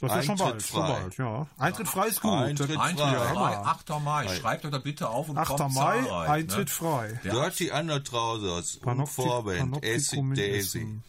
Das 0.00 0.10
ist 0.12 0.16
ja 0.16 0.22
schon 0.22 0.30
Eintritt 0.32 0.50
bald, 0.52 0.62
schon 0.64 0.80
frei. 0.86 1.00
bald, 1.00 1.16
ja. 1.18 1.46
Eintritt 1.58 1.88
frei 1.88 2.06
ist 2.06 2.20
gut. 2.20 2.32
Eintritt 2.32 2.78
Eintritt 2.78 2.98
frei. 3.08 3.34
frei, 3.34 3.56
8. 3.56 3.88
Mai. 4.00 4.28
Schreibt 4.28 4.64
euch 4.64 4.70
da 4.70 4.78
bitte 4.78 5.08
auf 5.08 5.28
und 5.28 5.36
8. 5.38 5.48
kommt 5.56 5.74
Mai, 5.74 6.02
zahlreich, 6.02 6.28
Eintritt 6.30 6.68
ne? 6.68 6.72
frei. 6.74 7.20
Der, 7.24 7.32
Dirty 7.32 7.70
Undertrousers 7.72 8.76
und 8.76 8.82
Panoptik- 8.82 9.14
Vorband 9.24 9.58
Panoptikum 9.58 10.32
Acid 10.32 10.38
Daisy. 10.38 11.00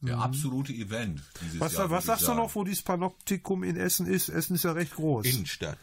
Der 0.00 0.18
absolute 0.18 0.72
Event 0.72 1.22
dieses 1.42 1.60
Was, 1.60 1.74
Jahr. 1.74 1.90
was 1.90 2.06
sagst 2.06 2.26
du 2.26 2.34
noch, 2.34 2.54
wo 2.56 2.64
dieses 2.64 2.82
Panoptikum 2.82 3.62
in 3.62 3.76
Essen 3.76 4.06
ist? 4.06 4.30
Essen 4.30 4.54
ist 4.56 4.64
ja 4.64 4.72
recht 4.72 4.94
groß. 4.96 5.26
Innenstadt. 5.26 5.78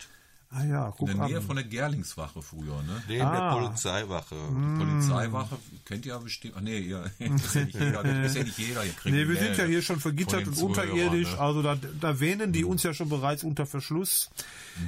Ah 0.51 0.63
ja, 0.65 0.87
In 0.87 0.93
guck 0.97 1.07
der 1.07 1.27
Nähe 1.27 1.37
an. 1.37 1.43
von 1.43 1.55
der 1.55 1.65
Gerlingswache 1.65 2.41
früher, 2.41 2.81
ne? 2.83 3.03
Neben 3.07 3.21
Ah. 3.21 3.53
der 3.53 3.59
Polizeiwache. 3.61 4.35
Die 4.35 4.83
Polizeiwache 4.83 5.57
kennt 5.85 6.05
ihr 6.05 6.13
ja 6.13 6.17
bestimmt. 6.19 6.55
Ach 6.57 6.61
nee, 6.61 6.79
ihr, 6.79 7.03
ist 7.19 7.55
ja 7.55 7.61
nicht 7.65 7.79
jeder. 7.79 8.03
Das 8.03 8.25
ist 8.31 8.35
ja 8.37 8.43
nicht 8.43 8.57
jeder. 8.57 8.81
Kriegt 8.81 9.05
Nee, 9.05 9.27
wir 9.27 9.37
sind 9.37 9.57
ja 9.57 9.65
hier 9.65 9.81
schon 9.81 9.99
vergittert 9.99 10.47
und 10.47 10.57
unterirdisch, 10.61 11.31
ne? 11.33 11.39
also 11.39 11.61
da, 11.61 11.75
da 11.99 12.19
wähnen 12.19 12.51
die 12.51 12.63
uns 12.65 12.83
ja 12.83 12.93
schon 12.93 13.09
bereits 13.09 13.43
unter 13.43 13.65
Verschluss. 13.65 14.29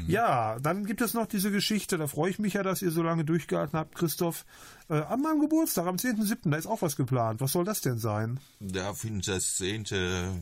Ja, 0.08 0.58
dann 0.60 0.86
gibt 0.86 1.02
es 1.02 1.14
noch 1.14 1.26
diese 1.28 1.52
Geschichte, 1.52 1.98
da 1.98 2.08
freue 2.08 2.30
ich 2.32 2.40
mich 2.40 2.54
ja, 2.54 2.64
dass 2.64 2.82
ihr 2.82 2.92
so 2.92 3.02
lange 3.04 3.26
durchgehalten 3.26 3.78
habt, 3.78 3.96
Christoph. 3.96 4.46
Äh, 4.90 4.96
an 5.04 5.22
meinem 5.22 5.40
Geburtstag, 5.40 5.88
am 5.88 5.96
10.7., 5.96 6.50
da 6.50 6.58
ist 6.58 6.66
auch 6.68 6.82
was 6.82 6.98
geplant. 6.98 7.40
Was 7.40 7.54
soll 7.54 7.64
das 7.64 7.80
denn 7.80 7.98
sein? 7.98 8.40
Da 8.60 8.94
findet 8.94 9.28
das 9.30 9.56
10. 9.58 9.86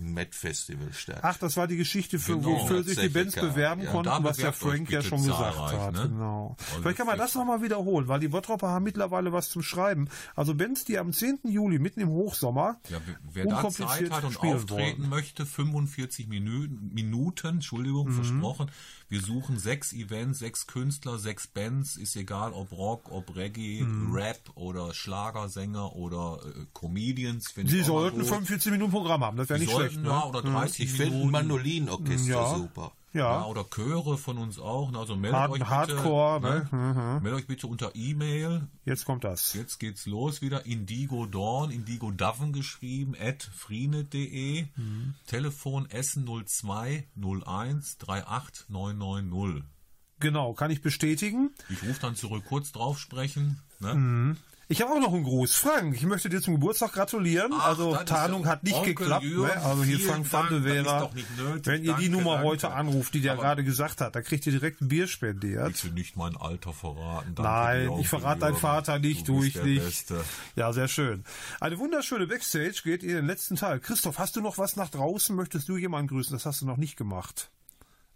Met 0.02 0.34
Festival 0.34 0.92
statt. 0.94 1.20
Ach, 1.22 1.38
das 1.38 1.56
war 1.56 1.68
die 1.68 1.78
Geschichte, 1.78 2.18
für, 2.18 2.34
Genau, 2.38 2.62
wofür 2.62 2.84
sich 2.84 2.98
die 2.98 3.10
Bands 3.10 3.36
bewerben 3.36 3.84
Ja, 3.84 3.92
konnten, 3.92 4.24
was 4.24 4.38
der 4.38 4.52
Frank 4.54 4.90
ja 4.90 5.04
schon 5.04 5.22
gesagt 5.24 5.56
hat. 5.58 5.94
ne? 5.94 6.10
Genau. 6.10 6.56
Also 6.72 6.82
Vielleicht 6.82 6.98
kann 6.98 7.06
man 7.08 7.18
das 7.20 7.36
nochmal 7.36 7.62
wiederholen, 7.62 8.08
weil 8.08 8.20
die 8.20 8.28
Bottropper 8.30 8.70
haben 8.70 8.84
mittlerweile 8.86 9.32
was 9.32 9.50
zum 9.50 9.62
Schreiben. 9.62 10.08
Also 10.36 10.56
Bands, 10.56 10.84
die 10.84 10.98
am 10.98 11.14
10. 11.14 11.40
Juli, 11.44 11.78
mitten 11.78 12.00
im 12.00 12.10
Hochsommer, 12.10 12.80
Ja, 12.90 12.98
wer- 13.32 13.46
da 13.46 13.70
Zeit 13.70 14.10
hat 14.10 14.24
und 14.24 14.36
auftreten 14.38 14.70
wollen. 14.70 15.10
möchte, 15.10 15.46
45 15.46 16.28
Minuten, 16.28 16.90
Minuten 16.94 17.48
Entschuldigung, 17.48 18.08
Mhm. 18.10 18.14
versprochen. 18.14 18.72
Wir 19.10 19.22
suchen 19.22 19.58
sechs 19.58 19.92
Events, 19.92 20.38
sechs 20.40 20.68
Künstler, 20.68 21.18
sechs 21.18 21.48
Bands, 21.48 21.98
ist 21.98 22.16
egal 22.16 22.54
ob 22.54 22.72
Rock, 22.72 23.12
ob 23.12 23.36
Reggae, 23.36 23.82
Mhm. 23.84 24.14
Rap 24.14 24.40
oder 24.56 24.94
Schlagersänger 24.94 25.96
oder 25.96 26.40
äh, 26.46 26.66
Comedians. 26.74 27.50
finde 27.52 27.72
Sie 27.72 27.82
sollten 27.84 28.20
gut. 28.20 28.28
45 28.28 28.72
Minuten 28.72 28.92
Programm 28.92 29.24
haben, 29.24 29.38
das 29.38 29.50
wäre 29.50 29.60
nicht 29.60 29.72
sollten, 29.72 29.94
schlecht. 29.96 30.06
ja, 30.08 30.20
Ne? 30.20 30.26
oder 30.26 30.42
30 30.44 30.86
Ich 30.86 30.92
finde 30.94 31.18
ein. 31.22 31.32
Mandolinorchester 31.32 32.30
Ja. 32.30 32.56
super. 32.56 32.92
Ja, 33.12 33.40
Ja, 33.42 33.46
oder 33.46 33.64
Chöre 33.64 34.18
von 34.20 34.38
uns 34.38 34.60
auch. 34.60 34.94
Also 34.94 35.16
meldet 35.16 35.40
Hard- 35.40 35.52
euch 35.52 35.60
bitte, 35.60 35.70
Hardcore, 35.72 36.42
ne? 36.42 36.68
ne? 36.72 37.20
Meldet 37.24 37.42
euch 37.42 37.48
bitte 37.48 37.68
unter 37.68 37.92
E-Mail. 37.96 38.68
jetzt 38.86 39.06
kommt 39.06 39.24
das. 39.24 39.54
Jetzt 39.56 39.80
geht's 39.80 40.06
los 40.06 40.42
wieder. 40.42 40.66
Indigo 40.68 41.26
Dawn, 41.26 41.72
Indigo 41.72 42.12
Daven 42.12 42.54
geschrieben, 42.54 43.16
at 43.20 43.42
freenet.de. 43.42 44.68
Mhm. 44.76 45.16
Telefon 45.26 45.90
Essen 45.90 46.26
02 46.28 47.08
01 47.16 47.98
38 48.08 48.70
990. 48.70 49.64
Genau, 50.20 50.54
kann 50.54 50.70
ich 50.70 50.82
bestätigen. 50.82 51.52
Ich 51.70 51.82
rufe 51.82 52.00
dann 52.02 52.16
zurück, 52.16 52.44
kurz 52.48 52.72
drauf 52.74 53.00
sprechen. 53.00 53.60
Ne? 53.80 53.96
Mhm. 53.96 54.38
Ich 54.72 54.84
habe 54.84 54.92
auch 54.92 55.00
noch 55.00 55.12
einen 55.14 55.24
Gruß. 55.24 55.56
Frank, 55.56 55.96
ich 55.96 56.04
möchte 56.04 56.30
dir 56.30 56.42
zum 56.44 56.54
Geburtstag 56.54 56.94
gratulieren. 56.94 57.52
Ach, 57.56 57.70
also 57.70 57.96
Tarnung 57.96 58.46
hat 58.46 58.64
nicht 58.64 58.76
Onkel 58.76 58.94
geklappt. 58.94 59.24
Jürgen, 59.26 59.48
Ne? 59.48 59.64
Also 59.64 59.84
hier 59.84 60.00
Frank 60.00 60.32
van 60.32 60.48
de 60.48 60.60
Dank, 60.62 60.64
das 60.68 60.76
ist 60.78 60.84
Vera. 60.84 61.00
doch 61.00 61.14
nicht 61.16 61.38
nötig. 61.38 61.66
Wenn 61.66 61.84
ihr 61.84 61.94
die 61.96 62.04
Danke, 62.04 62.10
Nummer 62.12 62.34
danke. 62.36 62.48
heute 62.50 62.72
anruft, 62.72 63.14
die 63.16 63.22
der 63.22 63.36
gerade 63.36 63.64
gesagt 63.64 64.00
hat, 64.00 64.16
da 64.16 64.22
kriegt 64.22 64.46
ihr 64.46 64.52
direkt 64.52 64.82
ein 64.82 64.88
Bier 64.88 65.08
spendiert. 65.08 65.66
Bitte 65.74 65.88
nicht 65.96 66.16
mein 66.18 66.38
Alter 66.38 66.72
verraten. 66.72 67.34
Danke 67.34 67.42
Nein, 67.90 68.00
ich 68.00 68.08
verrate 68.08 68.42
deinen. 68.42 68.58
Vater 68.58 69.00
nicht, 69.00 69.28
du 69.28 69.42
ich 69.44 69.56
nicht. 69.56 69.84
Beste. 69.84 70.24
Ja, 70.56 70.72
sehr 70.72 70.88
schön. 70.88 71.24
Eine 71.60 71.80
wunderschöne 71.80 72.28
Backstage 72.28 72.82
geht 72.84 73.02
in 73.02 73.10
den 73.10 73.26
letzten 73.26 73.56
Teil. 73.56 73.80
Christoph, 73.80 74.20
hast 74.20 74.36
du 74.36 74.42
noch 74.42 74.60
was 74.60 74.76
nach 74.76 74.90
draußen? 74.90 75.36
Möchtest 75.36 75.68
du 75.68 75.78
jemanden 75.78 76.10
grüßen? 76.10 76.32
Das 76.34 76.46
hast 76.46 76.62
du 76.62 76.68
noch 76.68 76.78
nicht 76.78 76.96
gemacht. 76.96 77.50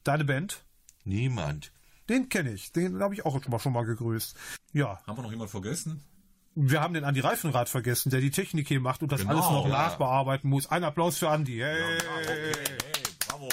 Deine 0.04 0.24
Band? 0.24 0.64
Niemand. 1.04 1.72
Den 2.10 2.30
kenne 2.30 2.54
ich. 2.54 2.72
Den 2.74 3.00
habe 3.02 3.16
ich 3.16 3.26
auch 3.26 3.42
schon 3.42 3.52
mal, 3.52 3.58
schon 3.60 3.74
mal 3.74 3.86
gegrüßt. 3.86 4.36
Ja, 4.74 5.02
Haben 5.08 5.18
wir 5.18 5.24
noch 5.24 5.32
jemand 5.32 5.50
vergessen? 5.50 6.04
Wir 6.56 6.82
haben 6.82 6.94
den 6.94 7.04
Andi 7.04 7.20
Reifenrad 7.20 7.70
vergessen, 7.70 8.10
der 8.10 8.22
die 8.22 8.32
Technik 8.32 8.68
hier 8.68 8.80
macht 8.80 9.02
und 9.02 9.12
das 9.12 9.22
Genau, 9.22 9.34
alles 9.34 9.46
noch 9.46 9.66
ja. 9.66 9.72
nachbearbeiten 9.72 10.50
muss. 10.50 10.68
Ein 10.68 10.84
Applaus 10.84 11.18
für 11.18 11.30
Andi. 11.30 11.58
Hey. 11.58 12.00
Hey, 12.26 12.54
bravo. 13.28 13.50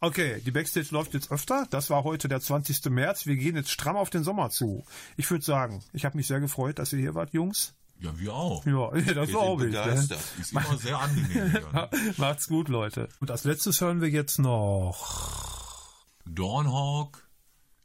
Okay, 0.00 0.40
die 0.44 0.52
Backstage 0.52 0.88
läuft 0.90 1.12
jetzt 1.14 1.32
öfter. 1.32 1.66
Das 1.70 1.90
war 1.90 2.04
heute 2.04 2.28
der 2.28 2.40
20. 2.40 2.84
März. 2.86 3.26
Wir 3.26 3.34
gehen 3.34 3.56
jetzt 3.56 3.70
stramm 3.70 3.96
auf 3.96 4.10
den 4.10 4.22
Sommer 4.22 4.50
zu. 4.50 4.84
Ich 5.16 5.28
würde 5.30 5.44
sagen, 5.44 5.82
ich 5.92 6.04
habe 6.04 6.16
mich 6.16 6.28
sehr 6.28 6.38
gefreut, 6.38 6.78
dass 6.78 6.92
ihr 6.92 7.00
hier 7.00 7.16
wart, 7.16 7.32
Jungs. 7.32 7.74
Ja, 8.00 8.16
wir 8.16 8.32
auch. 8.32 8.64
Ja, 8.64 8.90
das 9.14 9.28
glaube 9.28 9.66
ich. 9.66 9.74
Ne? 9.74 9.82
begeistert. 9.82 10.20
Ist 10.40 10.52
immer 10.52 10.78
sehr 10.78 10.98
angenehm 11.00 11.50
hier. 11.50 11.62
Ne? 11.72 11.90
Macht's 12.16 12.46
gut, 12.46 12.68
Leute. 12.68 13.08
Und 13.18 13.32
als 13.32 13.42
letztes 13.42 13.80
hören 13.80 14.00
wir 14.00 14.08
jetzt 14.08 14.38
noch. 14.38 15.88
Dawnhawk, 16.26 17.26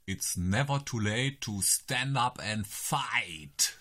it's 0.06 0.38
never 0.38 0.84
too 0.86 1.00
late 1.00 1.40
to 1.40 1.62
stand 1.64 2.16
up 2.16 2.40
and 2.40 2.68
fight. 2.68 3.80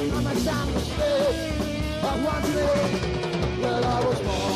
Steps 0.00 0.12
down 0.12 0.12
and 0.12 0.12
Mama 0.12 0.34
Son 0.40 0.74
was 0.74 0.88
here. 0.92 1.52
I 2.02 2.24
want 2.24 2.44
to 2.44 2.50
live 2.52 3.60
where 3.60 3.84
I 3.84 4.04
was 4.04 4.20
born 4.20 4.49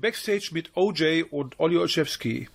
Backstage 0.00 0.50
mit 0.52 0.70
OJ 0.74 1.24
und 1.30 1.58
Olli 1.60 1.76
Olszewski. 1.76 2.48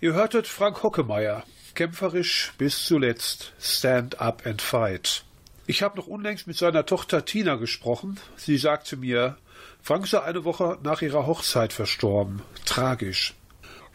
Ihr 0.00 0.12
hörtet 0.14 0.46
Frank 0.46 0.82
Hockemeyer, 0.82 1.42
kämpferisch 1.74 2.52
bis 2.58 2.84
zuletzt, 2.84 3.52
Stand 3.60 4.20
Up 4.20 4.46
and 4.46 4.62
Fight. 4.62 5.24
Ich 5.66 5.82
habe 5.82 5.96
noch 5.96 6.06
unlängst 6.06 6.46
mit 6.46 6.56
seiner 6.56 6.86
Tochter 6.86 7.24
Tina 7.24 7.56
gesprochen. 7.56 8.18
Sie 8.36 8.56
sagte 8.56 8.96
mir, 8.96 9.36
Frank 9.82 10.06
sei 10.06 10.22
eine 10.22 10.44
Woche 10.44 10.78
nach 10.82 11.02
ihrer 11.02 11.26
Hochzeit 11.26 11.72
verstorben. 11.72 12.42
Tragisch. 12.64 13.34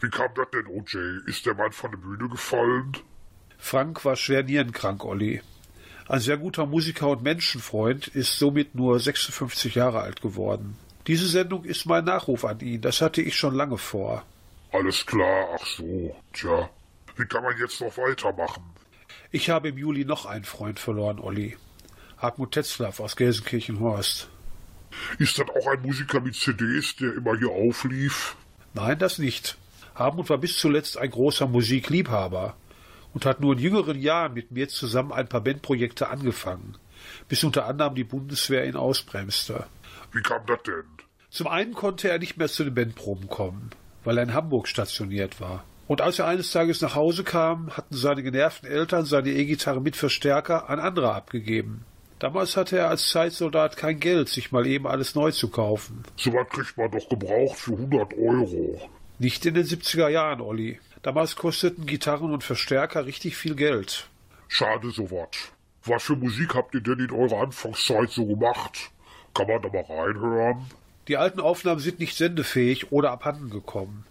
Wie 0.00 0.10
kam 0.10 0.30
das 0.34 0.46
denn, 0.52 0.66
OJ? 0.66 1.26
Ist 1.26 1.46
der 1.46 1.54
Mann 1.54 1.72
von 1.72 1.90
der 1.90 1.98
Bühne 1.98 2.28
gefallen? 2.28 2.92
Frank 3.58 4.04
war 4.04 4.16
schwer 4.16 4.42
nierenkrank, 4.42 5.04
Olli. 5.04 5.40
Ein 6.06 6.20
sehr 6.20 6.36
guter 6.36 6.66
Musiker 6.66 7.08
und 7.08 7.22
Menschenfreund 7.22 8.08
ist 8.08 8.38
somit 8.38 8.74
nur 8.74 9.00
56 9.00 9.74
Jahre 9.74 10.00
alt 10.00 10.20
geworden. 10.20 10.76
Diese 11.06 11.28
Sendung 11.28 11.64
ist 11.64 11.84
mein 11.84 12.04
Nachruf 12.04 12.44
an 12.44 12.60
ihn, 12.60 12.80
das 12.80 13.02
hatte 13.02 13.20
ich 13.20 13.36
schon 13.36 13.54
lange 13.54 13.76
vor. 13.76 14.24
Alles 14.72 15.04
klar, 15.04 15.48
ach 15.54 15.66
so. 15.66 16.16
Tja, 16.32 16.70
wie 17.16 17.26
kann 17.26 17.42
man 17.42 17.56
jetzt 17.58 17.80
noch 17.80 17.96
weitermachen? 17.98 18.62
Ich 19.30 19.50
habe 19.50 19.68
im 19.68 19.78
Juli 19.78 20.04
noch 20.04 20.26
einen 20.26 20.44
Freund 20.44 20.78
verloren, 20.78 21.18
Olli. 21.18 21.56
Hartmut 22.18 22.52
Tetzlaff 22.52 23.00
aus 23.00 23.16
Gelsenkirchen-Horst. 23.16 24.28
Ist 25.18 25.38
das 25.38 25.48
auch 25.48 25.66
ein 25.66 25.82
Musiker 25.82 26.20
mit 26.20 26.36
CDs, 26.36 26.96
der 26.96 27.14
immer 27.14 27.36
hier 27.36 27.50
auflief? 27.50 28.36
Nein, 28.72 28.98
das 28.98 29.18
nicht. 29.18 29.58
Hartmut 29.94 30.30
war 30.30 30.38
bis 30.38 30.56
zuletzt 30.58 30.96
ein 30.96 31.10
großer 31.10 31.46
Musikliebhaber 31.46 32.56
und 33.12 33.26
hat 33.26 33.40
nur 33.40 33.52
in 33.52 33.60
jüngeren 33.60 34.00
Jahren 34.00 34.34
mit 34.34 34.50
mir 34.50 34.68
zusammen 34.68 35.12
ein 35.12 35.28
paar 35.28 35.42
Bandprojekte 35.42 36.08
angefangen, 36.08 36.76
bis 37.28 37.44
unter 37.44 37.66
anderem 37.66 37.94
die 37.94 38.04
Bundeswehr 38.04 38.66
ihn 38.66 38.76
ausbremste. 38.76 39.66
Wie 40.14 40.22
kam 40.22 40.46
das 40.46 40.62
denn? 40.62 40.84
Zum 41.28 41.48
einen 41.48 41.74
konnte 41.74 42.08
er 42.08 42.20
nicht 42.20 42.36
mehr 42.36 42.48
zu 42.48 42.62
den 42.62 42.74
Bandproben 42.74 43.28
kommen, 43.28 43.70
weil 44.04 44.16
er 44.16 44.22
in 44.22 44.34
Hamburg 44.34 44.68
stationiert 44.68 45.40
war. 45.40 45.64
Und 45.88 46.00
als 46.00 46.20
er 46.20 46.26
eines 46.26 46.52
Tages 46.52 46.80
nach 46.80 46.94
Hause 46.94 47.24
kam, 47.24 47.76
hatten 47.76 47.96
seine 47.96 48.22
genervten 48.22 48.68
Eltern 48.68 49.04
seine 49.04 49.30
E-Gitarre 49.30 49.80
mit 49.80 49.96
Verstärker 49.96 50.70
an 50.70 50.78
andere 50.78 51.12
abgegeben. 51.12 51.84
Damals 52.20 52.56
hatte 52.56 52.78
er 52.78 52.88
als 52.88 53.10
Zeitsoldat 53.10 53.76
kein 53.76 53.98
Geld, 53.98 54.28
sich 54.28 54.52
mal 54.52 54.66
eben 54.66 54.86
alles 54.86 55.16
neu 55.16 55.32
zu 55.32 55.50
kaufen. 55.50 56.04
So 56.16 56.32
was 56.32 56.48
kriegt 56.48 56.78
man 56.78 56.90
doch 56.90 57.08
gebraucht 57.08 57.58
für 57.58 57.72
100 57.72 58.14
Euro. 58.14 58.88
Nicht 59.18 59.44
in 59.44 59.54
den 59.54 59.66
70er 59.66 60.08
Jahren, 60.08 60.40
Olli. 60.40 60.78
Damals 61.02 61.36
kosteten 61.36 61.84
Gitarren 61.84 62.32
und 62.32 62.44
Verstärker 62.44 63.04
richtig 63.04 63.36
viel 63.36 63.56
Geld. 63.56 64.08
Schade 64.48 64.90
sowas. 64.90 65.28
Was 65.84 66.04
für 66.04 66.16
Musik 66.16 66.54
habt 66.54 66.74
ihr 66.74 66.80
denn 66.80 67.00
in 67.00 67.10
eurer 67.10 67.42
Anfangszeit 67.42 68.10
so 68.10 68.24
gemacht? 68.24 68.90
Kann 69.34 69.48
man 69.48 69.62
da 69.62 69.68
mal 69.68 69.84
reinhören? 69.88 70.66
Die 71.08 71.16
alten 71.16 71.40
Aufnahmen 71.40 71.80
sind 71.80 71.98
nicht 71.98 72.16
sendefähig 72.16 72.92
oder 72.92 73.10
abhanden 73.10 73.50
gekommen. 73.50 74.06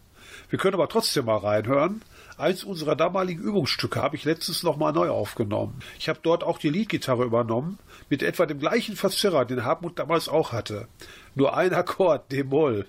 Wir 0.50 0.60
können 0.60 0.76
aber 0.76 0.90
trotzdem 0.90 1.26
mal 1.26 1.38
reinhören. 1.38 2.04
Eins 2.38 2.64
unserer 2.64 2.96
damaligen 2.96 3.42
Übungsstücke 3.42 4.02
habe 4.02 4.16
ich 4.16 4.26
letztens 4.26 4.64
nochmal 4.64 4.92
neu 4.92 5.10
aufgenommen. 5.10 5.80
Ich 6.00 6.10
habe 6.10 6.20
dort 6.22 6.44
auch 6.44 6.58
die 6.58 6.70
Leadgitarre 6.70 7.24
übernommen, 7.24 7.80
mit 8.10 8.24
etwa 8.24 8.46
dem 8.46 8.60
gleichen 8.60 8.96
Verzerrer, 8.96 9.46
den 9.46 9.64
Hartmut 9.64 9.98
damals 10.00 10.30
auch 10.30 10.52
hatte. 10.52 10.88
Nur 11.36 11.56
ein 11.56 11.74
Akkord, 11.74 12.32
D-Moll. 12.32 12.86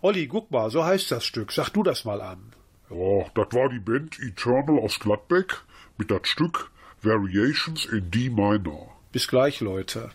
Olli, 0.00 0.26
guck 0.26 0.50
mal, 0.50 0.70
so 0.70 0.84
heißt 0.84 1.10
das 1.10 1.24
Stück. 1.24 1.52
Sag 1.52 1.70
du 1.70 1.82
das 1.82 2.04
mal 2.04 2.20
an. 2.20 2.52
Ja, 2.90 3.24
das 3.34 3.52
war 3.52 3.68
die 3.68 3.80
Band 3.80 4.18
Eternal 4.20 4.78
aus 4.78 5.00
Gladbeck 5.00 5.62
mit 5.98 6.10
das 6.10 6.28
Stück 6.28 6.70
Variations 7.02 7.86
in 7.86 8.10
D 8.10 8.28
Minor. 8.28 8.94
Bis 9.12 9.28
gleich, 9.28 9.60
Leute. 9.60 10.10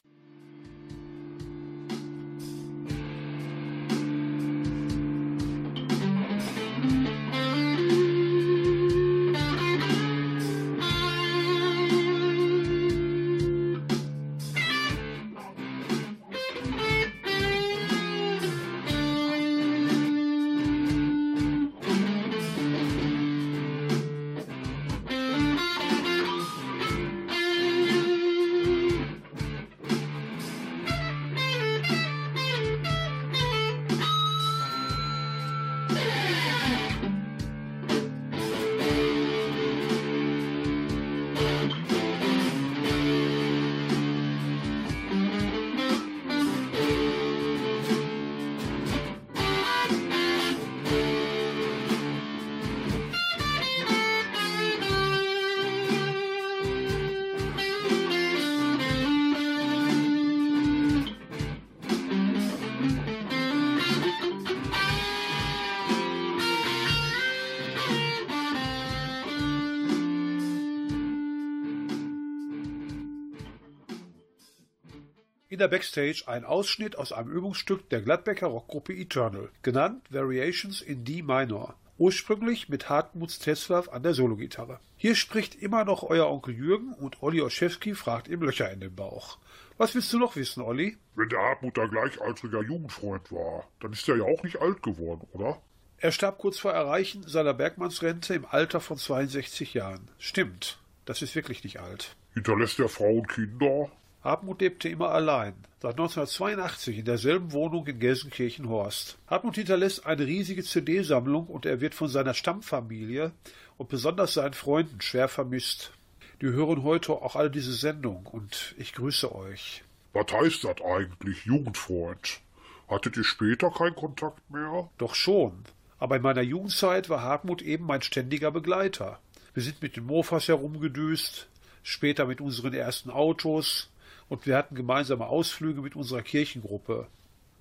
In 75.60 75.64
der 75.70 75.76
Backstage 75.76 76.24
ein 76.26 76.45
Ausschnitt 76.45 76.97
aus 76.97 77.12
einem 77.12 77.32
Übungsstück 77.32 77.89
der 77.89 78.01
Gladbecker 78.01 78.47
Rockgruppe 78.47 78.93
Eternal, 78.93 79.49
genannt 79.62 80.05
Variations 80.10 80.82
in 80.82 81.03
D 81.03 81.22
Minor, 81.22 81.76
ursprünglich 81.97 82.70
mit 82.70 82.88
Hartmuts 82.88 83.39
Teslav 83.39 83.89
an 83.89 84.01
der 84.01 84.14
Sologitarre. 84.14 84.80
Hier 84.95 85.16
spricht 85.16 85.55
immer 85.55 85.84
noch 85.84 86.03
euer 86.03 86.30
Onkel 86.30 86.55
Jürgen 86.55 86.93
und 86.93 87.22
Olli 87.22 87.41
Oschewski 87.41 87.93
fragt 87.93 88.30
ihm 88.30 88.41
Löcher 88.41 88.72
in 88.72 88.80
den 88.80 88.95
Bauch. 88.95 89.38
Was 89.78 89.93
willst 89.95 90.14
du 90.14 90.18
noch 90.18 90.38
wissen, 90.38 90.64
Olli? 90.64 90.95
Wenn 91.16 91.28
der 91.28 91.41
Hartmut 91.41 91.78
ein 91.78 91.89
gleichaltriger 91.89 92.64
Jugendfreund 92.64 93.30
war, 93.30 93.68
dann 93.82 93.91
ist 93.91 94.07
er 94.07 94.16
ja 94.16 94.24
auch 94.24 94.41
nicht 94.43 94.62
alt 94.62 94.82
geworden, 94.82 95.28
oder? 95.34 95.62
Er 95.97 96.14
starb 96.14 96.38
kurz 96.38 96.57
vor 96.57 96.72
Erreichen 96.72 97.24
seiner 97.24 97.53
Bergmannsrente 97.53 98.34
im 98.34 98.45
Alter 98.45 98.80
von 98.80 98.95
62 98.95 99.74
Jahren. 99.74 100.10
Stimmt, 100.20 100.80
das 101.03 101.22
ist 101.22 101.36
wirklich 101.36 101.66
nicht 101.66 101.82
alt. 101.82 102.16
Hinterlässt 102.34 102.80
er 102.80 102.88
Frau 102.88 103.12
und 103.12 103.28
Kinder? 103.28 103.91
Hartmut 104.22 104.59
lebte 104.59 104.89
immer 104.89 105.11
allein, 105.11 105.53
seit 105.82 105.91
1982 105.91 106.97
in 106.97 107.05
derselben 107.05 107.53
Wohnung 107.53 107.88
in 107.88 107.99
Gelsenkirchen-Horst. 107.99 109.17
Hartmut 109.28 109.55
hinterlässt 109.55 110.05
eine 110.05 110.26
riesige 110.28 110.63
CD-Sammlung 110.63 111.47
und 111.47 111.65
er 111.65 111.80
wird 111.80 111.95
von 111.95 112.09
seiner 112.09 112.34
Stammfamilie 112.34 113.32
und 113.78 113.88
besonders 113.88 114.34
seinen 114.34 114.53
Freunden 114.53 114.99
schwer 114.99 115.30
vermisst. 115.30 115.93
Die 116.41 116.47
hören 116.47 116.84
heute 116.84 117.13
auch 117.13 117.38
alle 117.38 117.49
diese 117.49 117.74
Sendung 117.74 118.26
und 118.26 118.76
ich 118.78 118.93
grüße 118.93 119.34
euch. 119.34 119.84
Was 120.11 120.32
heißt 120.34 120.65
das 120.65 120.82
eigentlich, 120.82 121.45
Jugendfreund? 121.45 122.41
Hattet 122.89 123.15
ihr 123.15 123.24
später 123.24 123.72
keinen 123.72 123.95
Kontakt 123.95 124.49
mehr? 124.51 124.89
Doch 124.97 125.15
schon. 125.15 125.63
Aber 125.97 126.17
in 126.17 126.22
meiner 126.22 126.41
Jugendzeit 126.41 127.07
war 127.07 127.22
Hartmut 127.22 127.61
eben 127.61 127.86
mein 127.86 128.01
ständiger 128.01 128.51
Begleiter. 128.51 129.20
Wir 129.53 129.63
sind 129.63 129.82
mit 129.82 129.95
den 129.95 130.05
Mofas 130.05 130.49
herumgedüst, 130.49 131.47
später 131.84 132.26
mit 132.26 132.41
unseren 132.41 132.74
ersten 132.74 133.09
Autos, 133.09 133.89
und 134.30 134.46
wir 134.46 134.56
hatten 134.56 134.76
gemeinsame 134.76 135.28
Ausflüge 135.28 135.82
mit 135.82 135.96
unserer 135.96 136.22
Kirchengruppe. 136.22 137.08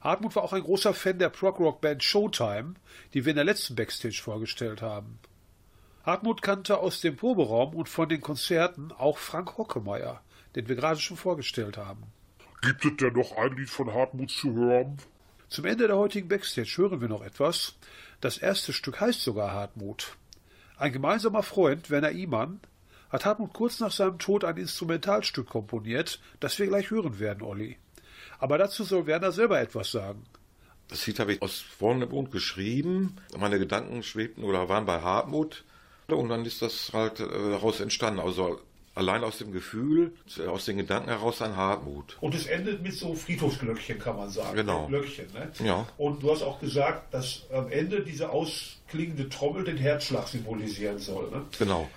Hartmut 0.01 0.37
war 0.37 0.45
auch 0.45 0.53
ein 0.53 0.62
großer 0.62 0.95
Fan 0.95 1.19
der 1.19 1.31
Prog-Rock-Band 1.31 2.05
Showtime, 2.05 2.75
die 3.14 3.25
wir 3.25 3.31
in 3.31 3.37
der 3.37 3.45
letzten 3.45 3.75
Backstage 3.75 4.21
vorgestellt 4.23 4.81
haben. 4.81 5.19
Hartmut 6.05 6.41
kannte 6.41 6.79
aus 6.79 7.01
dem 7.01 7.16
Proberaum 7.16 7.75
und 7.75 7.89
von 7.89 8.09
den 8.09 8.21
Konzerten 8.21 8.93
auch 8.93 9.19
Frank 9.19 9.59
Hockemeyer, 9.59 10.23
den 10.55 10.69
wir 10.69 10.77
gerade 10.77 11.01
schon 11.01 11.16
vorgestellt 11.16 11.77
haben. 11.77 12.05
Gibt 12.62 12.85
es 12.85 12.97
denn 12.97 13.12
noch 13.12 13.37
ein 13.37 13.57
Lied 13.57 13.69
von 13.69 13.93
Hartmut 13.93 14.31
zu 14.31 14.53
hören? 14.55 14.99
Zum 15.49 15.64
Ende 15.64 15.87
der 15.87 15.97
heutigen 15.97 16.29
Backstage 16.29 16.75
hören 16.77 17.01
wir 17.01 17.09
noch 17.09 17.23
etwas. 17.23 17.75
Das 18.21 18.39
erste 18.39 18.73
Stück 18.73 19.01
heißt 19.01 19.23
sogar 19.23 19.53
Hartmut. 19.53 20.16
Ein 20.77 20.93
gemeinsamer 20.93 21.43
Freund, 21.43 21.91
Werner 21.91 22.11
Imann, 22.11 22.61
hat 23.11 23.24
Hartmut 23.24 23.52
kurz 23.52 23.80
nach 23.80 23.92
seinem 23.92 24.18
Tod 24.18 24.44
ein 24.44 24.56
Instrumentalstück 24.56 25.48
komponiert, 25.48 26.20
das 26.40 26.59
wir 26.59 26.66
gleich 26.66 26.90
hören 26.90 27.18
werden, 27.18 27.42
Olli. 27.42 27.76
Aber 28.38 28.59
dazu 28.59 28.84
soll 28.84 29.06
Werner 29.06 29.32
selber 29.32 29.61
etwas 29.61 29.90
sagen. 29.90 30.24
Das 30.88 31.06
Lied 31.06 31.18
habe 31.18 31.34
ich 31.34 31.42
aus 31.42 31.61
vorne 31.61 32.06
Mund 32.06 32.30
geschrieben. 32.30 33.16
Meine 33.36 33.59
Gedanken 33.59 34.02
schwebten 34.02 34.44
oder 34.44 34.68
waren 34.68 34.86
bei 34.86 35.00
Hartmut. 35.00 35.64
Und 36.06 36.30
dann 36.30 36.44
ist 36.46 36.62
das 36.62 36.90
halt 36.94 37.20
äh, 37.20 37.26
daraus 37.26 37.80
entstanden. 37.80 38.20
Also 38.20 38.59
allein 38.94 39.22
aus 39.22 39.38
dem 39.38 39.52
Gefühl, 39.52 40.12
aus 40.48 40.64
den 40.64 40.78
Gedanken 40.78 41.11
heraus 41.11 41.42
an 41.42 41.56
Hartmut. 41.56 42.16
Und 42.20 42.34
es 42.34 42.46
endet 42.46 42.82
mit 42.82 42.94
so 42.94 43.14
Friedhofsglöckchen, 43.14 43.98
kann 43.98 44.16
man 44.16 44.30
sagen. 44.30 44.56
Genau. 44.56 44.86
Glöckchen, 44.86 45.26
ne? 45.32 45.50
Ja. 45.64 45.86
Und 45.98 46.22
du 46.22 46.32
hast 46.32 46.42
auch 46.42 46.59
gesagt, 46.59 47.12
dass 47.12 47.42
am 47.52 47.70
Ende 47.70 48.02
diese 48.02 48.30
ausklingende 48.30 49.28
Trommel 49.28 49.64
den 49.64 49.76
Herzschlag 49.76 50.26
symbolisieren 50.26 50.98
soll. 50.98 51.30
Ne? 51.30 51.44
Genau. 51.59 51.88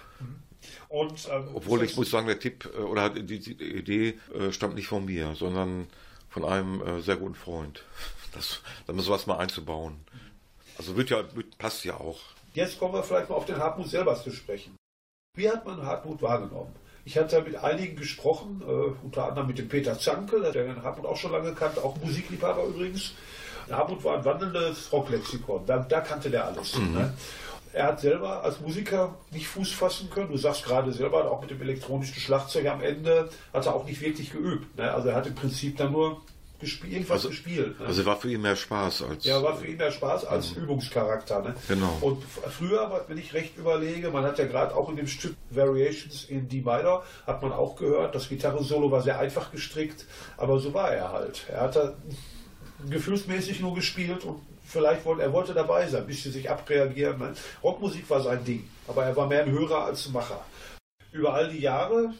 Und, 0.89 1.27
ähm, 1.31 1.49
Obwohl 1.53 1.83
ich 1.83 1.95
muss 1.95 2.11
sagen, 2.11 2.27
der 2.27 2.39
Tipp 2.39 2.69
äh, 2.73 2.79
oder 2.79 3.09
die, 3.09 3.39
die 3.39 3.53
Idee 3.53 4.19
äh, 4.33 4.51
stammt 4.51 4.75
nicht 4.75 4.87
von 4.87 5.05
mir, 5.05 5.35
sondern 5.35 5.87
von 6.29 6.45
einem 6.45 6.81
äh, 6.81 7.01
sehr 7.01 7.17
guten 7.17 7.35
Freund. 7.35 7.83
Das, 8.33 8.61
dann 8.87 8.97
sowas 8.99 9.27
mal 9.27 9.39
einzubauen. 9.39 10.05
Also 10.77 10.95
wird 10.95 11.09
ja, 11.09 11.21
passt 11.57 11.83
ja 11.83 11.95
auch. 11.95 12.17
Jetzt 12.53 12.79
kommen 12.79 12.93
wir 12.93 13.03
vielleicht 13.03 13.29
mal 13.29 13.35
auf 13.35 13.45
den 13.45 13.57
Hartmut 13.57 13.89
selber 13.89 14.15
zu 14.15 14.31
sprechen. 14.31 14.77
Wie 15.35 15.49
hat 15.49 15.65
man 15.65 15.85
Hartmut 15.85 16.21
wahrgenommen? 16.21 16.73
Ich 17.03 17.17
hatte 17.17 17.41
mit 17.41 17.55
einigen 17.55 17.97
gesprochen, 17.97 18.61
äh, 18.65 19.05
unter 19.05 19.27
anderem 19.27 19.47
mit 19.47 19.57
dem 19.57 19.67
Peter 19.67 19.99
Zanke, 19.99 20.39
der 20.39 20.51
den 20.51 20.81
Hartmut 20.81 21.05
auch 21.07 21.17
schon 21.17 21.33
lange 21.33 21.53
kannte, 21.53 21.83
auch 21.83 21.97
Musikliebhaber 21.97 22.63
übrigens. 22.63 23.13
Hartmut 23.69 24.03
war 24.03 24.17
ein 24.17 24.25
wandelndes 24.25 24.91
Rocklexikon, 24.91 25.65
da, 25.65 25.79
da 25.79 26.01
kannte 26.01 26.29
der 26.29 26.45
alles. 26.45 26.77
Ne? 26.77 27.13
Er 27.73 27.85
hat 27.87 28.01
selber 28.01 28.43
als 28.43 28.59
Musiker 28.59 29.15
nicht 29.31 29.47
Fuß 29.47 29.71
fassen 29.71 30.09
können. 30.09 30.29
Du 30.31 30.37
sagst 30.37 30.65
gerade 30.65 30.91
selber, 30.91 31.29
auch 31.31 31.41
mit 31.41 31.49
dem 31.51 31.61
elektronischen 31.61 32.15
Schlagzeug 32.19 32.67
am 32.67 32.81
Ende 32.81 33.29
hat 33.53 33.65
er 33.65 33.75
auch 33.75 33.85
nicht 33.85 34.01
wirklich 34.01 34.31
geübt. 34.31 34.77
Ne? 34.77 34.91
Also 34.93 35.09
er 35.09 35.15
hat 35.15 35.27
im 35.27 35.35
Prinzip 35.35 35.77
dann 35.77 35.91
nur 35.93 36.21
gespielt, 36.59 36.93
irgendwas 36.93 37.13
Also- 37.17 37.29
gespielt. 37.29 37.79
Ne? 37.79 37.85
Also 37.87 38.05
war 38.05 38.17
für 38.17 38.29
ihn 38.31 38.41
mehr 38.41 38.55
Spaß 38.55 39.03
als. 39.03 39.23
Ja, 39.25 39.41
war 39.41 39.55
für 39.57 39.65
ihn 39.67 39.77
mehr 39.77 39.91
Spaß 39.91 40.25
als 40.25 40.51
Übungscharakter. 40.51 41.41
Ne? 41.41 41.55
Genau. 41.67 41.97
Und 42.01 42.23
früher, 42.23 43.03
wenn 43.07 43.17
ich 43.17 43.33
recht 43.33 43.57
überlege, 43.57 44.11
man 44.11 44.23
hat 44.25 44.37
ja 44.37 44.45
gerade 44.45 44.75
auch 44.75 44.89
in 44.89 44.95
dem 44.97 45.07
Stück 45.07 45.35
Variations 45.49 46.25
in 46.25 46.47
D 46.49 46.57
minor, 46.57 47.03
hat 47.25 47.41
man 47.41 47.51
auch 47.51 47.77
gehört, 47.77 48.13
das 48.13 48.29
Gitarrensolo 48.29 48.91
war 48.91 49.01
sehr 49.01 49.17
einfach 49.17 49.51
gestrickt, 49.51 50.05
aber 50.37 50.59
so 50.59 50.73
war 50.73 50.91
er 50.93 51.11
halt. 51.11 51.45
Er 51.49 51.61
hat 51.61 51.75
da 51.77 51.93
gefühlsmäßig 52.89 53.59
nur 53.61 53.75
gespielt 53.75 54.23
und 54.25 54.41
vielleicht 54.71 55.05
wollte 55.05 55.23
er 55.23 55.33
wollte 55.33 55.53
dabei 55.53 55.85
sein, 55.87 56.01
ein 56.01 56.07
bisschen 56.07 56.31
sich 56.31 56.49
abreagieren. 56.49 57.35
Rockmusik 57.63 58.09
war 58.09 58.21
sein 58.21 58.43
Ding, 58.43 58.67
aber 58.87 59.05
er 59.05 59.15
war 59.15 59.27
mehr 59.27 59.43
ein 59.43 59.51
Hörer 59.51 59.85
als 59.85 60.07
ein 60.07 60.13
Macher. 60.13 60.41
Über 61.11 61.33
all 61.33 61.49
die 61.49 61.59
Jahre, 61.59 62.13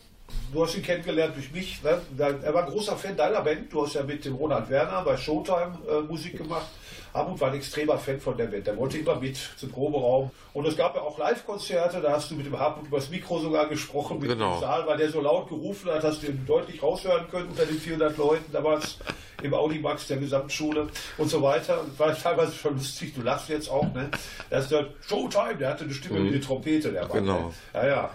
du 0.53 0.63
hast 0.63 0.75
ihn 0.75 0.83
kennengelernt 0.83 1.35
durch 1.35 1.51
mich, 1.51 1.81
ne? 1.83 2.01
Er 2.17 2.53
war 2.53 2.65
ein 2.65 2.69
großer 2.71 2.97
Fan 2.97 3.15
deiner 3.15 3.41
Band, 3.41 3.71
du 3.71 3.83
hast 3.85 3.93
ja 3.95 4.03
mit 4.03 4.25
dem 4.25 4.35
Ronald 4.35 4.69
Werner 4.69 5.01
bei 5.03 5.15
Showtime 5.17 5.77
äh, 5.89 6.01
Musik 6.01 6.37
gemacht. 6.37 6.67
Hartmut 7.13 7.41
war 7.41 7.49
ein 7.49 7.55
extremer 7.55 7.97
Fan 7.97 8.21
von 8.21 8.37
der 8.37 8.45
Band, 8.45 8.67
der 8.67 8.77
wollte 8.77 8.97
immer 8.97 9.15
mit 9.17 9.37
zum 9.57 9.69
Proberaum. 9.69 10.31
Und 10.53 10.65
es 10.65 10.77
gab 10.77 10.95
ja 10.95 11.01
auch 11.01 11.17
Live-Konzerte, 11.17 11.99
da 11.99 12.13
hast 12.13 12.31
du 12.31 12.35
mit 12.35 12.45
dem 12.45 12.57
Hartmut 12.57 12.87
übers 12.87 13.09
Mikro 13.09 13.39
sogar 13.39 13.67
gesprochen, 13.67 14.19
mit 14.19 14.29
Genau. 14.29 14.53
dem 14.55 14.61
Saal, 14.61 14.87
weil 14.87 14.97
der 14.97 15.09
so 15.09 15.19
laut 15.19 15.49
gerufen 15.49 15.91
hat, 15.91 16.03
hast 16.05 16.23
du 16.23 16.27
ihn 16.27 16.45
deutlich 16.45 16.81
raushören 16.81 17.27
können 17.29 17.49
unter 17.49 17.65
den 17.65 17.77
400 17.77 18.17
Leuten 18.17 18.49
damals 18.53 18.97
im 19.41 19.53
Audimax 19.53 20.07
der 20.07 20.17
Gesamtschule 20.17 20.87
und 21.17 21.29
so 21.29 21.41
weiter. 21.41 21.81
Und 21.81 21.97
war 21.99 22.15
teilweise 22.15 22.53
schon 22.53 22.75
lustig, 22.75 23.13
du 23.15 23.21
lachst 23.21 23.49
jetzt 23.49 23.69
auch, 23.69 23.91
ne? 23.93 24.09
Das 24.49 24.63
ist 24.65 24.71
der 24.71 24.87
Showtime, 25.07 25.55
der 25.55 25.69
hatte 25.69 25.83
eine 25.83 25.93
Stimme 25.93 26.23
wie 26.23 26.27
eine 26.29 26.41
Trompete, 26.41 26.91
der 26.91 27.07
Mann. 27.07 27.17
Genau. 27.17 27.39
Ne? 27.39 27.53
Ja, 27.73 27.87
ja. 27.87 28.09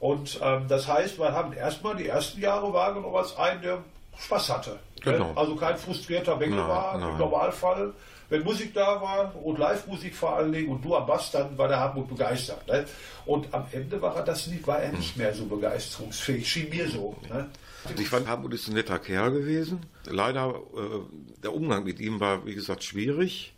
Und 0.00 0.38
ähm, 0.42 0.66
das 0.68 0.86
heißt, 0.86 1.18
wir 1.18 1.32
haben 1.32 1.52
erstmal 1.52 1.96
die 1.96 2.08
ersten 2.08 2.40
Jahre 2.40 2.72
wahrgenommen 2.72 3.16
als 3.16 3.36
einen, 3.36 3.62
der 3.62 3.78
Spaß 4.18 4.50
hatte. 4.50 4.78
Genau. 5.00 5.28
Ne? 5.28 5.36
Also 5.36 5.56
kein 5.56 5.76
frustrierter 5.76 6.36
Bengel 6.36 6.58
Nein, 6.58 6.68
war 6.68 6.94
im. 6.94 7.18
Normalfall. 7.18 7.92
Wenn 8.28 8.42
Musik 8.42 8.72
da 8.74 9.00
war 9.00 9.34
und 9.44 9.58
Live-Musik 9.58 10.14
vor 10.14 10.36
allen 10.36 10.52
Dingen 10.52 10.68
und 10.68 10.84
du 10.84 10.94
am 10.94 11.06
Bass, 11.06 11.30
dann 11.30 11.56
war 11.58 11.68
der 11.68 11.78
Hartmut 11.78 12.08
begeistert. 12.08 12.66
Ne? 12.66 12.84
Und 13.26 13.52
am 13.52 13.66
Ende 13.72 14.00
war 14.00 14.16
er 14.16 14.24
das 14.24 14.46
nicht, 14.46 14.66
war 14.66 14.80
er 14.80 14.92
nicht 14.92 15.16
mehr 15.16 15.34
so 15.34 15.44
begeisterungsfähig, 15.46 16.48
schien 16.48 16.70
mir 16.70 16.88
so. 16.88 17.16
Ne? 17.28 17.48
Also 17.84 18.02
Ich 18.02 18.08
fand, 18.08 18.26
Hartmut 18.26 18.54
ist 18.54 18.68
ein 18.68 18.74
netter 18.74 18.98
Kerl 18.98 19.32
gewesen. 19.32 19.80
Leider, 20.06 20.54
äh, 20.74 21.42
der 21.42 21.54
Umgang 21.54 21.84
mit 21.84 22.00
ihm 22.00 22.20
war, 22.20 22.46
wie 22.46 22.54
gesagt, 22.54 22.82
schwierig. 22.82 23.52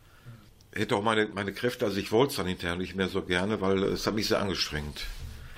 Hätte 0.73 0.97
auch 0.97 1.03
meine, 1.03 1.29
meine 1.29 1.53
Kräfte, 1.53 1.87
also 1.87 1.97
ich 1.99 2.13
wollte 2.13 2.33
es 2.33 2.37
dann 2.37 2.47
hinterher 2.47 2.77
nicht 2.77 2.97
mehr 2.97 3.09
so 3.09 3.23
gerne, 3.23 3.61
weil 3.61 3.83
es 3.85 4.07
hat 4.07 4.15
mich 4.15 4.29
sehr 4.29 4.41
angestrengt. 4.41 5.07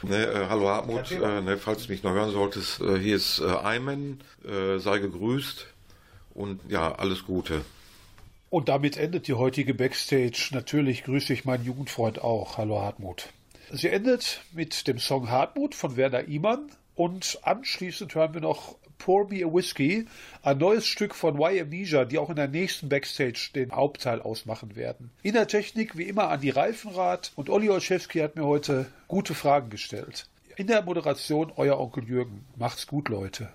Ne, 0.02 0.26
äh, 0.26 0.46
hallo 0.48 0.68
Hartmut, 0.68 1.10
äh, 1.10 1.40
ne, 1.40 1.58
falls 1.58 1.86
du 1.86 1.92
mich 1.92 2.04
noch 2.04 2.12
hören 2.12 2.30
solltest, 2.30 2.80
äh, 2.80 2.98
hier 2.98 3.16
ist 3.16 3.40
äh, 3.40 3.46
Ayman, 3.46 4.20
äh, 4.44 4.78
sei 4.78 4.98
gegrüßt 4.98 5.66
und 6.34 6.60
ja, 6.68 6.94
alles 6.94 7.24
Gute. 7.24 7.62
Und 8.50 8.68
damit 8.68 8.96
endet 8.96 9.28
die 9.28 9.34
heutige 9.34 9.74
Backstage. 9.74 10.50
Natürlich 10.52 11.04
grüße 11.04 11.32
ich 11.32 11.44
meinen 11.44 11.64
Jugendfreund 11.64 12.22
auch. 12.22 12.56
Hallo 12.56 12.80
Hartmut. 12.80 13.28
Sie 13.70 13.88
endet 13.88 14.40
mit 14.52 14.86
dem 14.86 14.98
Song 14.98 15.28
Hartmut 15.30 15.74
von 15.74 15.96
Werner 15.96 16.26
Imann 16.26 16.70
und 16.94 17.38
anschließend 17.42 18.14
hören 18.14 18.32
wir 18.32 18.40
noch 18.40 18.76
Pour 18.96 19.28
Me 19.28 19.44
a 19.44 19.52
Whiskey, 19.52 20.06
ein 20.42 20.58
neues 20.58 20.86
Stück 20.86 21.14
von 21.14 21.36
Y 21.36 21.60
Amnesia, 21.60 22.04
die 22.04 22.18
auch 22.18 22.30
in 22.30 22.36
der 22.36 22.48
nächsten 22.48 22.88
Backstage 22.88 23.50
den 23.54 23.72
Hauptteil 23.72 24.20
ausmachen 24.20 24.74
werden. 24.74 25.10
In 25.22 25.34
der 25.34 25.46
Technik 25.46 25.96
wie 25.96 26.04
immer 26.04 26.30
Andi 26.30 26.50
Reifenrath 26.50 27.32
und 27.36 27.50
Olli 27.50 27.68
Olszewski 27.68 28.20
hat 28.20 28.34
mir 28.34 28.46
heute 28.46 28.86
gute 29.06 29.34
Fragen 29.34 29.70
gestellt. 29.70 30.26
In 30.56 30.66
der 30.66 30.82
Moderation 30.82 31.52
euer 31.54 31.78
Onkel 31.78 32.04
Jürgen. 32.04 32.46
Macht's 32.56 32.86
gut, 32.86 33.08
Leute. 33.08 33.50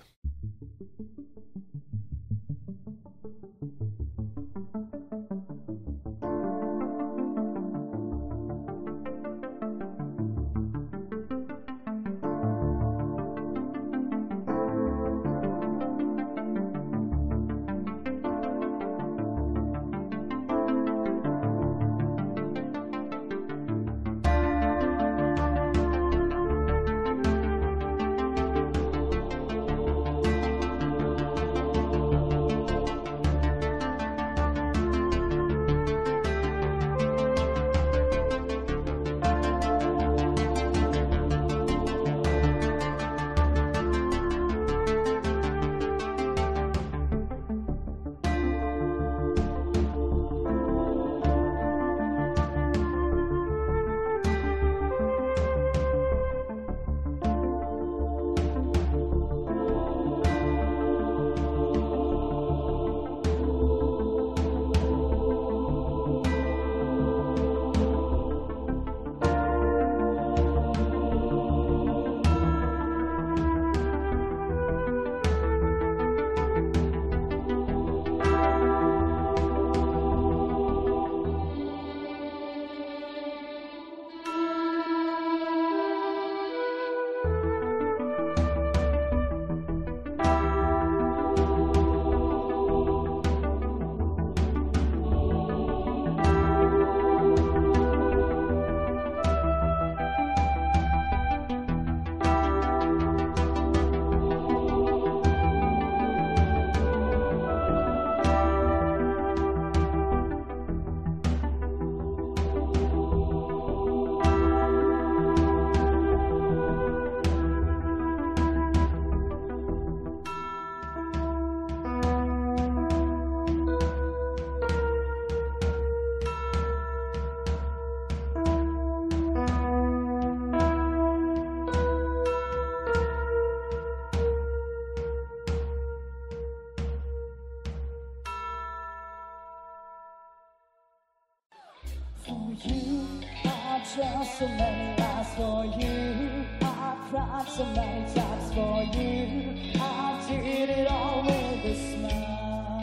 For 142.26 142.56
you, 142.64 143.06
I 143.44 143.82
trust 143.94 144.38
so 144.38 144.48
many 144.48 144.98
lies 144.98 145.34
for 145.34 145.66
you. 145.78 146.46
I 146.62 146.96
cried 147.10 147.46
so 147.48 147.64
many 147.66 148.14
times 148.14 148.54
for 148.54 148.82
you. 148.96 149.78
I 149.78 150.24
did 150.26 150.70
it 150.70 150.90
all 150.90 151.22
with 151.22 151.64
a 151.66 151.74
smile. 151.90 152.80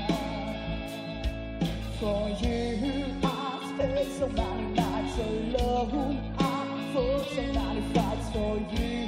For 2.00 2.30
you, 2.46 3.06
I 3.24 3.74
spent 3.74 4.12
so 4.20 4.28
many 4.30 4.74
nights 4.76 5.18
alone. 5.18 6.36
I 6.38 6.92
fought 6.94 7.28
so 7.34 7.42
many 7.42 7.82
fights 7.96 8.30
for 8.30 8.58
you. 8.76 9.01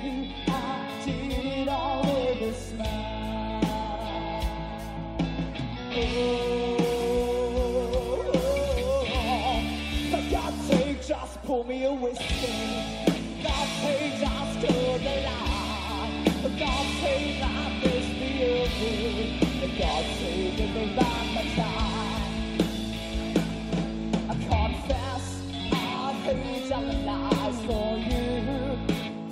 me 11.74 11.86
a 11.86 11.92
whisper. 11.92 12.24
God 13.44 13.68
saves 13.82 14.24
I 14.24 14.52
stood 14.54 15.06
alive. 15.14 16.14
God 16.60 16.86
pays 17.02 17.42
us 17.42 17.74
to 17.82 17.92
the 18.20 18.32
open. 18.62 19.28
God 19.80 20.06
pays 20.20 20.60
us 20.60 20.70
to 20.74 21.44
right. 21.58 22.24
I 24.30 24.36
confess 24.52 25.26
I 25.72 26.14
hate 26.24 26.72
all 26.72 26.86
the 26.86 26.98
lies 27.10 27.60
for 27.66 27.90
you. 28.10 28.32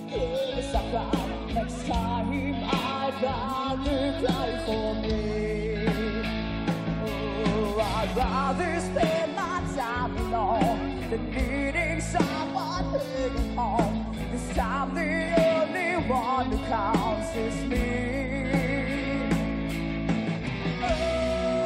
Yes, 0.09 0.73
I 0.73 0.77
cried. 0.91 1.53
Next 1.53 1.79
time 1.85 2.29
I 2.31 3.11
die, 3.21 3.75
you 3.85 3.99
cry 4.25 4.49
for 4.65 4.87
me. 5.03 5.15
Oh, 7.05 7.79
I'd 7.79 8.11
rather 8.17 8.71
spend 8.79 9.29
my 9.35 9.57
time 9.75 10.17
alone 10.17 10.70
than 11.11 11.29
needing 11.29 11.99
someone 11.99 12.85
hanging 12.85 13.55
home. 13.57 14.15
This 14.31 14.55
time, 14.55 14.95
the 14.95 15.35
only 15.59 16.07
one 16.07 16.45
who 16.45 16.57
counts 16.67 17.35
is 17.35 17.65
me. 17.65 19.27
Oh, 20.81 21.61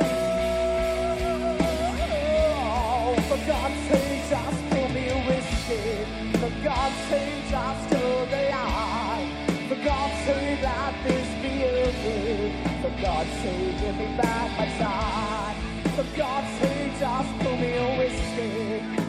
for 3.30 3.40
God's 3.46 3.80
sake, 3.88 4.24
just 4.32 4.62
pour 4.72 4.90
me 4.90 5.06
whiskey. 5.28 6.06
For 6.42 6.52
God's 6.64 7.00
sake, 7.10 7.46
just 7.48 7.94
hold 7.94 8.28
the 8.32 8.42
line. 8.50 9.30
For 9.70 9.78
God's 9.86 10.18
sake, 10.26 10.62
let 10.64 10.94
this 11.04 11.30
be 11.44 11.54
over. 11.86 12.50
For 12.82 12.94
God's 13.00 13.34
sake, 13.44 13.78
give 13.80 13.96
me 13.96 14.08
back 14.18 14.50
my 14.58 14.68
time. 14.80 15.56
For 15.96 16.06
God's 16.18 16.52
sake, 16.60 16.94
just 17.00 17.32
pour 17.42 17.56
me 17.58 17.74
whiskey 18.00 19.05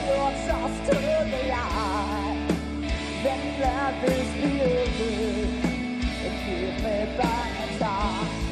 walks 0.00 0.48
off 0.48 0.84
to 0.86 0.94
the 0.94 1.48
light. 1.48 2.48
Then 3.22 3.60
life 3.60 4.04
is 4.04 4.28
beautiful 4.34 5.72
and 6.24 6.34
keep 6.44 6.84
me 6.84 7.16
by 7.18 7.42
the 7.58 7.78
time. 7.78 8.51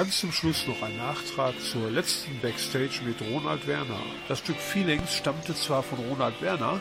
Ganz 0.00 0.18
zum 0.18 0.32
Schluss 0.32 0.66
noch 0.66 0.80
ein 0.80 0.96
Nachtrag 0.96 1.52
zur 1.60 1.90
letzten 1.90 2.40
Backstage 2.40 3.02
mit 3.04 3.20
Ronald 3.20 3.66
Werner. 3.66 4.00
Das 4.28 4.38
Stück 4.38 4.56
Feelings 4.56 5.14
stammte 5.14 5.54
zwar 5.54 5.82
von 5.82 5.98
Ronald 5.98 6.40
Werner, 6.40 6.80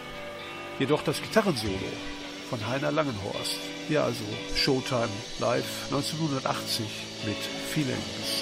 jedoch 0.79 1.03
das 1.03 1.21
Gitarrensolo 1.21 1.73
von 2.49 2.65
Heiner 2.65 2.93
Langenhorst. 2.93 3.57
Hier 3.89 4.05
also 4.05 4.23
Showtime 4.55 5.09
live 5.39 5.65
1980 5.91 6.85
mit 7.25 7.35
Feelings. 7.73 8.38